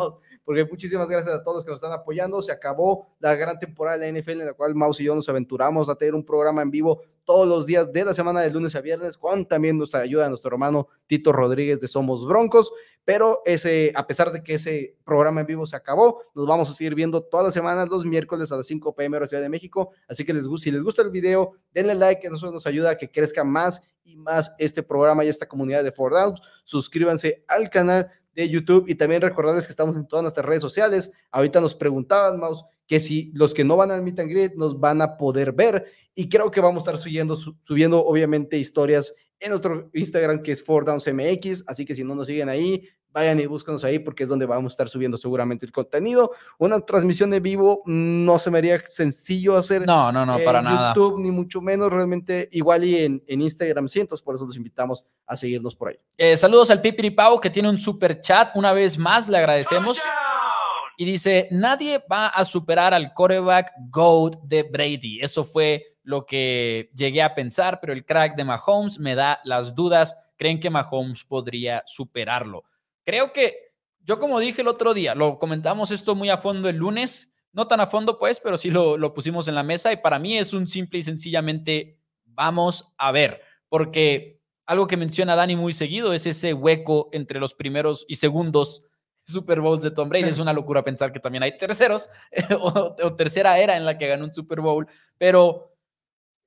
porque 0.45 0.63
muchísimas 0.65 1.07
gracias 1.07 1.35
a 1.35 1.43
todos 1.43 1.65
que 1.65 1.71
nos 1.71 1.77
están 1.77 1.91
apoyando. 1.91 2.41
Se 2.41 2.51
acabó 2.51 3.13
la 3.19 3.35
gran 3.35 3.59
temporada 3.59 3.97
de 3.97 4.11
la 4.11 4.19
NFL 4.19 4.41
en 4.41 4.45
la 4.45 4.53
cual 4.53 4.75
Mouse 4.75 5.01
y 5.01 5.05
yo 5.05 5.15
nos 5.15 5.27
aventuramos 5.27 5.89
a 5.89 5.95
tener 5.95 6.15
un 6.15 6.25
programa 6.25 6.61
en 6.61 6.71
vivo 6.71 7.01
todos 7.25 7.47
los 7.47 7.65
días 7.65 7.91
de 7.91 8.05
la 8.05 8.13
semana, 8.13 8.41
de 8.41 8.49
lunes 8.49 8.75
a 8.75 8.81
viernes, 8.81 9.17
con 9.17 9.47
también 9.47 9.77
nuestra 9.77 10.01
ayuda 10.01 10.29
nuestro 10.29 10.51
hermano 10.51 10.87
Tito 11.07 11.31
Rodríguez 11.31 11.79
de 11.79 11.87
Somos 11.87 12.25
Broncos. 12.25 12.71
Pero 13.05 13.41
ese, 13.45 13.91
a 13.95 14.07
pesar 14.07 14.31
de 14.31 14.43
que 14.43 14.53
ese 14.53 14.95
programa 15.03 15.41
en 15.41 15.47
vivo 15.47 15.65
se 15.65 15.75
acabó, 15.75 16.21
nos 16.33 16.47
vamos 16.47 16.69
a 16.69 16.73
seguir 16.73 16.95
viendo 16.95 17.21
todas 17.21 17.45
las 17.45 17.53
semanas, 17.53 17.89
los 17.89 18.05
miércoles 18.05 18.51
a 18.51 18.57
las 18.57 18.65
5 18.67 18.95
pm 18.95 19.17
hora 19.17 19.27
Ciudad 19.27 19.43
de 19.43 19.49
México. 19.49 19.91
Así 20.07 20.23
que 20.23 20.33
les, 20.33 20.47
si 20.57 20.71
les 20.71 20.83
gusta 20.83 21.01
el 21.01 21.09
video, 21.09 21.51
denle 21.71 21.95
like, 21.95 22.21
que 22.21 22.33
eso 22.33 22.51
nos 22.51 22.65
ayuda 22.65 22.91
a 22.91 22.97
que 22.97 23.11
crezca 23.11 23.43
más 23.43 23.81
y 24.05 24.15
más 24.15 24.53
este 24.57 24.83
programa 24.83 25.25
y 25.25 25.29
esta 25.29 25.47
comunidad 25.47 25.83
de 25.83 25.91
Four 25.91 26.13
Downs. 26.13 26.41
Suscríbanse 26.63 27.43
al 27.47 27.69
canal 27.69 28.09
de 28.35 28.49
YouTube 28.49 28.85
y 28.87 28.95
también 28.95 29.21
recordarles 29.21 29.65
que 29.65 29.71
estamos 29.71 29.95
en 29.95 30.07
todas 30.07 30.23
nuestras 30.23 30.45
redes 30.45 30.61
sociales. 30.61 31.11
Ahorita 31.31 31.61
nos 31.61 31.75
preguntaban, 31.75 32.39
Maus, 32.39 32.65
que 32.87 32.99
si 32.99 33.31
los 33.33 33.53
que 33.53 33.63
no 33.63 33.77
van 33.77 33.91
al 33.91 34.01
Meet 34.01 34.19
and 34.19 34.29
Greet 34.29 34.55
nos 34.55 34.79
van 34.79 35.01
a 35.01 35.17
poder 35.17 35.51
ver 35.51 35.85
y 36.15 36.29
creo 36.29 36.51
que 36.51 36.61
vamos 36.61 36.81
a 36.81 36.91
estar 36.91 36.97
subiendo, 36.97 37.35
subiendo 37.35 38.05
obviamente 38.05 38.57
historias 38.57 39.13
en 39.39 39.49
nuestro 39.49 39.89
Instagram 39.93 40.41
que 40.41 40.51
es 40.53 40.65
4DownsMX, 40.65 41.63
así 41.67 41.85
que 41.85 41.95
si 41.95 42.03
no 42.03 42.15
nos 42.15 42.27
siguen 42.27 42.49
ahí, 42.49 42.87
vayan 43.13 43.39
y 43.39 43.45
búscanos 43.45 43.83
ahí 43.83 43.99
porque 43.99 44.23
es 44.23 44.29
donde 44.29 44.45
vamos 44.45 44.71
a 44.71 44.73
estar 44.73 44.89
subiendo 44.89 45.17
seguramente 45.17 45.65
el 45.65 45.71
contenido. 45.71 46.31
Una 46.57 46.79
transmisión 46.81 47.29
de 47.29 47.39
vivo 47.39 47.83
no 47.85 48.39
se 48.39 48.51
me 48.51 48.57
haría 48.57 48.79
sencillo 48.79 49.55
hacer. 49.55 49.85
No, 49.85 50.11
no, 50.11 50.25
no, 50.25 50.37
para 50.39 50.61
nada. 50.61 50.93
YouTube, 50.93 51.19
ni 51.19 51.31
mucho 51.31 51.61
menos, 51.61 51.91
realmente 51.91 52.49
igual 52.51 52.83
y 52.83 52.97
en, 52.97 53.23
en 53.27 53.41
Instagram 53.41 53.87
cientos, 53.87 54.21
por 54.21 54.35
eso 54.35 54.45
los 54.45 54.57
invitamos 54.57 55.05
a 55.27 55.37
seguirnos 55.37 55.75
por 55.75 55.89
ahí. 55.89 55.99
Eh, 56.17 56.35
saludos 56.35 56.71
al 56.71 56.81
Pipiri 56.81 57.11
Pau 57.11 57.39
que 57.39 57.49
tiene 57.49 57.69
un 57.69 57.79
super 57.79 58.19
chat, 58.19 58.55
una 58.55 58.73
vez 58.73 58.97
más 58.97 59.29
le 59.29 59.37
agradecemos. 59.37 60.01
Y 60.95 61.05
dice, 61.05 61.47
nadie 61.49 62.03
va 62.11 62.27
a 62.27 62.45
superar 62.45 62.93
al 62.93 63.13
coreback 63.13 63.71
GOAT 63.89 64.43
de 64.43 64.63
Brady. 64.63 65.19
Eso 65.21 65.43
fue 65.43 65.97
lo 66.03 66.25
que 66.25 66.91
llegué 66.93 67.21
a 67.21 67.33
pensar, 67.33 67.79
pero 67.81 67.93
el 67.93 68.05
crack 68.05 68.35
de 68.35 68.43
Mahomes 68.43 68.99
me 68.99 69.15
da 69.15 69.39
las 69.43 69.73
dudas. 69.73 70.15
¿Creen 70.37 70.59
que 70.59 70.69
Mahomes 70.69 71.23
podría 71.23 71.83
superarlo? 71.87 72.63
Creo 73.05 73.33
que 73.33 73.73
yo 74.01 74.19
como 74.19 74.39
dije 74.39 74.61
el 74.61 74.67
otro 74.67 74.93
día, 74.93 75.15
lo 75.15 75.39
comentamos 75.39 75.91
esto 75.91 76.15
muy 76.15 76.29
a 76.29 76.37
fondo 76.37 76.69
el 76.69 76.77
lunes, 76.77 77.33
no 77.51 77.67
tan 77.67 77.79
a 77.79 77.87
fondo 77.87 78.19
pues, 78.19 78.39
pero 78.39 78.57
sí 78.57 78.69
lo, 78.69 78.97
lo 78.97 79.13
pusimos 79.13 79.47
en 79.47 79.55
la 79.55 79.63
mesa 79.63 79.93
y 79.93 79.97
para 79.97 80.19
mí 80.19 80.37
es 80.37 80.53
un 80.53 80.67
simple 80.67 80.99
y 80.99 81.03
sencillamente 81.03 81.97
vamos 82.25 82.91
a 82.97 83.11
ver, 83.11 83.41
porque 83.69 84.41
algo 84.65 84.87
que 84.87 84.97
menciona 84.97 85.35
Dani 85.35 85.55
muy 85.55 85.73
seguido 85.73 86.13
es 86.13 86.25
ese 86.25 86.53
hueco 86.53 87.09
entre 87.11 87.39
los 87.39 87.53
primeros 87.53 88.05
y 88.07 88.15
segundos 88.15 88.83
Super 89.25 89.61
Bowls 89.61 89.83
de 89.83 89.91
Tom 89.91 90.09
Brady. 90.09 90.29
Es 90.29 90.39
una 90.39 90.51
locura 90.51 90.83
pensar 90.83 91.13
que 91.13 91.19
también 91.19 91.43
hay 91.43 91.57
terceros 91.57 92.09
o, 92.59 92.95
o, 93.01 93.15
tercera 93.15 93.57
era 93.59 93.77
en 93.77 93.85
la 93.85 93.97
que 93.97 94.07
ganó 94.07 94.25
un 94.25 94.33
Super 94.33 94.61
Bowl, 94.61 94.87
pero 95.17 95.75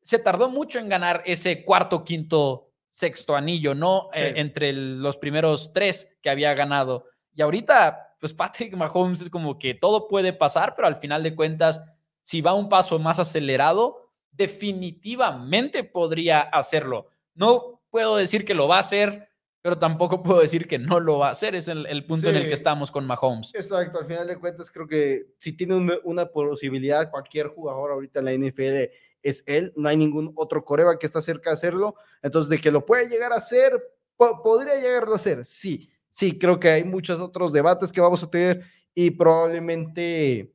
se 0.02 0.18
tardó 0.18 0.48
mucho 0.48 0.78
en 0.78 0.88
ganar 0.88 1.22
ese 1.26 1.64
cuarto, 1.64 2.04
quinto, 2.04 2.65
sexto 2.96 3.36
anillo, 3.36 3.74
¿no? 3.74 4.08
Eh, 4.14 4.32
entre 4.36 4.72
los 4.72 5.18
primeros 5.18 5.70
tres 5.74 6.16
que 6.22 6.30
había 6.30 6.54
ganado. 6.54 7.04
Y 7.34 7.42
ahorita, 7.42 8.16
pues 8.18 8.32
Patrick 8.32 8.74
Mahomes 8.74 9.20
es 9.20 9.28
como 9.28 9.58
que 9.58 9.74
todo 9.74 10.08
puede 10.08 10.32
pasar, 10.32 10.74
pero 10.74 10.88
al 10.88 10.96
final 10.96 11.22
de 11.22 11.34
cuentas, 11.34 11.84
si 12.22 12.40
va 12.40 12.54
un 12.54 12.70
paso 12.70 12.98
más 12.98 13.18
acelerado, 13.18 14.12
definitivamente 14.30 15.84
podría 15.84 16.40
hacerlo. 16.40 17.08
No 17.34 17.82
puedo 17.90 18.16
decir 18.16 18.46
que 18.46 18.54
lo 18.54 18.66
va 18.66 18.76
a 18.76 18.80
hacer, 18.80 19.28
pero 19.60 19.76
tampoco 19.76 20.22
puedo 20.22 20.40
decir 20.40 20.66
que 20.66 20.78
no 20.78 20.98
lo 20.98 21.18
va 21.18 21.28
a 21.28 21.32
hacer. 21.32 21.54
Es 21.54 21.68
el, 21.68 22.06
punto 22.06 22.30
en 22.30 22.36
el 22.36 22.46
que 22.46 22.54
estamos 22.54 22.90
con 22.90 23.06
Mahomes. 23.06 23.54
Exacto, 23.54 23.98
al 23.98 24.06
final 24.06 24.26
de 24.26 24.38
cuentas 24.38 24.70
creo 24.70 24.86
que 24.86 25.34
si 25.38 25.54
tiene 25.54 25.74
una, 25.74 25.96
una 26.04 26.24
posibilidad 26.24 27.10
cualquier 27.10 27.48
jugador 27.48 27.90
ahorita 27.90 28.20
en 28.20 28.24
la 28.24 28.32
NFL 28.32 28.90
es 29.28 29.42
él, 29.46 29.72
no 29.76 29.88
hay 29.88 29.96
ningún 29.96 30.32
otro 30.36 30.64
coreba 30.64 30.98
que 30.98 31.06
está 31.06 31.20
cerca 31.20 31.50
de 31.50 31.54
hacerlo, 31.54 31.96
entonces 32.22 32.48
de 32.48 32.60
que 32.60 32.70
lo 32.70 32.86
puede 32.86 33.08
llegar 33.08 33.32
a 33.32 33.36
hacer, 33.36 33.72
podría 34.16 34.76
llegar 34.76 35.08
a 35.08 35.14
hacer, 35.14 35.44
sí, 35.44 35.90
sí, 36.12 36.38
creo 36.38 36.60
que 36.60 36.68
hay 36.68 36.84
muchos 36.84 37.20
otros 37.20 37.52
debates 37.52 37.90
que 37.90 38.00
vamos 38.00 38.22
a 38.22 38.30
tener 38.30 38.64
y 38.94 39.10
probablemente 39.10 40.54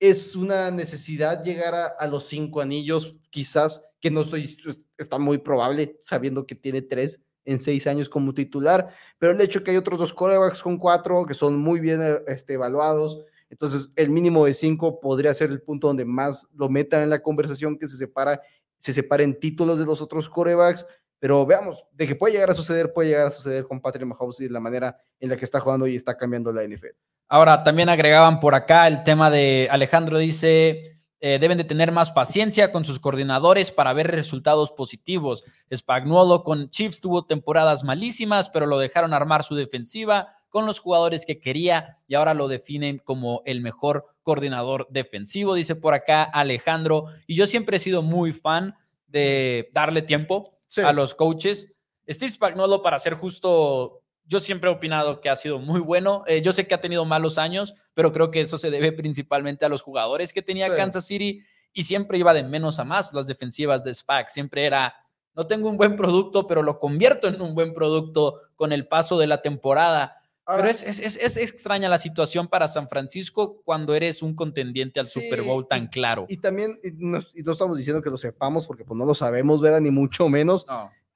es 0.00 0.34
una 0.36 0.70
necesidad 0.70 1.42
llegar 1.42 1.74
a, 1.74 2.06
los 2.08 2.26
cinco 2.26 2.60
anillos, 2.60 3.16
quizás, 3.30 3.82
que 4.00 4.10
no 4.10 4.20
estoy, 4.20 4.58
está 4.98 5.18
muy 5.18 5.38
probable, 5.38 5.98
sabiendo 6.04 6.46
que 6.46 6.54
tiene 6.54 6.82
tres 6.82 7.22
en 7.46 7.58
seis 7.58 7.86
años 7.86 8.08
como 8.08 8.34
titular, 8.34 8.88
pero 9.18 9.32
el 9.32 9.40
hecho 9.40 9.62
que 9.62 9.70
hay 9.70 9.76
otros 9.76 9.98
dos 9.98 10.12
corebacks 10.12 10.62
con 10.62 10.78
cuatro 10.78 11.24
que 11.26 11.34
son 11.34 11.56
muy 11.58 11.80
bien 11.80 12.00
este, 12.26 12.54
evaluados, 12.54 13.24
entonces, 13.54 13.92
el 13.94 14.10
mínimo 14.10 14.46
de 14.46 14.52
cinco 14.52 14.98
podría 14.98 15.32
ser 15.32 15.48
el 15.52 15.62
punto 15.62 15.86
donde 15.86 16.04
más 16.04 16.48
lo 16.56 16.68
metan 16.68 17.04
en 17.04 17.10
la 17.10 17.22
conversación, 17.22 17.78
que 17.78 17.86
se 17.86 17.96
separa, 17.96 18.42
se 18.78 18.92
separen 18.92 19.38
títulos 19.38 19.78
de 19.78 19.84
los 19.84 20.02
otros 20.02 20.28
corebacks. 20.28 20.84
Pero 21.20 21.46
veamos, 21.46 21.84
de 21.92 22.08
que 22.08 22.16
puede 22.16 22.32
llegar 22.32 22.50
a 22.50 22.54
suceder, 22.54 22.92
puede 22.92 23.10
llegar 23.10 23.28
a 23.28 23.30
suceder 23.30 23.64
con 23.64 23.80
Patrick 23.80 24.08
Mahomes 24.08 24.40
y 24.40 24.48
la 24.48 24.58
manera 24.58 24.98
en 25.20 25.28
la 25.28 25.36
que 25.36 25.44
está 25.44 25.60
jugando 25.60 25.86
y 25.86 25.94
está 25.94 26.16
cambiando 26.16 26.52
la 26.52 26.64
NFL. 26.64 26.96
Ahora, 27.28 27.62
también 27.62 27.88
agregaban 27.88 28.40
por 28.40 28.56
acá 28.56 28.88
el 28.88 29.04
tema 29.04 29.30
de 29.30 29.68
Alejandro 29.70 30.18
dice, 30.18 30.98
eh, 31.20 31.38
deben 31.38 31.56
de 31.56 31.62
tener 31.62 31.92
más 31.92 32.10
paciencia 32.10 32.72
con 32.72 32.84
sus 32.84 32.98
coordinadores 32.98 33.70
para 33.70 33.92
ver 33.92 34.10
resultados 34.10 34.72
positivos. 34.72 35.44
Spagnuolo 35.72 36.42
con 36.42 36.70
Chiefs 36.70 37.00
tuvo 37.00 37.24
temporadas 37.24 37.84
malísimas, 37.84 38.48
pero 38.48 38.66
lo 38.66 38.80
dejaron 38.80 39.14
armar 39.14 39.44
su 39.44 39.54
defensiva 39.54 40.34
con 40.54 40.66
los 40.66 40.78
jugadores 40.78 41.26
que 41.26 41.40
quería 41.40 41.98
y 42.06 42.14
ahora 42.14 42.32
lo 42.32 42.46
definen 42.46 42.98
como 42.98 43.42
el 43.44 43.60
mejor 43.60 44.06
coordinador 44.22 44.86
defensivo, 44.88 45.56
dice 45.56 45.74
por 45.74 45.94
acá 45.94 46.22
Alejandro. 46.22 47.06
Y 47.26 47.34
yo 47.34 47.48
siempre 47.48 47.78
he 47.78 47.80
sido 47.80 48.02
muy 48.02 48.32
fan 48.32 48.76
de 49.08 49.68
darle 49.72 50.02
tiempo 50.02 50.56
a 50.76 50.92
los 50.92 51.16
coaches. 51.16 51.74
Steve 52.08 52.30
Spagnuolo, 52.30 52.82
para 52.82 53.00
ser 53.00 53.14
justo, 53.14 54.02
yo 54.26 54.38
siempre 54.38 54.70
he 54.70 54.72
opinado 54.72 55.20
que 55.20 55.28
ha 55.28 55.34
sido 55.34 55.58
muy 55.58 55.80
bueno. 55.80 56.22
Eh, 56.28 56.40
yo 56.40 56.52
sé 56.52 56.68
que 56.68 56.76
ha 56.76 56.80
tenido 56.80 57.04
malos 57.04 57.36
años, 57.36 57.74
pero 57.92 58.12
creo 58.12 58.30
que 58.30 58.40
eso 58.40 58.56
se 58.56 58.70
debe 58.70 58.92
principalmente 58.92 59.64
a 59.64 59.68
los 59.68 59.82
jugadores 59.82 60.32
que 60.32 60.40
tenía 60.40 60.76
Kansas 60.76 61.04
City 61.04 61.42
y 61.72 61.82
siempre 61.82 62.16
iba 62.16 62.32
de 62.32 62.44
menos 62.44 62.78
a 62.78 62.84
más 62.84 63.12
las 63.12 63.26
defensivas 63.26 63.82
de 63.82 63.92
Spag. 63.92 64.30
Siempre 64.30 64.66
era, 64.66 64.94
no 65.34 65.48
tengo 65.48 65.68
un 65.68 65.76
buen 65.76 65.96
producto, 65.96 66.46
pero 66.46 66.62
lo 66.62 66.78
convierto 66.78 67.26
en 67.26 67.42
un 67.42 67.56
buen 67.56 67.74
producto 67.74 68.40
con 68.54 68.70
el 68.70 68.86
paso 68.86 69.18
de 69.18 69.26
la 69.26 69.42
temporada. 69.42 70.20
Pero 70.46 70.68
es, 70.68 70.82
es, 70.82 70.98
es, 71.00 71.36
extraña 71.38 71.88
la 71.88 71.98
situación 71.98 72.48
para 72.48 72.68
San 72.68 72.88
Francisco 72.88 73.62
cuando 73.64 73.94
eres 73.94 74.22
un 74.22 74.34
contendiente 74.34 75.00
al 75.00 75.06
Super 75.06 75.42
Bowl 75.42 75.66
tan 75.66 75.86
claro. 75.86 76.26
Y 76.28 76.36
también, 76.36 76.78
y 76.82 76.90
no, 76.92 77.18
estamos 77.18 77.78
diciendo 77.78 78.02
que 78.02 78.10
lo 78.10 78.18
sepamos 78.18 78.66
porque 78.66 78.84
pues 78.84 78.98
no 78.98 79.06
lo 79.06 79.14
sabemos, 79.14 79.60
ver 79.60 79.80
Ni 79.80 79.90
mucho 79.90 80.28
menos. 80.28 80.66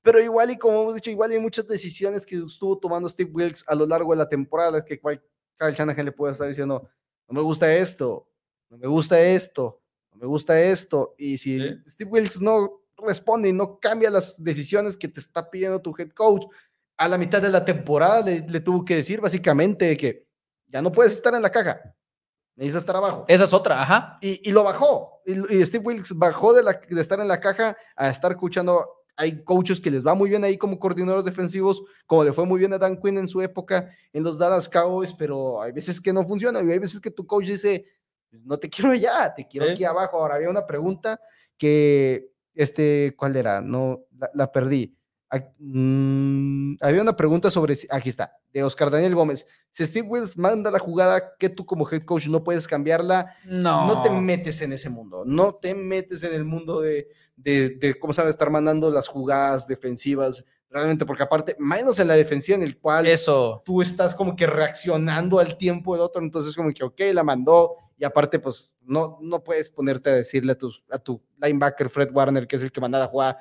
Pero 0.03 0.21
igual 0.21 0.51
y 0.51 0.57
como 0.57 0.83
hemos 0.83 0.95
dicho, 0.95 1.11
igual 1.11 1.31
hay 1.31 1.41
muchas 1.41 1.67
decisiones 1.67 2.25
que 2.25 2.37
estuvo 2.37 2.79
tomando 2.79 3.09
Steve 3.09 3.31
Wilkes 3.31 3.65
a 3.67 3.75
lo 3.75 3.87
largo 3.87 4.13
de 4.13 4.19
la 4.19 4.29
temporada 4.29 4.83
que 4.83 4.99
cual 4.99 5.23
Kyle 5.59 5.75
Shanahan 5.75 6.07
le 6.07 6.13
puede 6.13 6.33
estar 6.33 6.49
diciendo, 6.49 6.89
no 7.29 7.35
me 7.35 7.43
gusta 7.43 7.75
esto, 7.75 8.27
no 8.71 8.79
me 8.79 8.87
gusta 8.87 9.21
esto, 9.21 9.83
no 10.13 10.21
me 10.21 10.27
gusta 10.27 10.59
esto. 10.59 11.15
Y 11.19 11.37
si 11.37 11.61
Steve 11.87 12.11
Wilkes 12.11 12.41
no 12.41 12.81
responde 12.97 13.51
y 13.51 13.53
no 13.53 13.79
cambia 13.79 14.11
las 14.11 14.43
decisiones 14.43 14.97
que 14.97 15.09
te 15.09 15.21
está 15.21 15.51
pidiendo 15.51 15.83
tu 15.83 15.95
head 15.99 16.11
coach, 16.11 16.47
a 16.99 17.09
la 17.09 17.17
mitad 17.17 17.41
de 17.41 17.49
la 17.49 17.65
temporada 17.65 18.23
le, 18.23 18.61
tuvo 18.61 18.85
que 18.85 18.97
decir 18.97 19.21
básicamente 19.21 19.97
que 19.97 20.27
ya 20.67 20.83
no 20.83 20.91
puedes 20.93 21.15
estar 21.15 21.33
en 21.35 21.41
la 21.41 21.51
caja, 21.51 21.81
necesitas 22.57 22.83
estar 22.83 22.97
abajo. 22.97 23.25
Esa 23.29 23.45
es 23.45 23.53
otra, 23.53 23.81
ajá. 23.81 24.19
Y, 24.21 24.51
lo 24.51 24.65
bajó. 24.65 25.23
Y, 25.25 25.65
Steve 25.65 25.85
Wilkes 25.85 26.13
bajó 26.15 26.53
de, 26.53 26.65
la, 26.65 26.73
de 26.73 27.01
estar 27.01 27.21
en 27.21 27.29
la 27.29 27.41
caja 27.41 27.77
a 27.97 28.11
estar 28.11 28.33
escuchando. 28.33 28.97
Hay 29.17 29.43
coaches 29.43 29.81
que 29.81 29.91
les 29.91 30.07
va 30.07 30.15
muy 30.15 30.29
bien 30.29 30.45
ahí 30.45 30.59
como 30.59 30.79
coordinadores 30.79 31.25
defensivos, 31.25 31.83
como 32.07 32.25
le 32.25 32.33
fue 32.33 32.47
muy 32.47 32.59
bien 32.59 32.73
a 32.73 32.79
Dan 32.79 33.01
Quinn 33.01 33.19
en 33.19 33.29
su 33.29 33.41
época 33.41 33.91
en 34.13 34.23
los 34.23 34.39
Dallas 34.39 34.69
Cowboys, 34.69 35.13
pero 35.15 35.63
hay 35.63 35.73
veces 35.73 36.01
que 36.01 36.13
no 36.13 36.25
funciona 36.25 36.61
y 36.63 36.71
hay 36.71 36.79
veces 36.79 37.01
que 37.01 37.11
tu 37.11 37.27
coach 37.27 37.47
dice, 37.47 37.87
no 38.31 38.59
te 38.59 38.69
quiero 38.69 38.91
allá, 38.91 39.33
te 39.35 39.47
quiero 39.47 39.71
aquí 39.71 39.85
abajo. 39.85 40.19
Ahora 40.19 40.35
había 40.35 40.51
una 40.51 40.67
pregunta 40.67 41.21
que, 41.57 42.31
este, 42.55 43.15
¿cuál 43.17 43.37
era? 43.37 43.61
No, 43.61 44.05
la 44.35 44.53
perdí 44.53 44.98
Mm, 45.59 46.77
había 46.81 47.03
una 47.03 47.17
pregunta 47.17 47.51
sobre, 47.51 47.77
aquí 47.91 48.09
está, 48.09 48.37
de 48.53 48.63
Oscar 48.63 48.91
Daniel 48.91 49.15
Gómez. 49.15 49.47
Si 49.71 49.85
Steve 49.85 50.09
Wills 50.09 50.37
manda 50.39 50.71
la 50.71 50.79
jugada 50.79 51.35
que 51.39 51.49
tú 51.51 51.67
como 51.67 51.89
head 51.91 52.05
coach 52.05 52.29
no 52.29 52.43
puedes 52.43 52.67
cambiarla, 52.67 53.35
no, 53.45 53.87
no 53.87 54.03
te 54.03 54.11
metes 54.11 54.63
en 54.63 54.73
ese 54.73 54.89
mundo, 54.89 55.25
no 55.27 55.55
te 55.55 55.75
metes 55.75 56.23
en 56.23 56.33
el 56.33 56.45
mundo 56.45 56.81
de, 56.81 57.09
de, 57.37 57.77
de 57.79 57.99
cómo 57.99 58.13
sabe 58.13 58.31
estar 58.31 58.51
mandando 58.51 58.91
las 58.91 59.07
jugadas 59.07 59.67
defensivas 59.67 60.45
realmente, 60.71 61.07
porque 61.07 61.23
aparte, 61.23 61.57
menos 61.59 61.99
en 61.99 62.09
la 62.09 62.15
defensiva 62.15 62.57
en 62.57 62.63
el 62.63 62.79
cual 62.79 63.07
Eso. 63.07 63.63
tú 63.65 63.83
estás 63.83 64.15
como 64.15 64.37
que 64.37 64.47
reaccionando 64.47 65.39
al 65.39 65.57
tiempo 65.57 65.95
del 65.95 66.03
otro, 66.03 66.23
entonces 66.23 66.55
como 66.55 66.73
que, 66.73 66.85
ok, 66.85 67.01
la 67.13 67.25
mandó, 67.25 67.77
y 67.97 68.05
aparte, 68.05 68.39
pues, 68.39 68.73
no, 68.83 69.19
no 69.21 69.43
puedes 69.43 69.71
ponerte 69.71 70.11
a 70.11 70.15
decirle 70.15 70.53
a, 70.53 70.59
tus, 70.59 70.85
a 70.91 70.99
tu 70.99 71.21
linebacker 71.43 71.91
Fred 71.91 72.11
Warner, 72.13 72.47
que 72.47 72.57
es 72.57 72.63
el 72.63 72.71
que 72.71 72.81
manda 72.81 72.99
la 72.99 73.07
jugada, 73.07 73.39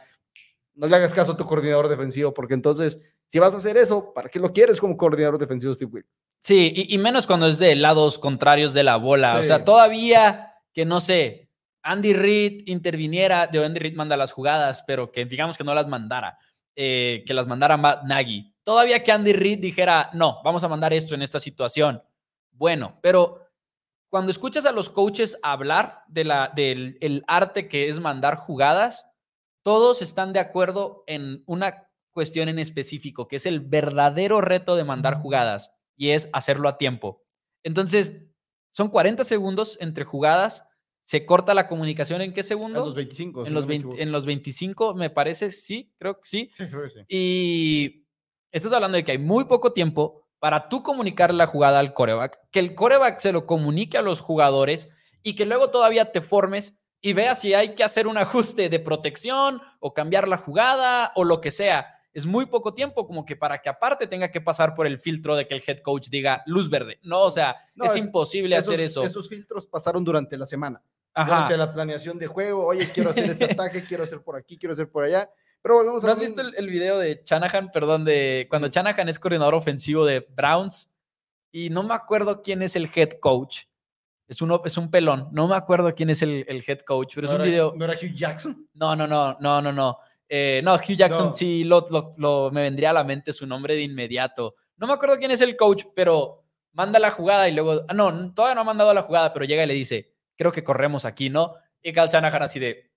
no 0.77 0.87
le 0.87 0.95
hagas 0.95 1.13
caso 1.13 1.33
a 1.33 1.37
tu 1.37 1.45
coordinador 1.45 1.89
defensivo, 1.89 2.33
porque 2.33 2.53
entonces, 2.53 3.01
si 3.27 3.39
vas 3.39 3.53
a 3.53 3.57
hacer 3.57 3.75
eso, 3.75 4.13
¿para 4.13 4.29
qué 4.29 4.39
lo 4.39 4.53
quieres 4.53 4.79
como 4.79 4.95
coordinador 4.95 5.37
defensivo, 5.37 5.73
Steve 5.73 5.91
Wilkes? 5.91 6.11
Sí, 6.39 6.71
y, 6.73 6.93
y 6.93 6.97
menos 6.97 7.27
cuando 7.27 7.47
es 7.47 7.57
de 7.57 7.75
lados 7.75 8.19
contrarios 8.19 8.73
de 8.73 8.83
la 8.83 8.95
bola. 8.95 9.37
O 9.37 9.43
sea, 9.43 9.65
todavía 9.65 10.53
que 10.77 10.85
no 10.85 10.99
sé, 10.99 11.49
Andy 11.81 12.13
Reid 12.13 12.67
interviniera, 12.67 13.47
de 13.47 13.65
Andy 13.65 13.79
Reid 13.79 13.95
manda 13.95 14.15
las 14.15 14.31
jugadas, 14.31 14.83
pero 14.85 15.11
que 15.11 15.25
digamos 15.25 15.57
que 15.57 15.63
no 15.63 15.73
las 15.73 15.87
mandara, 15.87 16.37
eh, 16.75 17.23
que 17.25 17.33
las 17.33 17.47
mandara 17.47 17.77
Matt 17.77 18.03
Nagy. 18.03 18.53
Todavía 18.61 19.01
que 19.01 19.11
Andy 19.11 19.33
Reid 19.33 19.59
dijera, 19.59 20.11
no, 20.13 20.39
vamos 20.43 20.63
a 20.63 20.67
mandar 20.67 20.93
esto 20.93 21.15
en 21.15 21.23
esta 21.23 21.39
situación. 21.39 22.03
Bueno, 22.51 22.99
pero 23.01 23.41
cuando 24.09 24.29
escuchas 24.29 24.67
a 24.67 24.71
los 24.71 24.89
coaches 24.91 25.39
hablar 25.41 26.03
de 26.07 26.25
la, 26.25 26.51
del 26.55 26.99
el 27.01 27.23
arte 27.27 27.67
que 27.67 27.87
es 27.87 27.99
mandar 27.99 28.35
jugadas, 28.35 29.06
todos 29.67 30.01
están 30.01 30.31
de 30.31 30.39
acuerdo 30.39 31.03
en 31.07 31.43
una 31.45 31.89
cuestión 32.13 32.47
en 32.47 32.57
específico, 32.57 33.27
que 33.27 33.35
es 33.35 33.45
el 33.45 33.59
verdadero 33.59 34.39
reto 34.39 34.77
de 34.77 34.85
mandar 34.85 35.15
jugadas, 35.15 35.71
y 35.97 36.11
es 36.11 36.29
hacerlo 36.31 36.69
a 36.69 36.77
tiempo. 36.77 37.25
Entonces, 37.63 38.13
son 38.71 38.87
40 38.87 39.25
segundos 39.25 39.77
entre 39.81 40.05
jugadas, 40.05 40.63
se 41.01 41.25
corta 41.25 41.53
la 41.53 41.67
comunicación 41.67 42.21
en 42.21 42.31
qué 42.31 42.43
segundo? 42.43 42.79
los 42.79 42.95
25. 42.95 43.43
si 43.43 43.47
en, 43.49 43.53
los 43.53 43.65
me 43.65 43.71
20 43.71 43.87
equivoco. 43.87 44.01
en 44.01 44.11
los 44.13 44.25
25, 44.25 44.95
me 44.95 45.09
parece, 45.09 45.51
sí, 45.51 45.91
creo 45.97 46.13
que 46.13 46.29
sí. 46.29 46.49
Sí, 46.53 46.65
creo 46.69 46.83
que 46.83 46.89
sí. 46.89 46.99
Y 47.09 48.07
estás 48.53 48.71
hablando 48.71 48.95
de 48.95 49.03
que 49.03 49.11
hay 49.11 49.17
muy 49.17 49.43
poco 49.43 49.73
tiempo 49.73 50.29
para 50.39 50.69
tú 50.69 50.81
comunicar 50.81 51.33
la 51.33 51.45
jugada 51.45 51.79
al 51.79 51.93
coreback, 51.93 52.39
que 52.51 52.59
el 52.59 52.73
coreback 52.73 53.19
se 53.19 53.33
lo 53.33 53.45
comunique 53.45 53.97
a 53.97 54.01
los 54.01 54.21
jugadores 54.21 54.87
y 55.23 55.35
que 55.35 55.45
luego 55.45 55.71
todavía 55.71 56.13
te 56.13 56.21
formes 56.21 56.79
y 57.01 57.13
veas 57.13 57.41
si 57.41 57.53
hay 57.53 57.75
que 57.75 57.83
hacer 57.83 58.07
un 58.07 58.17
ajuste 58.17 58.69
de 58.69 58.79
protección 58.79 59.61
o 59.79 59.93
cambiar 59.93 60.27
la 60.27 60.37
jugada 60.37 61.11
o 61.15 61.23
lo 61.23 61.39
que 61.41 61.51
sea. 61.51 61.93
Es 62.13 62.25
muy 62.25 62.47
poco 62.47 62.73
tiempo 62.73 63.05
como 63.05 63.23
que 63.25 63.35
para 63.35 63.59
que 63.61 63.69
aparte 63.69 64.07
tenga 64.07 64.31
que 64.31 64.41
pasar 64.41 64.73
por 64.73 64.87
el 64.87 64.97
filtro 64.97 65.35
de 65.35 65.47
que 65.47 65.53
el 65.53 65.63
head 65.65 65.79
coach 65.79 66.07
diga 66.09 66.41
luz 66.47 66.69
verde. 66.69 66.99
No, 67.03 67.21
o 67.21 67.29
sea, 67.29 67.55
No, 67.75 67.85
es, 67.85 67.91
es- 67.91 67.97
imposible 67.97 68.55
hacer 68.55 68.79
eso. 68.79 69.03
Esos 69.03 69.29
filtros 69.29 69.67
pasaron 69.67 70.03
durante 70.03 70.35
la 70.37 70.45
semana. 70.47 70.81
Ajá. 71.13 71.29
Durante 71.31 71.57
la 71.57 71.73
planeación 71.73 72.17
de 72.17 72.27
juego. 72.27 72.65
Oye, 72.65 72.89
quiero 72.91 73.11
hacer 73.11 73.29
este 73.29 73.45
ataque, 73.51 73.83
quiero 73.85 74.03
hacer 74.03 74.21
por 74.21 74.35
aquí, 74.35 74.57
quiero 74.57 74.73
hacer 74.73 74.89
por 74.89 75.03
allá. 75.03 75.29
Pero 75.61 75.75
volvemos 75.75 76.03
a 76.03 76.07
¿No 76.07 76.07
lo 76.07 76.13
has 76.13 76.19
visto 76.19 76.41
el 76.41 76.67
video 76.67 76.97
de 76.97 77.21
Shanahan, 77.25 77.71
perdón, 77.71 78.05
de 78.05 78.47
cuando 78.49 78.67
Shanahan 78.67 79.09
es 79.09 79.19
coordinador 79.19 79.53
ofensivo 79.55 80.05
de 80.05 80.21
Browns? 80.29 80.91
Y 81.51 81.69
no 81.69 81.83
me 81.83 81.93
acuerdo 81.93 82.41
quién 82.41 82.61
es 82.61 82.75
el 82.75 82.89
head 82.95 83.19
coach. 83.19 83.65
Es, 84.27 84.41
uno, 84.41 84.61
es 84.65 84.77
un 84.77 84.91
pelón. 84.91 85.29
No 85.31 85.47
me 85.47 85.55
acuerdo 85.55 85.93
quién 85.95 86.09
es 86.09 86.21
el, 86.21 86.45
el 86.47 86.63
head 86.67 86.79
coach, 86.79 87.13
pero 87.15 87.25
es 87.27 87.31
¿No 87.31 87.37
un 87.37 87.41
era- 87.43 87.49
video. 87.51 87.73
¿No 87.77 87.85
era 87.85 87.93
Hugh 87.93 88.13
Jackson? 88.13 88.67
No, 88.73 88.95
no, 88.95 89.07
no, 89.07 89.37
no, 89.39 89.61
no, 89.61 89.71
no. 89.71 89.97
Eh, 90.27 90.61
no, 90.63 90.75
Hugh 90.75 90.97
Jackson 90.97 91.27
No. 91.27 91.33
sí 91.33 91.63
lo, 91.63 91.87
lo- 91.89 92.13
lo- 92.17 92.51
me 92.51 92.61
vendría 92.63 92.89
a 92.89 92.93
la 92.93 93.03
mente 93.05 93.31
su 93.31 93.47
nombre 93.47 93.75
de 93.75 93.83
inmediato. 93.83 94.55
No 94.75 94.85
me 94.87 94.93
acuerdo 94.93 95.17
quién 95.17 95.31
es 95.31 95.39
el 95.41 95.55
coach, 95.55 95.85
pero 95.95 96.43
manda 96.73 96.99
la 96.99 97.11
jugada 97.11 97.47
y 97.47 97.53
luego. 97.53 97.83
Ah, 97.87 97.93
no, 97.93 98.33
todavía 98.33 98.55
no 98.55 98.61
ha 98.61 98.65
mandado 98.65 98.93
la 98.93 99.01
jugada, 99.01 99.31
pero 99.33 99.45
llega 99.45 99.63
y 99.63 99.67
le 99.67 99.73
dice: 99.73 100.13
Creo 100.35 100.51
que 100.51 100.63
corremos 100.63 101.05
aquí, 101.05 101.29
¿no? 101.29 101.53
Y 101.81 101.93
Cal 101.93 102.09
Shanahan 102.09 102.43
así 102.43 102.59
de. 102.59 102.91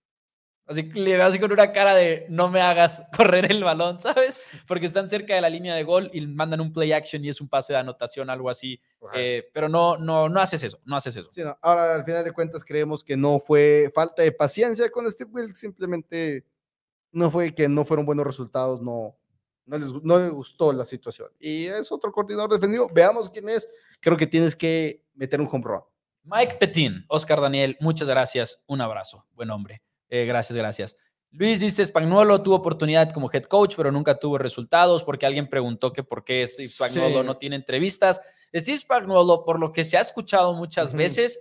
Así 0.71 0.89
que 0.89 1.01
le 1.01 1.17
ve 1.17 1.23
así 1.23 1.41
con 1.41 1.51
una 1.51 1.73
cara 1.73 1.97
de 1.97 2.27
no 2.29 2.49
me 2.49 2.61
hagas 2.61 3.03
correr 3.17 3.51
el 3.51 3.65
balón, 3.65 4.01
¿sabes? 4.01 4.49
Porque 4.69 4.87
están 4.87 5.09
cerca 5.09 5.35
de 5.35 5.41
la 5.41 5.51
línea 5.51 5.75
de 5.75 5.83
gol 5.83 6.09
y 6.13 6.25
mandan 6.29 6.61
un 6.61 6.73
play 6.73 6.93
action 6.93 7.25
y 7.25 7.29
es 7.29 7.41
un 7.41 7.49
pase 7.49 7.73
de 7.73 7.81
anotación, 7.81 8.31
algo 8.31 8.49
así. 8.49 8.81
Eh, 9.13 9.51
pero 9.53 9.69
no, 9.69 9.99
no, 9.99 10.29
no 10.29 10.41
haces 10.41 10.63
eso, 10.63 10.79
no 10.85 10.95
haces 10.95 11.17
eso. 11.17 11.29
Sí, 11.33 11.43
no. 11.43 11.59
Ahora, 11.61 11.93
al 11.93 12.05
final 12.05 12.23
de 12.23 12.31
cuentas, 12.31 12.65
creemos 12.65 13.03
que 13.03 13.17
no 13.17 13.41
fue 13.41 13.91
falta 13.93 14.23
de 14.23 14.31
paciencia 14.31 14.89
con 14.91 15.11
Steve 15.11 15.31
Wilkes, 15.33 15.59
simplemente 15.59 16.47
no 17.11 17.33
fue 17.33 17.53
que 17.53 17.69
no 17.69 17.85
fueron 17.85 18.07
buenos 18.07 18.25
resultados, 18.25 18.81
no, 18.81 19.17
no, 19.67 19.77
les, 19.77 19.93
no 20.05 20.19
les 20.21 20.31
gustó 20.31 20.73
la 20.73 20.85
situación. 20.85 21.31
Y 21.41 21.67
es 21.67 21.91
otro 21.91 22.13
coordinador 22.13 22.53
defensivo. 22.53 22.89
Veamos 22.95 23.29
quién 23.29 23.49
es. 23.49 23.69
Creo 23.99 24.17
que 24.17 24.29
tienes 24.29 24.55
que 24.55 25.05
meter 25.15 25.41
un 25.41 25.49
home 25.51 25.65
run. 25.65 25.81
Mike 26.23 26.59
Petín, 26.61 27.05
Oscar 27.09 27.41
Daniel, 27.41 27.77
muchas 27.81 28.09
gracias. 28.09 28.63
Un 28.69 28.81
abrazo. 28.81 29.27
Buen 29.35 29.51
hombre. 29.51 29.83
Eh, 30.11 30.25
gracias, 30.27 30.57
gracias. 30.57 30.97
Luis 31.33 31.61
dice, 31.61 31.87
Spagnuolo 31.87 32.43
tuvo 32.43 32.57
oportunidad 32.57 33.11
como 33.13 33.31
head 33.33 33.45
coach, 33.45 33.75
pero 33.77 33.93
nunca 33.93 34.19
tuvo 34.19 34.37
resultados 34.37 35.05
porque 35.05 35.27
alguien 35.27 35.49
preguntó 35.49 35.93
que 35.93 36.03
por 36.03 36.25
qué 36.25 36.45
Steve 36.47 36.69
Spagnuolo 36.69 37.21
Sí. 37.21 37.27
no 37.27 37.37
tiene 37.37 37.55
entrevistas. 37.57 38.21
Steve 38.53 38.79
Spagnuolo, 38.79 39.45
por 39.45 39.61
lo 39.61 39.71
que 39.73 39.85
se 39.85 39.97
ha 39.97 40.01
escuchado 40.01 40.53
muchas 40.55 40.89
Ujú. 40.89 40.99
veces, 40.99 41.41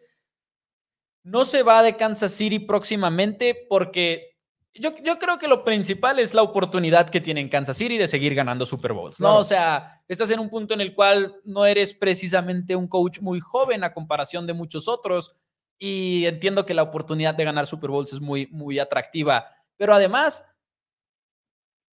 no 1.23 1.43
se 1.43 1.63
va 1.63 1.81
de 1.81 1.95
Kansas 1.95 2.31
City 2.31 2.59
próximamente 2.59 3.65
porque 3.67 4.37
yo, 4.75 4.91
yo 5.03 5.17
creo 5.17 5.39
que 5.39 5.47
lo 5.47 5.63
principal 5.63 6.19
es 6.19 6.35
la 6.35 6.43
oportunidad 6.43 7.09
que 7.09 7.19
tiene 7.19 7.41
en 7.41 7.49
Kansas 7.49 7.75
City 7.75 7.97
de 7.97 8.07
seguir 8.07 8.35
ganando 8.35 8.67
Super 8.67 8.93
Bowls. 8.93 9.19
¿no? 9.19 9.27
Claro. 9.29 9.39
O 9.39 9.43
sea, 9.43 10.03
estás 10.07 10.29
en 10.29 10.39
un 10.39 10.49
punto 10.49 10.75
en 10.75 10.81
el 10.81 10.93
cual 10.93 11.35
no 11.43 11.65
eres 11.65 11.95
precisamente 11.95 12.75
un 12.75 12.87
coach 12.87 13.19
muy 13.19 13.39
joven 13.39 13.83
a 13.83 13.91
comparación 13.91 14.45
de 14.45 14.53
muchos 14.53 14.87
otros 14.87 15.35
y 15.79 16.25
entiendo 16.25 16.65
que 16.65 16.73
la 16.73 16.83
oportunidad 16.83 17.33
de 17.33 17.45
ganar 17.45 17.65
Super 17.65 17.89
Bowls 17.89 18.11
es 18.11 18.19
muy, 18.19 18.47
muy 18.47 18.77
atractiva. 18.79 19.47
Pero 19.77 19.93
además, 19.93 20.45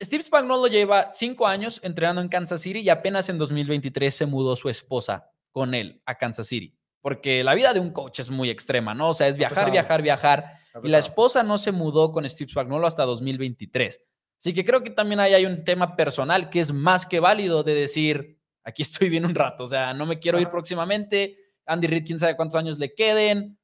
Steve 0.00 0.22
Spagnuolo 0.22 0.68
lleva 0.68 1.10
cinco 1.10 1.46
años 1.46 1.80
entrenando 1.82 2.22
en 2.22 2.28
Kansas 2.28 2.60
City 2.60 2.78
y 2.78 2.88
apenas 2.88 3.28
en 3.28 3.38
2023 3.38 4.14
se 4.14 4.26
mudó 4.26 4.54
su 4.54 4.68
esposa 4.68 5.30
con 5.50 5.74
él 5.74 6.00
a 6.06 6.16
Kansas 6.16 6.46
City. 6.46 6.76
Porque 7.00 7.42
la 7.42 7.54
vida 7.54 7.74
de 7.74 7.80
un 7.80 7.90
coach 7.90 8.20
es 8.20 8.30
muy 8.30 8.48
extrema, 8.48 8.94
¿no? 8.94 9.08
O 9.08 9.14
sea, 9.14 9.26
es 9.26 9.36
viajar, 9.36 9.72
viajar, 9.72 10.00
viajar. 10.00 10.58
Y 10.84 10.88
la 10.88 10.98
esposa 10.98 11.42
no 11.42 11.58
se 11.58 11.72
mudó 11.72 12.12
con 12.12 12.28
Steve 12.28 12.50
Spagnuolo 12.50 12.86
hasta 12.86 13.02
2023. 13.02 14.00
Así 14.38 14.54
que 14.54 14.64
creo 14.64 14.82
que 14.82 14.90
también 14.90 15.18
ahí 15.18 15.34
hay 15.34 15.44
un 15.44 15.64
tema 15.64 15.96
personal 15.96 16.50
que 16.50 16.60
es 16.60 16.72
más 16.72 17.04
que 17.04 17.20
válido 17.20 17.64
de 17.64 17.74
decir, 17.74 18.38
aquí 18.64 18.82
estoy 18.82 19.08
bien 19.08 19.24
un 19.24 19.34
rato, 19.34 19.64
o 19.64 19.66
sea, 19.66 19.92
no 19.92 20.06
me 20.06 20.20
quiero 20.20 20.40
ir 20.40 20.48
próximamente. 20.48 21.38
Andy 21.66 21.86
Reid, 21.86 22.06
quién 22.06 22.18
sabe 22.18 22.36
cuántos 22.36 22.58
años 22.58 22.78
le 22.78 22.94
queden. 22.94 23.58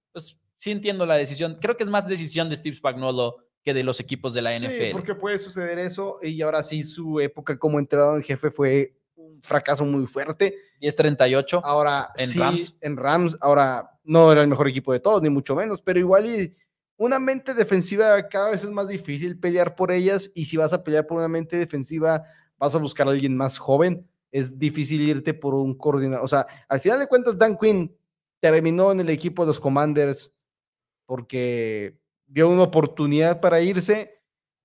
Sí 0.59 0.71
entiendo 0.71 1.07
la 1.07 1.15
decisión. 1.17 1.59
Creo 1.61 1.77
que 1.77 1.85
es 1.85 1.91
más 1.91 2.07
decisión 2.07 2.49
de 2.49 2.57
Steve 2.57 2.77
Spagnuolo 2.77 3.37
que 3.65 3.75
de 3.75 3.83
los 3.85 4.01
equipos 4.01 4.35
de 4.35 4.43
la 4.43 4.57
Sí, 4.59 4.67
NFL. 4.67 4.93
porque 4.93 5.15
puede 5.15 5.39
suceder 5.39 5.79
eso. 5.79 6.19
Y 6.23 6.41
ahora 6.43 6.63
sí, 6.63 6.83
su 6.85 7.21
época 7.21 7.59
como 7.59 7.79
entrenador 7.79 8.17
en 8.17 8.23
jefe 8.23 8.51
fue 8.51 8.95
un 9.17 9.41
fracaso 9.43 9.85
muy 9.85 10.07
fuerte. 10.07 10.57
10-38. 10.81 11.61
Ahora 11.65 12.11
En 12.17 12.29
sí, 12.29 12.39
Rams. 12.39 12.79
en 12.81 12.97
Rams, 12.97 13.37
ahora 13.41 13.91
no 14.05 14.31
era 14.33 14.43
el 14.43 14.49
mejor 14.49 14.69
equipo 14.69 14.93
de 14.93 15.01
todos, 15.01 15.23
ni 15.23 15.29
mucho 15.31 15.55
menos, 15.55 15.83
pero 15.83 15.99
igual 15.99 16.27
y 16.27 16.57
una 16.97 17.19
mente 17.19 17.55
defensiva 17.55 18.29
cada 18.29 18.51
vez 18.51 18.65
es 18.65 18.71
más 18.71 18.89
difícil 18.89 19.39
pelear 19.39 19.77
por 19.77 19.93
ellas 19.93 20.33
y 20.35 20.47
si 20.47 20.57
vas 20.57 20.73
a 20.73 20.83
pelear 20.83 21.07
por 21.07 21.19
una 21.19 21.29
mente 21.29 21.57
defensiva, 21.57 22.25
vas 22.59 22.75
a 22.75 22.79
buscar 22.79 23.07
a 23.07 23.11
alguien 23.11 23.37
más 23.37 23.59
joven. 23.59 24.09
Es 24.33 24.59
difícil 24.59 25.03
irte 25.03 25.35
por 25.35 25.55
un 25.55 25.75
coordinador. 25.77 26.25
O 26.25 26.29
sea, 26.29 26.47
al 26.69 26.81
final 26.81 26.99
de 26.99 27.07
cuentas, 27.07 27.39
Dan 27.39 27.57
Quinn 27.57 27.95
terminó 28.41 28.91
en 28.93 29.01
el 29.01 29.11
equipo 29.11 29.43
de 29.43 29.49
los 29.49 29.61
Commanders 29.61 30.33
porque 31.09 31.99
vio 32.27 32.51
una 32.51 32.65
oportunidad 32.65 33.41
para 33.41 33.63
irse, 33.63 34.21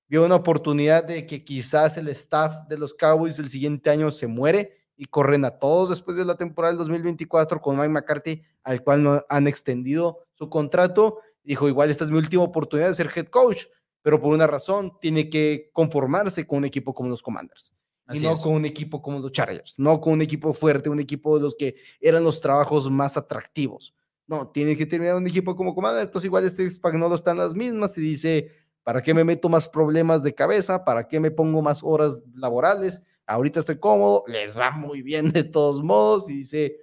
vio 0.09 0.25
una 0.25 0.35
oportunidad 0.35 1.05
de 1.05 1.25
que 1.25 1.45
quizás 1.45 1.95
el 1.95 2.09
staff 2.09 2.67
de 2.67 2.77
los 2.77 2.93
Cowboys 2.93 3.39
el 3.39 3.47
siguiente 3.47 3.89
año 3.89 4.11
se 4.11 4.27
muere 4.27 4.75
y 4.97 5.05
corren 5.05 5.45
a 5.45 5.57
todos 5.57 5.91
después 5.91 6.17
de 6.17 6.25
la 6.25 6.35
temporada 6.35 6.73
del 6.73 6.79
2024 6.79 7.61
con 7.61 7.77
Mike 7.77 7.87
McCarthy, 7.87 8.43
al 8.61 8.83
cual 8.83 9.03
no 9.03 9.21
han 9.29 9.47
extendido 9.47 10.19
su 10.33 10.49
contrato. 10.49 11.19
Dijo, 11.43 11.69
igual 11.69 11.89
esta 11.89 12.03
es 12.03 12.11
mi 12.11 12.17
última 12.17 12.43
oportunidad 12.43 12.89
de 12.89 12.95
ser 12.95 13.09
head 13.15 13.27
coach, 13.27 13.63
pero 14.01 14.19
por 14.19 14.33
una 14.33 14.45
razón 14.45 14.99
tiene 14.99 15.29
que 15.29 15.69
conformarse 15.71 16.45
con 16.45 16.57
un 16.57 16.65
equipo 16.65 16.93
como 16.93 17.07
los 17.07 17.21
Commanders. 17.21 17.73
Y 18.11 18.19
no 18.19 18.33
es. 18.33 18.41
con 18.41 18.51
un 18.51 18.65
equipo 18.65 19.01
como 19.01 19.19
los 19.19 19.31
Chargers, 19.31 19.75
no 19.79 20.01
con 20.01 20.11
un 20.11 20.21
equipo 20.21 20.53
fuerte, 20.53 20.89
un 20.89 20.99
equipo 20.99 21.37
de 21.37 21.43
los 21.43 21.55
que 21.55 21.77
eran 22.01 22.25
los 22.25 22.41
trabajos 22.41 22.91
más 22.91 23.15
atractivos. 23.15 23.95
No, 24.27 24.47
tiene 24.49 24.77
que 24.77 24.85
terminar 24.85 25.15
un 25.15 25.27
equipo 25.27 25.55
como 25.55 25.75
Commanders. 25.75 26.05
Entonces, 26.07 26.25
igual 26.27 26.45
este 26.45 26.69
Spagnuolo 26.69 27.15
está 27.15 27.31
en 27.31 27.37
las 27.37 27.53
mismas 27.55 27.97
y 27.97 28.01
dice: 28.01 28.51
¿Para 28.83 29.01
qué 29.01 29.13
me 29.13 29.23
meto 29.23 29.49
más 29.49 29.67
problemas 29.67 30.23
de 30.23 30.33
cabeza? 30.33 30.83
¿Para 30.85 31.07
qué 31.07 31.19
me 31.19 31.31
pongo 31.31 31.61
más 31.61 31.81
horas 31.83 32.23
laborales? 32.35 33.01
Ahorita 33.25 33.59
estoy 33.61 33.79
cómodo, 33.79 34.23
les 34.27 34.57
va 34.57 34.71
muy 34.71 35.01
bien 35.01 35.31
de 35.31 35.43
todos 35.43 35.81
modos. 35.83 36.29
Y 36.29 36.37
dice: 36.37 36.77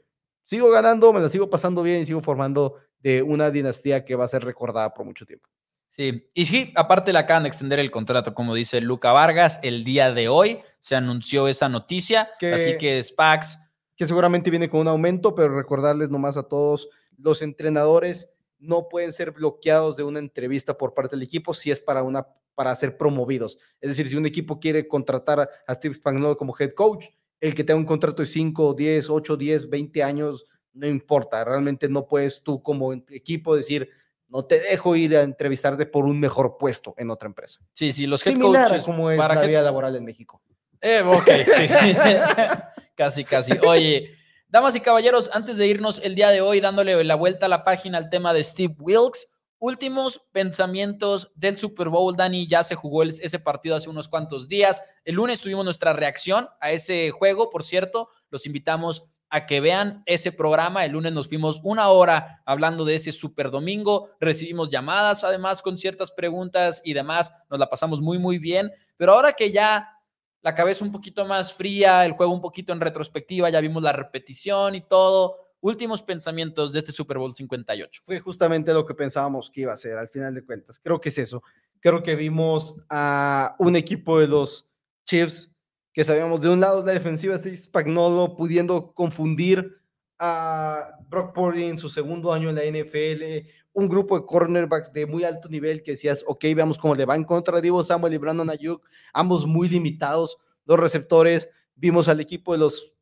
Sigo 0.44 0.70
ganando, 0.70 1.12
me 1.12 1.20
la 1.20 1.28
sigo 1.30 1.48
pasando 1.48 1.82
bien 1.82 2.00
y 2.02 2.04
sigo 2.06 2.20
formando 2.20 2.76
de 2.98 3.22
una 3.22 3.50
dinastía 3.50 4.04
que 4.04 4.14
va 4.16 4.24
a 4.24 4.28
ser 4.28 4.44
recordada 4.44 4.92
por 4.92 5.06
mucho 5.06 5.24
tiempo. 5.24 5.48
Sí, 5.88 6.28
y 6.34 6.44
sí, 6.46 6.72
aparte 6.76 7.12
le 7.12 7.18
acaban 7.18 7.42
de 7.44 7.48
extender 7.48 7.78
el 7.80 7.90
contrato, 7.90 8.32
como 8.34 8.54
dice 8.54 8.80
Luca 8.80 9.10
Vargas, 9.10 9.58
el 9.62 9.82
día 9.82 10.12
de 10.12 10.28
hoy 10.28 10.60
se 10.78 10.94
anunció 10.94 11.48
esa 11.48 11.68
noticia, 11.68 12.28
Que- 12.38 12.52
así 12.52 12.78
que 12.78 13.02
Spax, 13.02 13.58
que 14.00 14.06
seguramente 14.06 14.48
viene 14.48 14.70
con 14.70 14.80
un 14.80 14.88
aumento, 14.88 15.34
pero 15.34 15.54
recordarles 15.54 16.08
nomás 16.08 16.38
a 16.38 16.44
todos 16.44 16.88
los 17.18 17.42
entrenadores 17.42 18.30
no 18.58 18.88
pueden 18.88 19.12
ser 19.12 19.30
bloqueados 19.30 19.94
de 19.94 20.04
una 20.04 20.20
entrevista 20.20 20.78
por 20.78 20.94
parte 20.94 21.16
del 21.16 21.22
equipo 21.22 21.52
si 21.52 21.70
es 21.70 21.82
para 21.82 22.02
una 22.02 22.26
para 22.54 22.74
ser 22.76 22.96
promovidos. 22.96 23.58
Es 23.78 23.90
decir, 23.90 24.08
si 24.08 24.16
un 24.16 24.24
equipo 24.24 24.58
quiere 24.58 24.88
contratar 24.88 25.50
a 25.66 25.74
Steve 25.74 25.94
Spagnuolo 25.94 26.38
como 26.38 26.56
head 26.58 26.70
coach, 26.70 27.08
el 27.40 27.54
que 27.54 27.62
tenga 27.62 27.78
un 27.78 27.84
contrato 27.84 28.22
de 28.22 28.26
5, 28.26 28.72
10, 28.72 29.10
8, 29.10 29.36
10, 29.36 29.68
20 29.68 30.02
años, 30.02 30.46
no 30.72 30.86
importa. 30.86 31.44
Realmente 31.44 31.86
no 31.90 32.06
puedes 32.06 32.42
tú 32.42 32.62
como 32.62 32.94
equipo 32.94 33.54
decir, 33.54 33.90
no 34.28 34.46
te 34.46 34.60
dejo 34.60 34.96
ir 34.96 35.14
a 35.14 35.24
entrevistarte 35.24 35.84
por 35.84 36.06
un 36.06 36.18
mejor 36.18 36.56
puesto 36.58 36.94
en 36.96 37.10
otra 37.10 37.26
empresa. 37.26 37.60
Sí, 37.74 37.92
sí, 37.92 38.06
los 38.06 38.26
head 38.26 38.32
Similar 38.32 38.68
coaches. 38.68 38.82
a 38.82 38.86
como 38.86 39.10
es 39.10 39.18
para 39.18 39.34
la 39.34 39.42
vida 39.42 39.60
laboral 39.60 39.94
en 39.94 40.06
México. 40.06 40.40
Eh, 40.80 41.02
ok, 41.02 41.28
sí. 41.44 41.68
casi, 42.96 43.24
casi. 43.24 43.52
Oye, 43.66 44.10
damas 44.48 44.74
y 44.76 44.80
caballeros, 44.80 45.30
antes 45.32 45.56
de 45.56 45.66
irnos 45.66 46.00
el 46.02 46.14
día 46.14 46.30
de 46.30 46.40
hoy 46.40 46.60
dándole 46.60 47.02
la 47.04 47.14
vuelta 47.14 47.46
a 47.46 47.48
la 47.50 47.64
página 47.64 47.98
al 47.98 48.10
tema 48.10 48.32
de 48.32 48.42
Steve 48.42 48.74
Wilkes, 48.78 49.28
últimos 49.58 50.22
pensamientos 50.32 51.32
del 51.34 51.58
Super 51.58 51.90
Bowl, 51.90 52.16
Dani, 52.16 52.46
ya 52.46 52.64
se 52.64 52.74
jugó 52.74 53.02
ese 53.02 53.38
partido 53.38 53.76
hace 53.76 53.90
unos 53.90 54.08
cuantos 54.08 54.48
días. 54.48 54.82
El 55.04 55.16
lunes 55.16 55.40
tuvimos 55.40 55.64
nuestra 55.64 55.92
reacción 55.92 56.48
a 56.60 56.72
ese 56.72 57.10
juego, 57.10 57.50
por 57.50 57.62
cierto, 57.62 58.08
los 58.30 58.46
invitamos 58.46 59.04
a 59.28 59.46
que 59.46 59.60
vean 59.60 60.02
ese 60.06 60.32
programa. 60.32 60.84
El 60.84 60.92
lunes 60.92 61.12
nos 61.12 61.28
fuimos 61.28 61.60
una 61.62 61.88
hora 61.88 62.42
hablando 62.44 62.84
de 62.84 62.96
ese 62.96 63.12
Super 63.12 63.50
Domingo, 63.50 64.08
recibimos 64.18 64.70
llamadas 64.70 65.24
además 65.24 65.62
con 65.62 65.78
ciertas 65.78 66.10
preguntas 66.10 66.80
y 66.84 66.94
demás, 66.94 67.32
nos 67.48 67.60
la 67.60 67.68
pasamos 67.68 68.00
muy, 68.00 68.18
muy 68.18 68.38
bien, 68.38 68.72
pero 68.96 69.12
ahora 69.12 69.34
que 69.34 69.52
ya 69.52 69.99
la 70.42 70.54
cabeza 70.54 70.84
un 70.84 70.92
poquito 70.92 71.26
más 71.26 71.52
fría, 71.52 72.04
el 72.04 72.12
juego 72.12 72.32
un 72.32 72.40
poquito 72.40 72.72
en 72.72 72.80
retrospectiva, 72.80 73.50
ya 73.50 73.60
vimos 73.60 73.82
la 73.82 73.92
repetición 73.92 74.74
y 74.74 74.80
todo. 74.80 75.36
Últimos 75.60 76.02
pensamientos 76.02 76.72
de 76.72 76.78
este 76.78 76.92
Super 76.92 77.18
Bowl 77.18 77.34
58. 77.34 78.02
Fue 78.04 78.18
justamente 78.20 78.72
lo 78.72 78.86
que 78.86 78.94
pensábamos 78.94 79.50
que 79.50 79.62
iba 79.62 79.72
a 79.72 79.76
ser 79.76 79.98
al 79.98 80.08
final 80.08 80.34
de 80.34 80.44
cuentas. 80.44 80.78
Creo 80.78 81.00
que 81.00 81.10
es 81.10 81.18
eso. 81.18 81.42
Creo 81.80 82.02
que 82.02 82.14
vimos 82.14 82.76
a 82.88 83.56
un 83.58 83.76
equipo 83.76 84.18
de 84.18 84.26
los 84.26 84.68
Chiefs 85.04 85.50
que 85.92 86.04
sabíamos 86.04 86.40
de 86.40 86.48
un 86.48 86.60
lado 86.60 86.84
la 86.84 86.92
defensiva 86.92 87.36
de 87.36 87.56
Spagnolo 87.56 88.36
pudiendo 88.36 88.94
confundir 88.94 89.79
a 90.20 90.92
Brock 91.08 91.34
Purdy 91.34 91.64
en 91.64 91.78
su 91.78 91.88
segundo 91.88 92.32
año 92.32 92.50
en 92.50 92.56
la 92.56 92.64
NFL, 92.64 93.48
un 93.72 93.88
grupo 93.88 94.18
de 94.18 94.26
cornerbacks 94.26 94.92
de 94.92 95.06
muy 95.06 95.24
alto 95.24 95.48
nivel 95.48 95.82
que 95.82 95.92
decías, 95.92 96.22
ok, 96.26 96.44
veamos 96.54 96.76
cómo 96.76 96.94
le 96.94 97.06
van 97.06 97.24
contra 97.24 97.60
Divo 97.60 97.82
Samuel 97.82 98.12
y 98.14 98.18
Brandon 98.18 98.50
Ayuk, 98.50 98.86
ambos 99.14 99.46
muy 99.46 99.68
limitados, 99.68 100.36
los 100.66 100.78
receptores, 100.78 101.48
vimos 101.74 102.06
al 102.08 102.20
equipo 102.20 102.52
de 102.52 102.58
los 102.58 102.92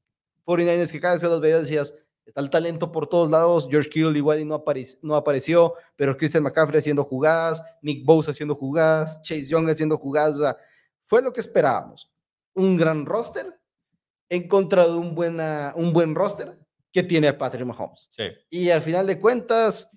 49ers 0.47 0.93
que 0.93 1.01
cada 1.01 1.15
vez 1.15 1.23
que 1.23 1.29
los 1.29 1.41
veías 1.41 1.63
decías, 1.63 1.93
está 2.25 2.41
el 2.41 2.51
talento 2.51 2.93
por 2.93 3.09
todos 3.09 3.31
lados, 3.31 3.67
George 3.69 3.91
Kittle 3.91 4.17
igual 4.17 4.39
y 4.41 4.45
no, 4.45 4.63
aparec- 4.65 4.99
no 5.03 5.17
apareció, 5.17 5.75
pero 5.97 6.17
Christian 6.17 6.45
McCaffrey 6.45 6.79
haciendo 6.79 7.03
jugadas, 7.03 7.63
Nick 7.83 8.05
Bosa 8.07 8.31
haciendo 8.31 8.55
jugadas, 8.55 9.21
Chase 9.23 9.49
Young 9.49 9.69
haciendo 9.69 9.99
jugadas, 9.99 10.37
o 10.37 10.41
sea, 10.41 10.57
fue 11.07 11.21
lo 11.23 11.33
que 11.33 11.41
esperábamos. 11.41 12.13
Un 12.55 12.77
gran 12.77 13.07
roster 13.07 13.47
en 14.29 14.47
contra 14.47 14.85
de 14.87 14.93
un, 14.95 15.15
buena, 15.15 15.73
un 15.75 15.93
buen 15.93 16.15
roster 16.15 16.59
que 16.93 17.03
tiene 17.03 17.33
Patrick 17.33 17.67
Mahomes. 17.67 18.09
Sí. 18.11 18.25
Y 18.51 18.71
al 18.71 18.83
final 18.83 19.07
de 19.07 19.21
cuentas, 19.21 19.91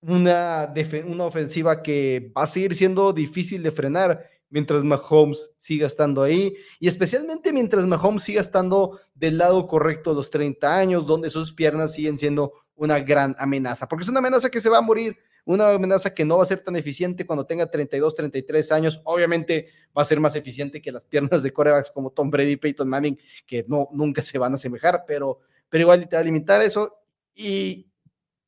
una, 0.00 0.72
una 1.06 1.24
ofensiva 1.24 1.82
que 1.82 2.32
va 2.36 2.44
a 2.44 2.46
seguir 2.46 2.74
siendo 2.74 3.12
difícil 3.12 3.62
de 3.62 3.72
frenar 3.72 4.24
mientras 4.50 4.82
Mahomes 4.84 5.50
siga 5.58 5.86
estando 5.86 6.22
ahí 6.22 6.54
y 6.80 6.88
especialmente 6.88 7.52
mientras 7.52 7.86
Mahomes 7.86 8.22
siga 8.22 8.40
estando 8.40 8.98
del 9.14 9.38
lado 9.38 9.66
correcto 9.66 10.10
de 10.10 10.16
los 10.16 10.30
30 10.30 10.76
años, 10.76 11.06
donde 11.06 11.30
sus 11.30 11.52
piernas 11.52 11.94
siguen 11.94 12.18
siendo 12.18 12.52
una 12.74 13.00
gran 13.00 13.34
amenaza, 13.38 13.88
porque 13.88 14.04
es 14.04 14.08
una 14.08 14.20
amenaza 14.20 14.50
que 14.50 14.60
se 14.60 14.70
va 14.70 14.78
a 14.78 14.82
morir, 14.82 15.18
una 15.44 15.70
amenaza 15.72 16.14
que 16.14 16.24
no 16.24 16.36
va 16.36 16.42
a 16.44 16.46
ser 16.46 16.60
tan 16.60 16.76
eficiente 16.76 17.26
cuando 17.26 17.44
tenga 17.44 17.70
32, 17.70 18.14
33 18.14 18.72
años, 18.72 19.00
obviamente 19.04 19.68
va 19.96 20.02
a 20.02 20.04
ser 20.04 20.20
más 20.20 20.36
eficiente 20.36 20.80
que 20.80 20.92
las 20.92 21.04
piernas 21.04 21.42
de 21.42 21.52
corebacks 21.52 21.90
como 21.90 22.10
Tom 22.10 22.30
Brady 22.30 22.52
y 22.52 22.56
Peyton 22.56 22.88
Manning, 22.88 23.18
que 23.46 23.64
no, 23.66 23.88
nunca 23.92 24.22
se 24.22 24.38
van 24.38 24.52
a 24.52 24.54
asemejar, 24.56 25.04
pero, 25.06 25.40
pero 25.68 25.82
igual 25.82 26.08
te 26.08 26.16
va 26.16 26.20
a 26.20 26.24
limitar 26.24 26.60
eso 26.62 26.94
y 27.34 27.86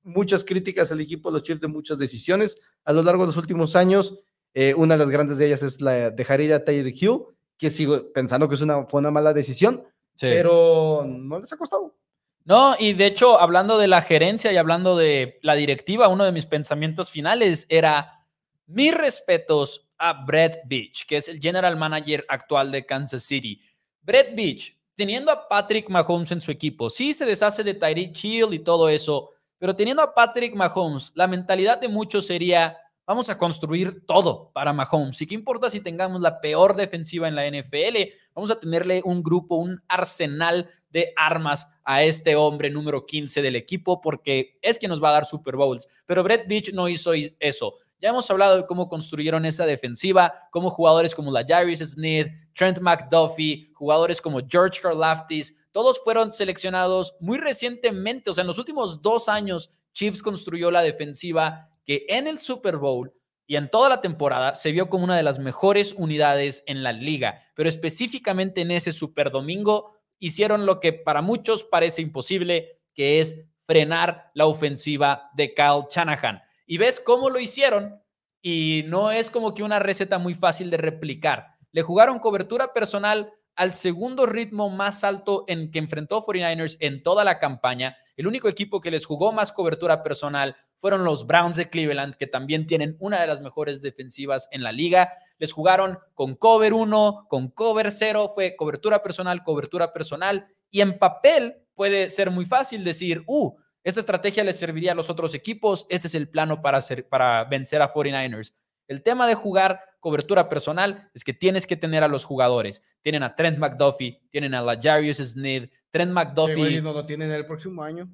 muchas 0.02 0.44
críticas 0.44 0.90
al 0.92 1.00
equipo 1.00 1.30
de 1.30 1.34
los 1.38 1.42
Chiefs 1.42 1.60
de 1.60 1.68
muchas 1.68 1.98
decisiones 1.98 2.58
a 2.84 2.92
lo 2.92 3.02
largo 3.02 3.22
de 3.22 3.28
los 3.28 3.36
últimos 3.36 3.76
años. 3.76 4.18
Eh, 4.54 4.74
una 4.74 4.94
de 4.94 4.98
las 4.98 5.10
grandes 5.10 5.38
de 5.38 5.46
ellas 5.46 5.62
es 5.62 5.80
la 5.80 5.92
de 5.92 6.10
dejar 6.12 6.40
ir 6.40 6.52
a 6.52 6.64
Tyreek 6.64 7.00
Hill, 7.00 7.20
que 7.56 7.70
sigo 7.70 8.12
pensando 8.12 8.48
que 8.48 8.54
es 8.56 8.60
una, 8.62 8.84
fue 8.86 9.00
una 9.00 9.10
mala 9.10 9.32
decisión, 9.32 9.84
Sí. 10.16 10.26
pero 10.28 11.04
no 11.06 11.38
les 11.38 11.52
ha 11.52 11.56
costado. 11.56 11.96
No, 12.44 12.74
y 12.78 12.94
de 12.94 13.06
hecho, 13.06 13.38
hablando 13.40 13.78
de 13.78 13.86
la 13.86 14.00
gerencia 14.02 14.50
y 14.52 14.56
hablando 14.56 14.96
de 14.96 15.38
la 15.42 15.54
directiva, 15.54 16.08
uno 16.08 16.24
de 16.24 16.32
mis 16.32 16.46
pensamientos 16.46 17.10
finales 17.10 17.66
era 17.68 18.26
mis 18.66 18.94
respetos 18.94 19.88
a 19.98 20.24
Brett 20.24 20.60
Beach, 20.66 21.06
que 21.06 21.18
es 21.18 21.28
el 21.28 21.38
general 21.38 21.76
manager 21.76 22.24
actual 22.28 22.72
de 22.72 22.86
Kansas 22.86 23.22
City. 23.22 23.60
Brett 24.00 24.34
Beach, 24.34 24.74
teniendo 25.00 25.32
a 25.32 25.48
Patrick 25.48 25.88
Mahomes 25.88 26.30
en 26.30 26.42
su 26.42 26.50
equipo, 26.50 26.90
sí 26.90 27.14
se 27.14 27.24
deshace 27.24 27.64
de 27.64 27.72
Tyreek 27.72 28.22
Hill 28.22 28.52
y 28.52 28.58
todo 28.58 28.86
eso, 28.90 29.30
pero 29.56 29.74
teniendo 29.74 30.02
a 30.02 30.14
Patrick 30.14 30.54
Mahomes, 30.54 31.10
la 31.14 31.26
mentalidad 31.26 31.80
de 31.80 31.88
muchos 31.88 32.26
sería, 32.26 32.76
vamos 33.06 33.30
a 33.30 33.38
construir 33.38 34.04
todo 34.04 34.50
para 34.52 34.74
Mahomes. 34.74 35.22
¿Y 35.22 35.26
qué 35.26 35.34
importa 35.34 35.70
si 35.70 35.80
tengamos 35.80 36.20
la 36.20 36.38
peor 36.42 36.76
defensiva 36.76 37.28
en 37.28 37.34
la 37.34 37.48
NFL? 37.48 37.96
Vamos 38.34 38.50
a 38.50 38.60
tenerle 38.60 39.00
un 39.02 39.22
grupo, 39.22 39.56
un 39.56 39.82
arsenal 39.88 40.68
de 40.90 41.14
armas 41.16 41.66
a 41.82 42.02
este 42.02 42.36
hombre 42.36 42.68
número 42.68 43.06
15 43.06 43.40
del 43.40 43.56
equipo 43.56 44.02
porque 44.02 44.58
es 44.60 44.78
quien 44.78 44.90
nos 44.90 45.02
va 45.02 45.08
a 45.08 45.12
dar 45.12 45.24
Super 45.24 45.56
Bowls. 45.56 45.88
Pero 46.04 46.22
Brett 46.22 46.46
Beach 46.46 46.74
no 46.74 46.90
hizo 46.90 47.12
eso. 47.38 47.76
Ya 48.00 48.08
hemos 48.08 48.30
hablado 48.30 48.56
de 48.56 48.66
cómo 48.66 48.88
construyeron 48.88 49.44
esa 49.44 49.66
defensiva, 49.66 50.32
cómo 50.50 50.70
jugadores 50.70 51.14
como 51.14 51.30
la 51.30 51.44
Jairus 51.46 51.80
Smith, 51.80 52.28
Trent 52.54 52.78
McDuffie, 52.80 53.70
jugadores 53.74 54.20
como 54.20 54.40
George 54.48 54.80
Karlaftis, 54.80 55.56
todos 55.70 56.02
fueron 56.02 56.32
seleccionados 56.32 57.14
muy 57.20 57.38
recientemente, 57.38 58.30
o 58.30 58.34
sea, 58.34 58.42
en 58.42 58.48
los 58.48 58.58
últimos 58.58 59.02
dos 59.02 59.28
años, 59.28 59.70
Chiefs 59.92 60.22
construyó 60.22 60.70
la 60.70 60.82
defensiva 60.82 61.68
que 61.84 62.06
en 62.08 62.26
el 62.26 62.38
Super 62.38 62.76
Bowl 62.76 63.12
y 63.46 63.56
en 63.56 63.68
toda 63.70 63.88
la 63.88 64.00
temporada 64.00 64.54
se 64.54 64.70
vio 64.70 64.88
como 64.88 65.04
una 65.04 65.16
de 65.16 65.22
las 65.22 65.38
mejores 65.38 65.94
unidades 65.96 66.62
en 66.66 66.82
la 66.82 66.92
liga, 66.92 67.42
pero 67.54 67.68
específicamente 67.68 68.60
en 68.60 68.70
ese 68.70 68.92
Super 68.92 69.30
Domingo 69.30 69.96
hicieron 70.18 70.66
lo 70.66 70.78
que 70.78 70.92
para 70.92 71.20
muchos 71.22 71.64
parece 71.64 72.02
imposible, 72.02 72.80
que 72.94 73.20
es 73.20 73.44
frenar 73.66 74.30
la 74.34 74.46
ofensiva 74.46 75.30
de 75.34 75.52
Kyle 75.54 75.86
Shanahan. 75.90 76.42
Y 76.70 76.78
ves 76.78 77.00
cómo 77.00 77.30
lo 77.30 77.40
hicieron 77.40 78.00
y 78.40 78.84
no 78.86 79.10
es 79.10 79.28
como 79.28 79.54
que 79.54 79.64
una 79.64 79.80
receta 79.80 80.20
muy 80.20 80.36
fácil 80.36 80.70
de 80.70 80.76
replicar. 80.76 81.56
Le 81.72 81.82
jugaron 81.82 82.20
cobertura 82.20 82.72
personal 82.72 83.32
al 83.56 83.74
segundo 83.74 84.24
ritmo 84.24 84.70
más 84.70 85.02
alto 85.02 85.42
en 85.48 85.72
que 85.72 85.80
enfrentó 85.80 86.22
49ers 86.22 86.76
en 86.78 87.02
toda 87.02 87.24
la 87.24 87.40
campaña. 87.40 87.96
El 88.16 88.28
único 88.28 88.48
equipo 88.48 88.80
que 88.80 88.92
les 88.92 89.04
jugó 89.04 89.32
más 89.32 89.50
cobertura 89.50 90.04
personal 90.04 90.54
fueron 90.76 91.02
los 91.02 91.26
Browns 91.26 91.56
de 91.56 91.68
Cleveland, 91.68 92.14
que 92.14 92.28
también 92.28 92.68
tienen 92.68 92.96
una 93.00 93.20
de 93.20 93.26
las 93.26 93.40
mejores 93.40 93.82
defensivas 93.82 94.46
en 94.52 94.62
la 94.62 94.70
liga. 94.70 95.12
Les 95.38 95.50
jugaron 95.50 95.98
con 96.14 96.36
cover 96.36 96.72
1, 96.72 97.26
con 97.28 97.48
cover 97.48 97.90
0, 97.90 98.30
fue 98.32 98.54
cobertura 98.54 99.02
personal, 99.02 99.42
cobertura 99.42 99.92
personal. 99.92 100.46
Y 100.70 100.82
en 100.82 101.00
papel 101.00 101.64
puede 101.74 102.10
ser 102.10 102.30
muy 102.30 102.44
fácil 102.44 102.84
decir, 102.84 103.24
uh, 103.26 103.56
esta 103.82 104.00
estrategia 104.00 104.44
les 104.44 104.58
serviría 104.58 104.92
a 104.92 104.94
los 104.94 105.10
otros 105.10 105.34
equipos, 105.34 105.86
este 105.88 106.06
es 106.06 106.14
el 106.14 106.28
plano 106.28 106.60
para, 106.60 106.78
hacer, 106.78 107.08
para 107.08 107.44
vencer 107.44 107.80
a 107.82 107.92
49ers. 107.92 108.52
El 108.88 109.02
tema 109.02 109.26
de 109.26 109.34
jugar 109.34 109.80
cobertura 110.00 110.48
personal 110.48 111.10
es 111.14 111.22
que 111.22 111.32
tienes 111.32 111.66
que 111.66 111.76
tener 111.76 112.02
a 112.02 112.08
los 112.08 112.24
jugadores. 112.24 112.82
Tienen 113.02 113.22
a 113.22 113.36
Trent 113.36 113.58
McDuffie, 113.58 114.20
tienen 114.30 114.52
a 114.54 114.62
la 114.62 114.78
Jarius 114.80 115.18
Smith, 115.18 115.70
Trent 115.90 116.12
McDuffie. 116.12 116.82
no 116.82 116.92
lo 116.92 117.06
tienen 117.06 117.30
el 117.30 117.46
próximo 117.46 117.82
año. 117.82 118.08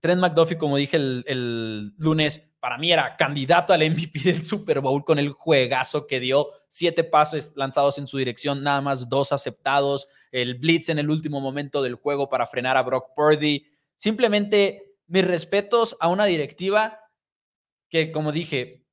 Trent 0.00 0.20
McDuffie, 0.20 0.58
como 0.58 0.76
dije 0.76 0.96
el, 0.96 1.24
el, 1.26 1.94
lunes, 1.96 2.52
para 2.60 2.78
mí 2.78 2.92
era 2.92 3.16
candidato 3.16 3.72
al 3.72 3.88
MVP 3.88 4.20
del 4.20 4.44
Super 4.44 4.80
Bowl 4.80 5.04
con 5.04 5.18
el 5.18 5.30
juegazo 5.30 6.06
que 6.06 6.20
dio. 6.20 6.48
Siete 6.68 7.04
pasos 7.04 7.52
lanzados 7.56 7.98
en 7.98 8.06
su 8.06 8.18
dirección, 8.18 8.62
nada 8.62 8.80
más 8.80 9.08
dos 9.08 9.32
aceptados. 9.32 10.08
El 10.30 10.54
blitz 10.54 10.88
en 10.88 10.98
el 10.98 11.10
último 11.10 11.40
momento 11.40 11.82
del 11.82 11.96
juego 11.96 12.28
para 12.28 12.46
frenar 12.46 12.76
a 12.76 12.82
Brock 12.82 13.14
Purdy. 13.16 13.66
Simplemente 13.96 14.91
mis 15.12 15.26
respetos 15.26 15.94
a 16.00 16.08
una 16.08 16.24
directiva 16.24 16.98
que, 17.90 18.10
como 18.10 18.32
dije, 18.32 18.86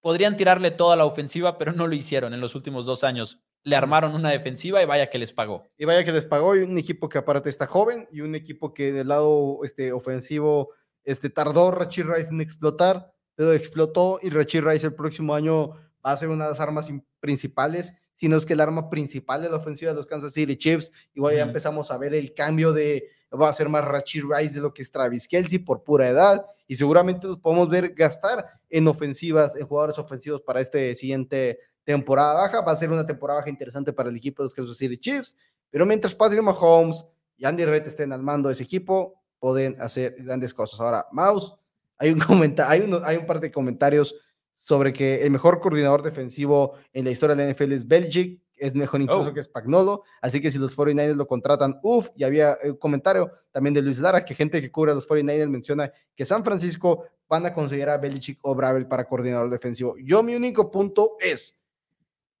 podrían 0.00 0.36
tirarle 0.36 0.72
toda 0.72 0.96
la 0.96 1.04
ofensiva, 1.04 1.56
pero 1.56 1.70
no 1.72 1.86
lo 1.86 1.94
hicieron 1.94 2.34
en 2.34 2.40
los 2.40 2.56
últimos 2.56 2.84
dos 2.84 3.04
años. 3.04 3.44
Le 3.62 3.76
armaron 3.76 4.16
una 4.16 4.30
defensiva 4.30 4.82
y 4.82 4.86
vaya 4.86 5.08
que 5.08 5.18
les 5.18 5.32
pagó. 5.32 5.70
Y 5.78 5.84
vaya 5.84 6.02
que 6.02 6.10
les 6.10 6.24
pagó 6.24 6.56
y 6.56 6.62
un 6.62 6.76
equipo 6.76 7.08
que 7.08 7.18
aparte 7.18 7.48
está 7.48 7.66
joven 7.66 8.08
y 8.10 8.22
un 8.22 8.34
equipo 8.34 8.74
que 8.74 8.90
del 8.90 9.06
lado 9.06 9.60
este, 9.62 9.92
ofensivo 9.92 10.70
este, 11.04 11.30
tardó 11.30 11.70
Rachid 11.70 12.06
Rice 12.06 12.30
en 12.30 12.40
explotar, 12.40 13.14
pero 13.36 13.52
explotó 13.52 14.18
y 14.20 14.30
Rachid 14.30 14.64
Rice 14.64 14.86
el 14.86 14.94
próximo 14.94 15.32
año 15.32 15.74
va 16.06 16.12
a 16.12 16.16
ser 16.16 16.28
una 16.28 16.44
de 16.44 16.50
las 16.50 16.60
armas 16.60 16.88
principales, 17.18 17.96
si 18.12 18.28
no 18.28 18.36
es 18.36 18.46
que 18.46 18.52
el 18.52 18.60
arma 18.60 18.88
principal 18.88 19.42
de 19.42 19.50
la 19.50 19.56
ofensiva 19.56 19.90
de 19.90 19.96
los 19.96 20.06
Kansas 20.06 20.32
City 20.32 20.56
Chiefs. 20.56 20.92
Igual 21.14 21.34
ya 21.34 21.42
empezamos 21.42 21.90
a 21.90 21.98
ver 21.98 22.14
el 22.14 22.32
cambio 22.32 22.72
de, 22.72 23.10
va 23.32 23.48
a 23.48 23.52
ser 23.52 23.68
más 23.68 23.84
Rachid 23.84 24.24
Rice 24.24 24.54
de 24.54 24.60
lo 24.60 24.72
que 24.72 24.82
es 24.82 24.92
Travis 24.92 25.26
Kelsey 25.26 25.58
por 25.58 25.82
pura 25.82 26.08
edad 26.08 26.46
y 26.68 26.76
seguramente 26.76 27.26
los 27.26 27.38
podemos 27.38 27.68
ver 27.68 27.92
gastar 27.92 28.46
en 28.70 28.86
ofensivas, 28.86 29.56
en 29.56 29.66
jugadores 29.66 29.98
ofensivos 29.98 30.40
para 30.42 30.60
este 30.60 30.94
siguiente 30.94 31.58
temporada 31.84 32.34
baja. 32.34 32.60
Va 32.60 32.72
a 32.72 32.78
ser 32.78 32.90
una 32.90 33.04
temporada 33.04 33.40
baja 33.40 33.50
interesante 33.50 33.92
para 33.92 34.08
el 34.08 34.16
equipo 34.16 34.42
de 34.42 34.46
los 34.46 34.54
Kansas 34.54 34.76
City 34.76 34.96
Chiefs, 34.96 35.36
pero 35.70 35.84
mientras 35.84 36.14
Patrick 36.14 36.42
Mahomes 36.42 37.04
y 37.36 37.44
Andy 37.44 37.64
Reid 37.64 37.82
estén 37.82 38.12
al 38.12 38.22
mando 38.22 38.48
de 38.48 38.54
ese 38.54 38.62
equipo, 38.62 39.20
pueden 39.40 39.78
hacer 39.80 40.16
grandes 40.20 40.54
cosas. 40.54 40.80
Ahora, 40.80 41.06
Mouse, 41.10 41.52
hay 41.98 42.12
un, 42.12 42.20
hay, 42.66 42.80
un, 42.80 43.02
hay 43.04 43.16
un 43.16 43.26
par 43.26 43.40
de 43.40 43.50
comentarios 43.50 44.14
sobre 44.56 44.94
que 44.94 45.22
el 45.22 45.30
mejor 45.30 45.60
coordinador 45.60 46.02
defensivo 46.02 46.72
en 46.94 47.04
la 47.04 47.10
historia 47.10 47.36
de 47.36 47.44
la 47.44 47.52
NFL 47.52 47.72
es 47.72 47.86
Belichick, 47.86 48.40
es 48.56 48.74
mejor 48.74 49.02
incluso 49.02 49.28
oh. 49.28 49.34
que 49.34 49.42
Spagnolo, 49.42 50.02
así 50.22 50.40
que 50.40 50.50
si 50.50 50.58
los 50.58 50.76
49ers 50.76 51.14
lo 51.14 51.26
contratan, 51.26 51.78
uff, 51.82 52.08
y 52.16 52.24
había 52.24 52.56
un 52.64 52.76
comentario 52.76 53.30
también 53.52 53.74
de 53.74 53.82
Luis 53.82 54.00
Lara, 54.00 54.24
que 54.24 54.34
gente 54.34 54.62
que 54.62 54.72
cubre 54.72 54.92
a 54.92 54.94
los 54.94 55.06
49ers 55.06 55.50
menciona 55.50 55.92
que 56.16 56.24
San 56.24 56.42
Francisco 56.42 57.04
van 57.28 57.44
a 57.44 57.52
considerar 57.52 57.96
a 57.96 58.00
Belichick 58.00 58.38
o 58.42 58.54
Bravel 58.54 58.88
para 58.88 59.04
coordinador 59.04 59.50
defensivo. 59.50 59.94
Yo 60.02 60.22
mi 60.22 60.34
único 60.34 60.70
punto 60.70 61.16
es, 61.20 61.60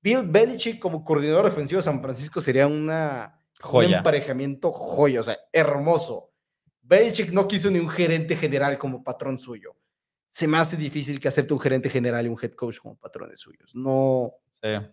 Bill 0.00 0.22
Belichick 0.22 0.80
como 0.80 1.04
coordinador 1.04 1.44
defensivo 1.44 1.80
de 1.80 1.84
San 1.84 2.00
Francisco 2.00 2.40
sería 2.40 2.66
una, 2.66 3.42
joya. 3.60 3.88
un 3.88 3.94
emparejamiento 3.94 4.72
joya, 4.72 5.20
o 5.20 5.24
sea, 5.24 5.36
hermoso. 5.52 6.30
Belichick 6.80 7.30
no 7.30 7.46
quiso 7.46 7.70
ni 7.70 7.78
un 7.78 7.90
gerente 7.90 8.36
general 8.36 8.78
como 8.78 9.04
patrón 9.04 9.38
suyo 9.38 9.76
se 10.36 10.46
me 10.46 10.58
hace 10.58 10.76
difícil 10.76 11.18
que 11.18 11.28
acepte 11.28 11.54
un 11.54 11.60
gerente 11.60 11.88
general 11.88 12.26
y 12.26 12.28
un 12.28 12.36
head 12.38 12.52
coach 12.52 12.76
como 12.76 12.94
patrones 12.94 13.40
suyos. 13.40 13.74
No, 13.74 14.34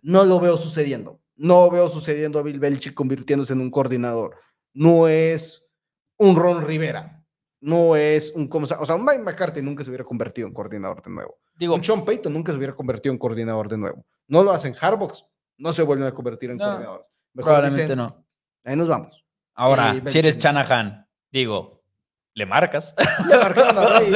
no 0.01 0.23
lo 0.23 0.39
veo 0.39 0.55
sucediendo. 0.55 1.19
No 1.35 1.69
veo 1.69 1.89
sucediendo 1.89 2.39
a 2.39 2.43
Bill 2.43 2.61
Belichick 2.61 2.93
convirtiéndose 2.93 3.51
en 3.51 3.59
un 3.59 3.69
coordinador. 3.69 4.37
No 4.73 5.09
es 5.09 5.69
un 6.15 6.37
Ron 6.37 6.65
Rivera. 6.65 7.21
No 7.59 7.97
es 7.97 8.31
un... 8.33 8.49
O 8.49 8.85
sea, 8.85 8.95
un 8.95 9.03
Mike 9.03 9.19
McCarthy 9.19 9.61
nunca 9.61 9.83
se 9.83 9.89
hubiera 9.89 10.05
convertido 10.05 10.47
en 10.47 10.53
coordinador 10.53 11.03
de 11.03 11.11
nuevo. 11.11 11.37
Digo, 11.55 11.75
un 11.75 11.83
Sean 11.83 12.05
Payton 12.05 12.31
nunca 12.31 12.53
se 12.53 12.57
hubiera 12.57 12.73
convertido 12.73 13.11
en 13.11 13.19
coordinador 13.19 13.67
de 13.67 13.77
nuevo. 13.79 14.05
No 14.29 14.43
lo 14.43 14.51
hacen 14.51 14.73
Hardbox. 14.73 15.25
No 15.57 15.73
se 15.73 15.83
vuelven 15.83 16.07
a 16.07 16.13
convertir 16.13 16.51
en 16.51 16.57
coordinadores. 16.57 17.07
probablemente 17.33 17.97
no. 17.97 18.25
Ahí 18.63 18.77
nos 18.77 18.87
vamos. 18.87 19.25
Ahora, 19.55 20.01
si 20.05 20.19
eres 20.19 20.37
Chanahan, 20.37 21.05
digo, 21.33 21.82
le 22.33 22.45
marcas. 22.45 22.95
Le 23.29 23.37
marcaron 23.37 23.77
a 23.77 23.85
Brady. 23.99 24.11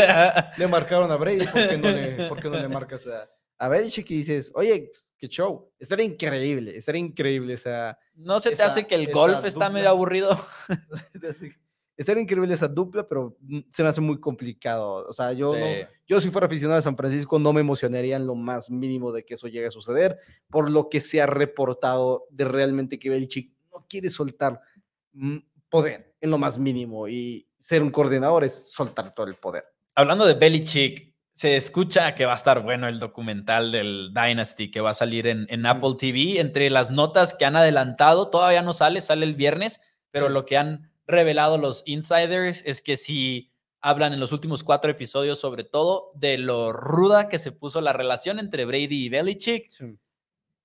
Le 0.57 0.67
marcaron 0.67 1.11
a 1.11 1.15
Brady. 1.17 1.45
¿Por 1.45 1.69
qué 1.69 1.77
no 1.77 1.91
le, 1.91 2.27
por 2.27 2.41
qué 2.41 2.49
no 2.49 2.57
le 2.57 2.67
marcas 2.67 3.07
a, 3.07 3.29
a 3.59 3.69
Belichick 3.69 4.09
y 4.11 4.17
dices, 4.17 4.51
oye, 4.55 4.89
pues, 4.91 5.11
qué 5.17 5.27
show? 5.27 5.71
Estaría 5.79 6.05
increíble, 6.05 6.77
estaría 6.77 7.01
increíble. 7.01 7.53
O 7.53 7.57
sea, 7.57 7.97
¿No 8.15 8.39
se 8.39 8.51
te 8.51 8.63
hace 8.63 8.85
que 8.85 8.95
el 8.95 9.11
golf 9.11 9.43
está 9.45 9.69
medio 9.69 9.89
aburrido? 9.89 10.37
estaría 11.97 12.21
increíble 12.21 12.53
esa 12.53 12.67
dupla, 12.67 13.07
pero 13.07 13.37
se 13.69 13.83
me 13.83 13.89
hace 13.89 14.01
muy 14.01 14.19
complicado. 14.19 15.07
O 15.07 15.13
sea, 15.13 15.33
yo, 15.33 15.55
no, 15.55 15.65
yo 16.07 16.21
si 16.21 16.29
fuera 16.29 16.47
aficionado 16.47 16.79
a 16.79 16.83
San 16.83 16.97
Francisco 16.97 17.39
no 17.39 17.53
me 17.53 17.61
emocionaría 17.61 18.17
en 18.17 18.27
lo 18.27 18.35
más 18.35 18.69
mínimo 18.69 19.11
de 19.11 19.25
que 19.25 19.33
eso 19.33 19.47
llegue 19.47 19.67
a 19.67 19.71
suceder, 19.71 20.19
por 20.49 20.69
lo 20.69 20.89
que 20.89 21.01
se 21.01 21.21
ha 21.21 21.25
reportado 21.25 22.25
de 22.29 22.45
realmente 22.45 22.99
que 22.99 23.09
Belichick 23.09 23.53
no 23.71 23.85
quiere 23.89 24.09
soltar 24.09 24.61
mm, 25.13 25.37
poder 25.69 26.15
en 26.21 26.31
lo 26.31 26.37
más 26.37 26.59
mínimo 26.59 27.07
y 27.07 27.46
ser 27.67 27.83
un 27.83 27.91
coordinador 27.91 28.45
es 28.45 28.63
soltar 28.71 29.13
todo 29.13 29.27
el 29.27 29.35
poder. 29.35 29.65
Hablando 29.93 30.25
de 30.25 30.35
Belichick, 30.35 31.13
se 31.33 31.57
escucha 31.57 32.15
que 32.15 32.25
va 32.25 32.31
a 32.31 32.37
estar 32.37 32.63
bueno 32.63 32.87
el 32.87 32.97
documental 32.97 33.73
del 33.73 34.13
Dynasty 34.13 34.71
que 34.71 34.79
va 34.79 34.91
a 34.91 34.93
salir 34.93 35.27
en, 35.27 35.65
Apple 35.65 35.95
TV. 35.99 36.39
Entre 36.39 36.69
las 36.69 36.91
notas 36.91 37.33
que 37.33 37.43
han 37.43 37.57
adelantado, 37.57 38.29
todavía 38.29 38.61
no 38.61 38.71
sale, 38.71 39.01
sale 39.01 39.25
el 39.25 39.35
viernes, 39.35 39.81
pero 40.11 40.29
lo 40.29 40.45
que 40.45 40.55
han 40.55 40.93
revelado 41.07 41.57
los 41.57 41.83
insiders 41.85 42.63
es 42.65 42.81
que 42.81 42.95
si 42.95 43.51
hablan 43.81 44.13
en 44.13 44.21
los 44.21 44.31
últimos 44.31 44.63
cuatro 44.63 44.89
episodios 44.89 45.37
sobre 45.37 45.65
todo 45.65 46.13
de 46.15 46.37
lo 46.37 46.71
ruda 46.71 47.27
que 47.27 47.37
se 47.37 47.51
puso 47.51 47.81
la 47.81 47.91
relación 47.91 48.39
entre 48.39 48.63
Brady 48.63 49.07
y 49.07 49.09
Belichick. 49.09 49.69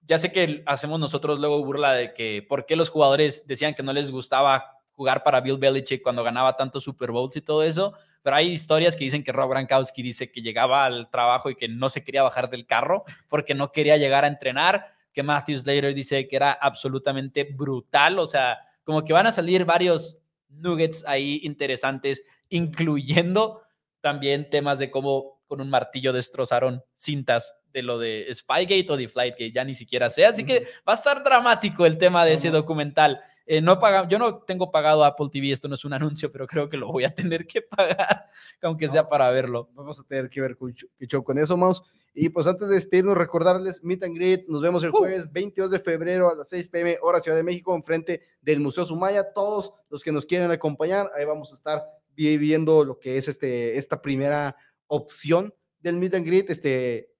Ya 0.02 0.18
sé 0.18 0.30
que 0.30 0.62
hacemos 0.66 1.00
nosotros 1.00 1.40
luego 1.40 1.64
burla 1.64 1.94
de 1.94 2.14
que 2.14 2.46
por 2.48 2.64
qué 2.64 2.76
los 2.76 2.90
jugadores 2.90 3.48
decían 3.48 3.74
que 3.74 3.82
no 3.82 3.92
les 3.92 4.12
gustaba 4.12 4.81
jugar 5.02 5.24
para 5.24 5.40
Bill 5.40 5.58
Belichick 5.58 6.00
cuando 6.00 6.22
ganaba 6.22 6.54
tantos 6.54 6.84
Super 6.84 7.10
Bowls 7.10 7.34
y 7.34 7.40
todo 7.40 7.64
eso, 7.64 7.92
pero 8.22 8.36
hay 8.36 8.52
historias 8.52 8.96
que 8.96 9.02
dicen 9.02 9.24
que 9.24 9.32
Rob 9.32 9.50
Gronkowski 9.50 10.00
dice 10.00 10.30
que 10.30 10.42
llegaba 10.42 10.84
al 10.84 11.10
trabajo 11.10 11.50
y 11.50 11.56
que 11.56 11.66
no 11.66 11.88
se 11.88 12.04
quería 12.04 12.22
bajar 12.22 12.48
del 12.48 12.66
carro 12.66 13.02
porque 13.28 13.52
no 13.52 13.72
quería 13.72 13.96
llegar 13.96 14.24
a 14.24 14.28
entrenar, 14.28 14.94
que 15.12 15.24
Matthew 15.24 15.56
Slater 15.56 15.92
dice 15.92 16.28
que 16.28 16.36
era 16.36 16.52
absolutamente 16.52 17.42
brutal, 17.42 18.20
o 18.20 18.26
sea, 18.26 18.58
como 18.84 19.02
que 19.02 19.12
van 19.12 19.26
a 19.26 19.32
salir 19.32 19.64
varios 19.64 20.18
nuggets 20.48 21.04
ahí 21.08 21.40
interesantes, 21.42 22.22
incluyendo 22.48 23.62
también 24.00 24.50
temas 24.50 24.78
de 24.78 24.88
cómo 24.88 25.42
con 25.48 25.60
un 25.60 25.68
martillo 25.68 26.12
destrozaron 26.12 26.84
cintas 26.94 27.56
de 27.72 27.82
lo 27.82 27.98
de 27.98 28.28
Spygate 28.32 28.86
o 28.88 28.96
de 28.96 29.08
Flightgate, 29.08 29.52
ya 29.52 29.64
ni 29.64 29.74
siquiera 29.74 30.08
sé. 30.08 30.26
Así 30.26 30.44
que 30.44 30.60
va 30.88 30.92
a 30.92 30.94
estar 30.94 31.24
dramático 31.24 31.86
el 31.86 31.98
tema 31.98 32.24
de 32.24 32.34
ese 32.34 32.50
documental. 32.50 33.20
Eh, 33.46 33.60
no 33.60 33.78
paga, 33.78 34.08
yo 34.08 34.18
no 34.18 34.38
tengo 34.42 34.70
pagado 34.70 35.04
Apple 35.04 35.28
TV, 35.30 35.50
esto 35.50 35.68
no 35.68 35.74
es 35.74 35.84
un 35.84 35.92
anuncio, 35.92 36.30
pero 36.30 36.46
creo 36.46 36.68
que 36.68 36.76
lo 36.76 36.90
voy 36.90 37.04
a 37.04 37.14
tener 37.14 37.46
que 37.46 37.62
pagar, 37.62 38.26
aunque 38.62 38.88
sea 38.88 39.08
para 39.08 39.30
verlo. 39.30 39.70
Vamos 39.74 39.98
a 40.00 40.04
tener 40.04 40.28
que 40.30 40.40
ver 40.40 40.56
qué 40.98 41.06
show 41.06 41.22
con 41.22 41.38
eso, 41.38 41.56
Mouse. 41.56 41.82
Y 42.14 42.28
pues 42.28 42.46
antes 42.46 42.68
de 42.68 42.74
despedirnos, 42.74 43.16
recordarles, 43.16 43.82
Meet 43.82 44.04
and 44.04 44.16
Greet, 44.16 44.48
nos 44.48 44.60
vemos 44.60 44.84
el 44.84 44.90
uh. 44.90 44.96
jueves 44.98 45.32
22 45.32 45.70
de 45.70 45.78
febrero 45.78 46.30
a 46.30 46.34
las 46.34 46.48
6 46.50 46.68
pm, 46.68 46.98
hora 47.00 47.20
Ciudad 47.20 47.36
de 47.36 47.42
México, 47.42 47.74
enfrente 47.74 48.22
del 48.42 48.60
Museo 48.60 48.84
Sumaya. 48.84 49.32
Todos 49.32 49.72
los 49.88 50.02
que 50.02 50.12
nos 50.12 50.26
quieren 50.26 50.50
acompañar, 50.50 51.10
ahí 51.16 51.24
vamos 51.24 51.52
a 51.52 51.54
estar 51.54 51.82
viviendo 52.14 52.84
lo 52.84 52.98
que 52.98 53.16
es 53.16 53.28
este, 53.28 53.78
esta 53.78 54.02
primera 54.02 54.56
opción 54.88 55.54
del 55.80 55.96
Meet 55.96 56.14
and 56.14 56.26
Greet, 56.26 56.50
este, 56.50 57.10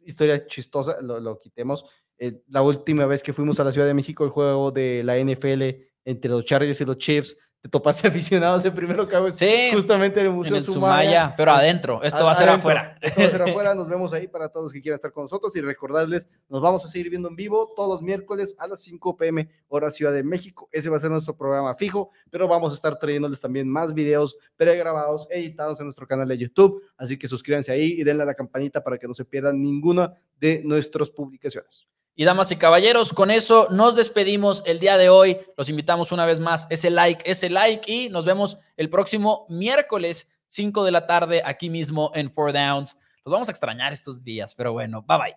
historia 0.00 0.46
chistosa, 0.46 1.00
lo, 1.02 1.20
lo 1.20 1.38
quitemos. 1.38 1.84
Eh, 2.18 2.42
la 2.48 2.62
última 2.62 3.06
vez 3.06 3.22
que 3.22 3.32
fuimos 3.32 3.58
a 3.60 3.64
la 3.64 3.72
Ciudad 3.72 3.86
de 3.86 3.94
México, 3.94 4.24
el 4.24 4.30
juego 4.30 4.70
de 4.70 5.02
la 5.04 5.18
NFL 5.18 5.62
entre 6.04 6.30
los 6.30 6.44
Chargers 6.44 6.80
y 6.80 6.84
los 6.84 6.98
Chiefs, 6.98 7.36
te 7.64 7.70
topaste 7.70 8.06
aficionados 8.08 8.62
de 8.62 8.70
primero 8.70 9.08
cabo 9.08 9.30
sí, 9.30 9.70
justamente 9.72 10.20
en 10.20 10.26
el 10.26 10.32
Museo 10.32 10.56
en 10.56 10.62
Sumaya, 10.62 11.32
pero 11.34 11.50
adentro, 11.50 12.02
esto 12.02 12.22
va 12.22 12.32
a 12.32 12.34
ser 12.34 12.50
afuera. 12.50 12.98
Esto 13.02 13.22
va 13.22 13.26
a 13.26 13.30
ser 13.30 13.42
afuera, 13.48 13.74
nos 13.74 13.88
vemos 13.88 14.12
ahí 14.12 14.28
para 14.28 14.50
todos 14.50 14.64
los 14.64 14.72
que 14.74 14.82
quieran 14.82 14.96
estar 14.96 15.12
con 15.12 15.24
nosotros 15.24 15.56
y 15.56 15.62
recordarles, 15.62 16.28
nos 16.50 16.60
vamos 16.60 16.84
a 16.84 16.88
seguir 16.88 17.08
viendo 17.08 17.26
en 17.28 17.36
vivo 17.36 17.72
todos 17.74 17.88
los 17.88 18.02
miércoles 18.02 18.54
a 18.58 18.68
las 18.68 18.82
5 18.82 19.16
pm 19.16 19.48
hora 19.68 19.90
Ciudad 19.90 20.12
de 20.12 20.22
México, 20.22 20.68
ese 20.72 20.90
va 20.90 20.98
a 20.98 21.00
ser 21.00 21.10
nuestro 21.10 21.38
programa 21.38 21.74
fijo, 21.74 22.10
pero 22.28 22.46
vamos 22.46 22.72
a 22.72 22.74
estar 22.74 22.98
trayéndoles 22.98 23.40
también 23.40 23.66
más 23.66 23.94
videos 23.94 24.36
pregrabados, 24.56 25.26
editados 25.30 25.80
en 25.80 25.86
nuestro 25.86 26.06
canal 26.06 26.28
de 26.28 26.36
YouTube, 26.36 26.82
así 26.98 27.18
que 27.18 27.28
suscríbanse 27.28 27.72
ahí 27.72 27.94
y 27.98 28.04
denle 28.04 28.24
a 28.24 28.26
la 28.26 28.34
campanita 28.34 28.84
para 28.84 28.98
que 28.98 29.08
no 29.08 29.14
se 29.14 29.24
pierdan 29.24 29.62
ninguna 29.62 30.12
de 30.38 30.60
nuestras 30.62 31.08
publicaciones. 31.08 31.88
Y 32.16 32.24
damas 32.24 32.52
y 32.52 32.56
caballeros, 32.56 33.12
con 33.12 33.30
eso 33.32 33.66
nos 33.70 33.96
despedimos 33.96 34.62
el 34.66 34.78
día 34.78 34.96
de 34.96 35.08
hoy. 35.08 35.38
Los 35.56 35.68
invitamos 35.68 36.12
una 36.12 36.24
vez 36.24 36.38
más, 36.38 36.66
ese 36.70 36.90
like, 36.90 37.28
ese 37.28 37.50
like 37.50 37.90
y 37.92 38.08
nos 38.08 38.24
vemos 38.24 38.58
el 38.76 38.88
próximo 38.88 39.46
miércoles 39.48 40.30
5 40.46 40.84
de 40.84 40.92
la 40.92 41.06
tarde 41.06 41.42
aquí 41.44 41.68
mismo 41.68 42.12
en 42.14 42.30
Four 42.30 42.52
Downs. 42.52 42.96
Los 43.24 43.32
vamos 43.32 43.48
a 43.48 43.52
extrañar 43.52 43.92
estos 43.92 44.22
días, 44.22 44.54
pero 44.54 44.72
bueno, 44.72 45.02
bye 45.02 45.18
bye. 45.18 45.34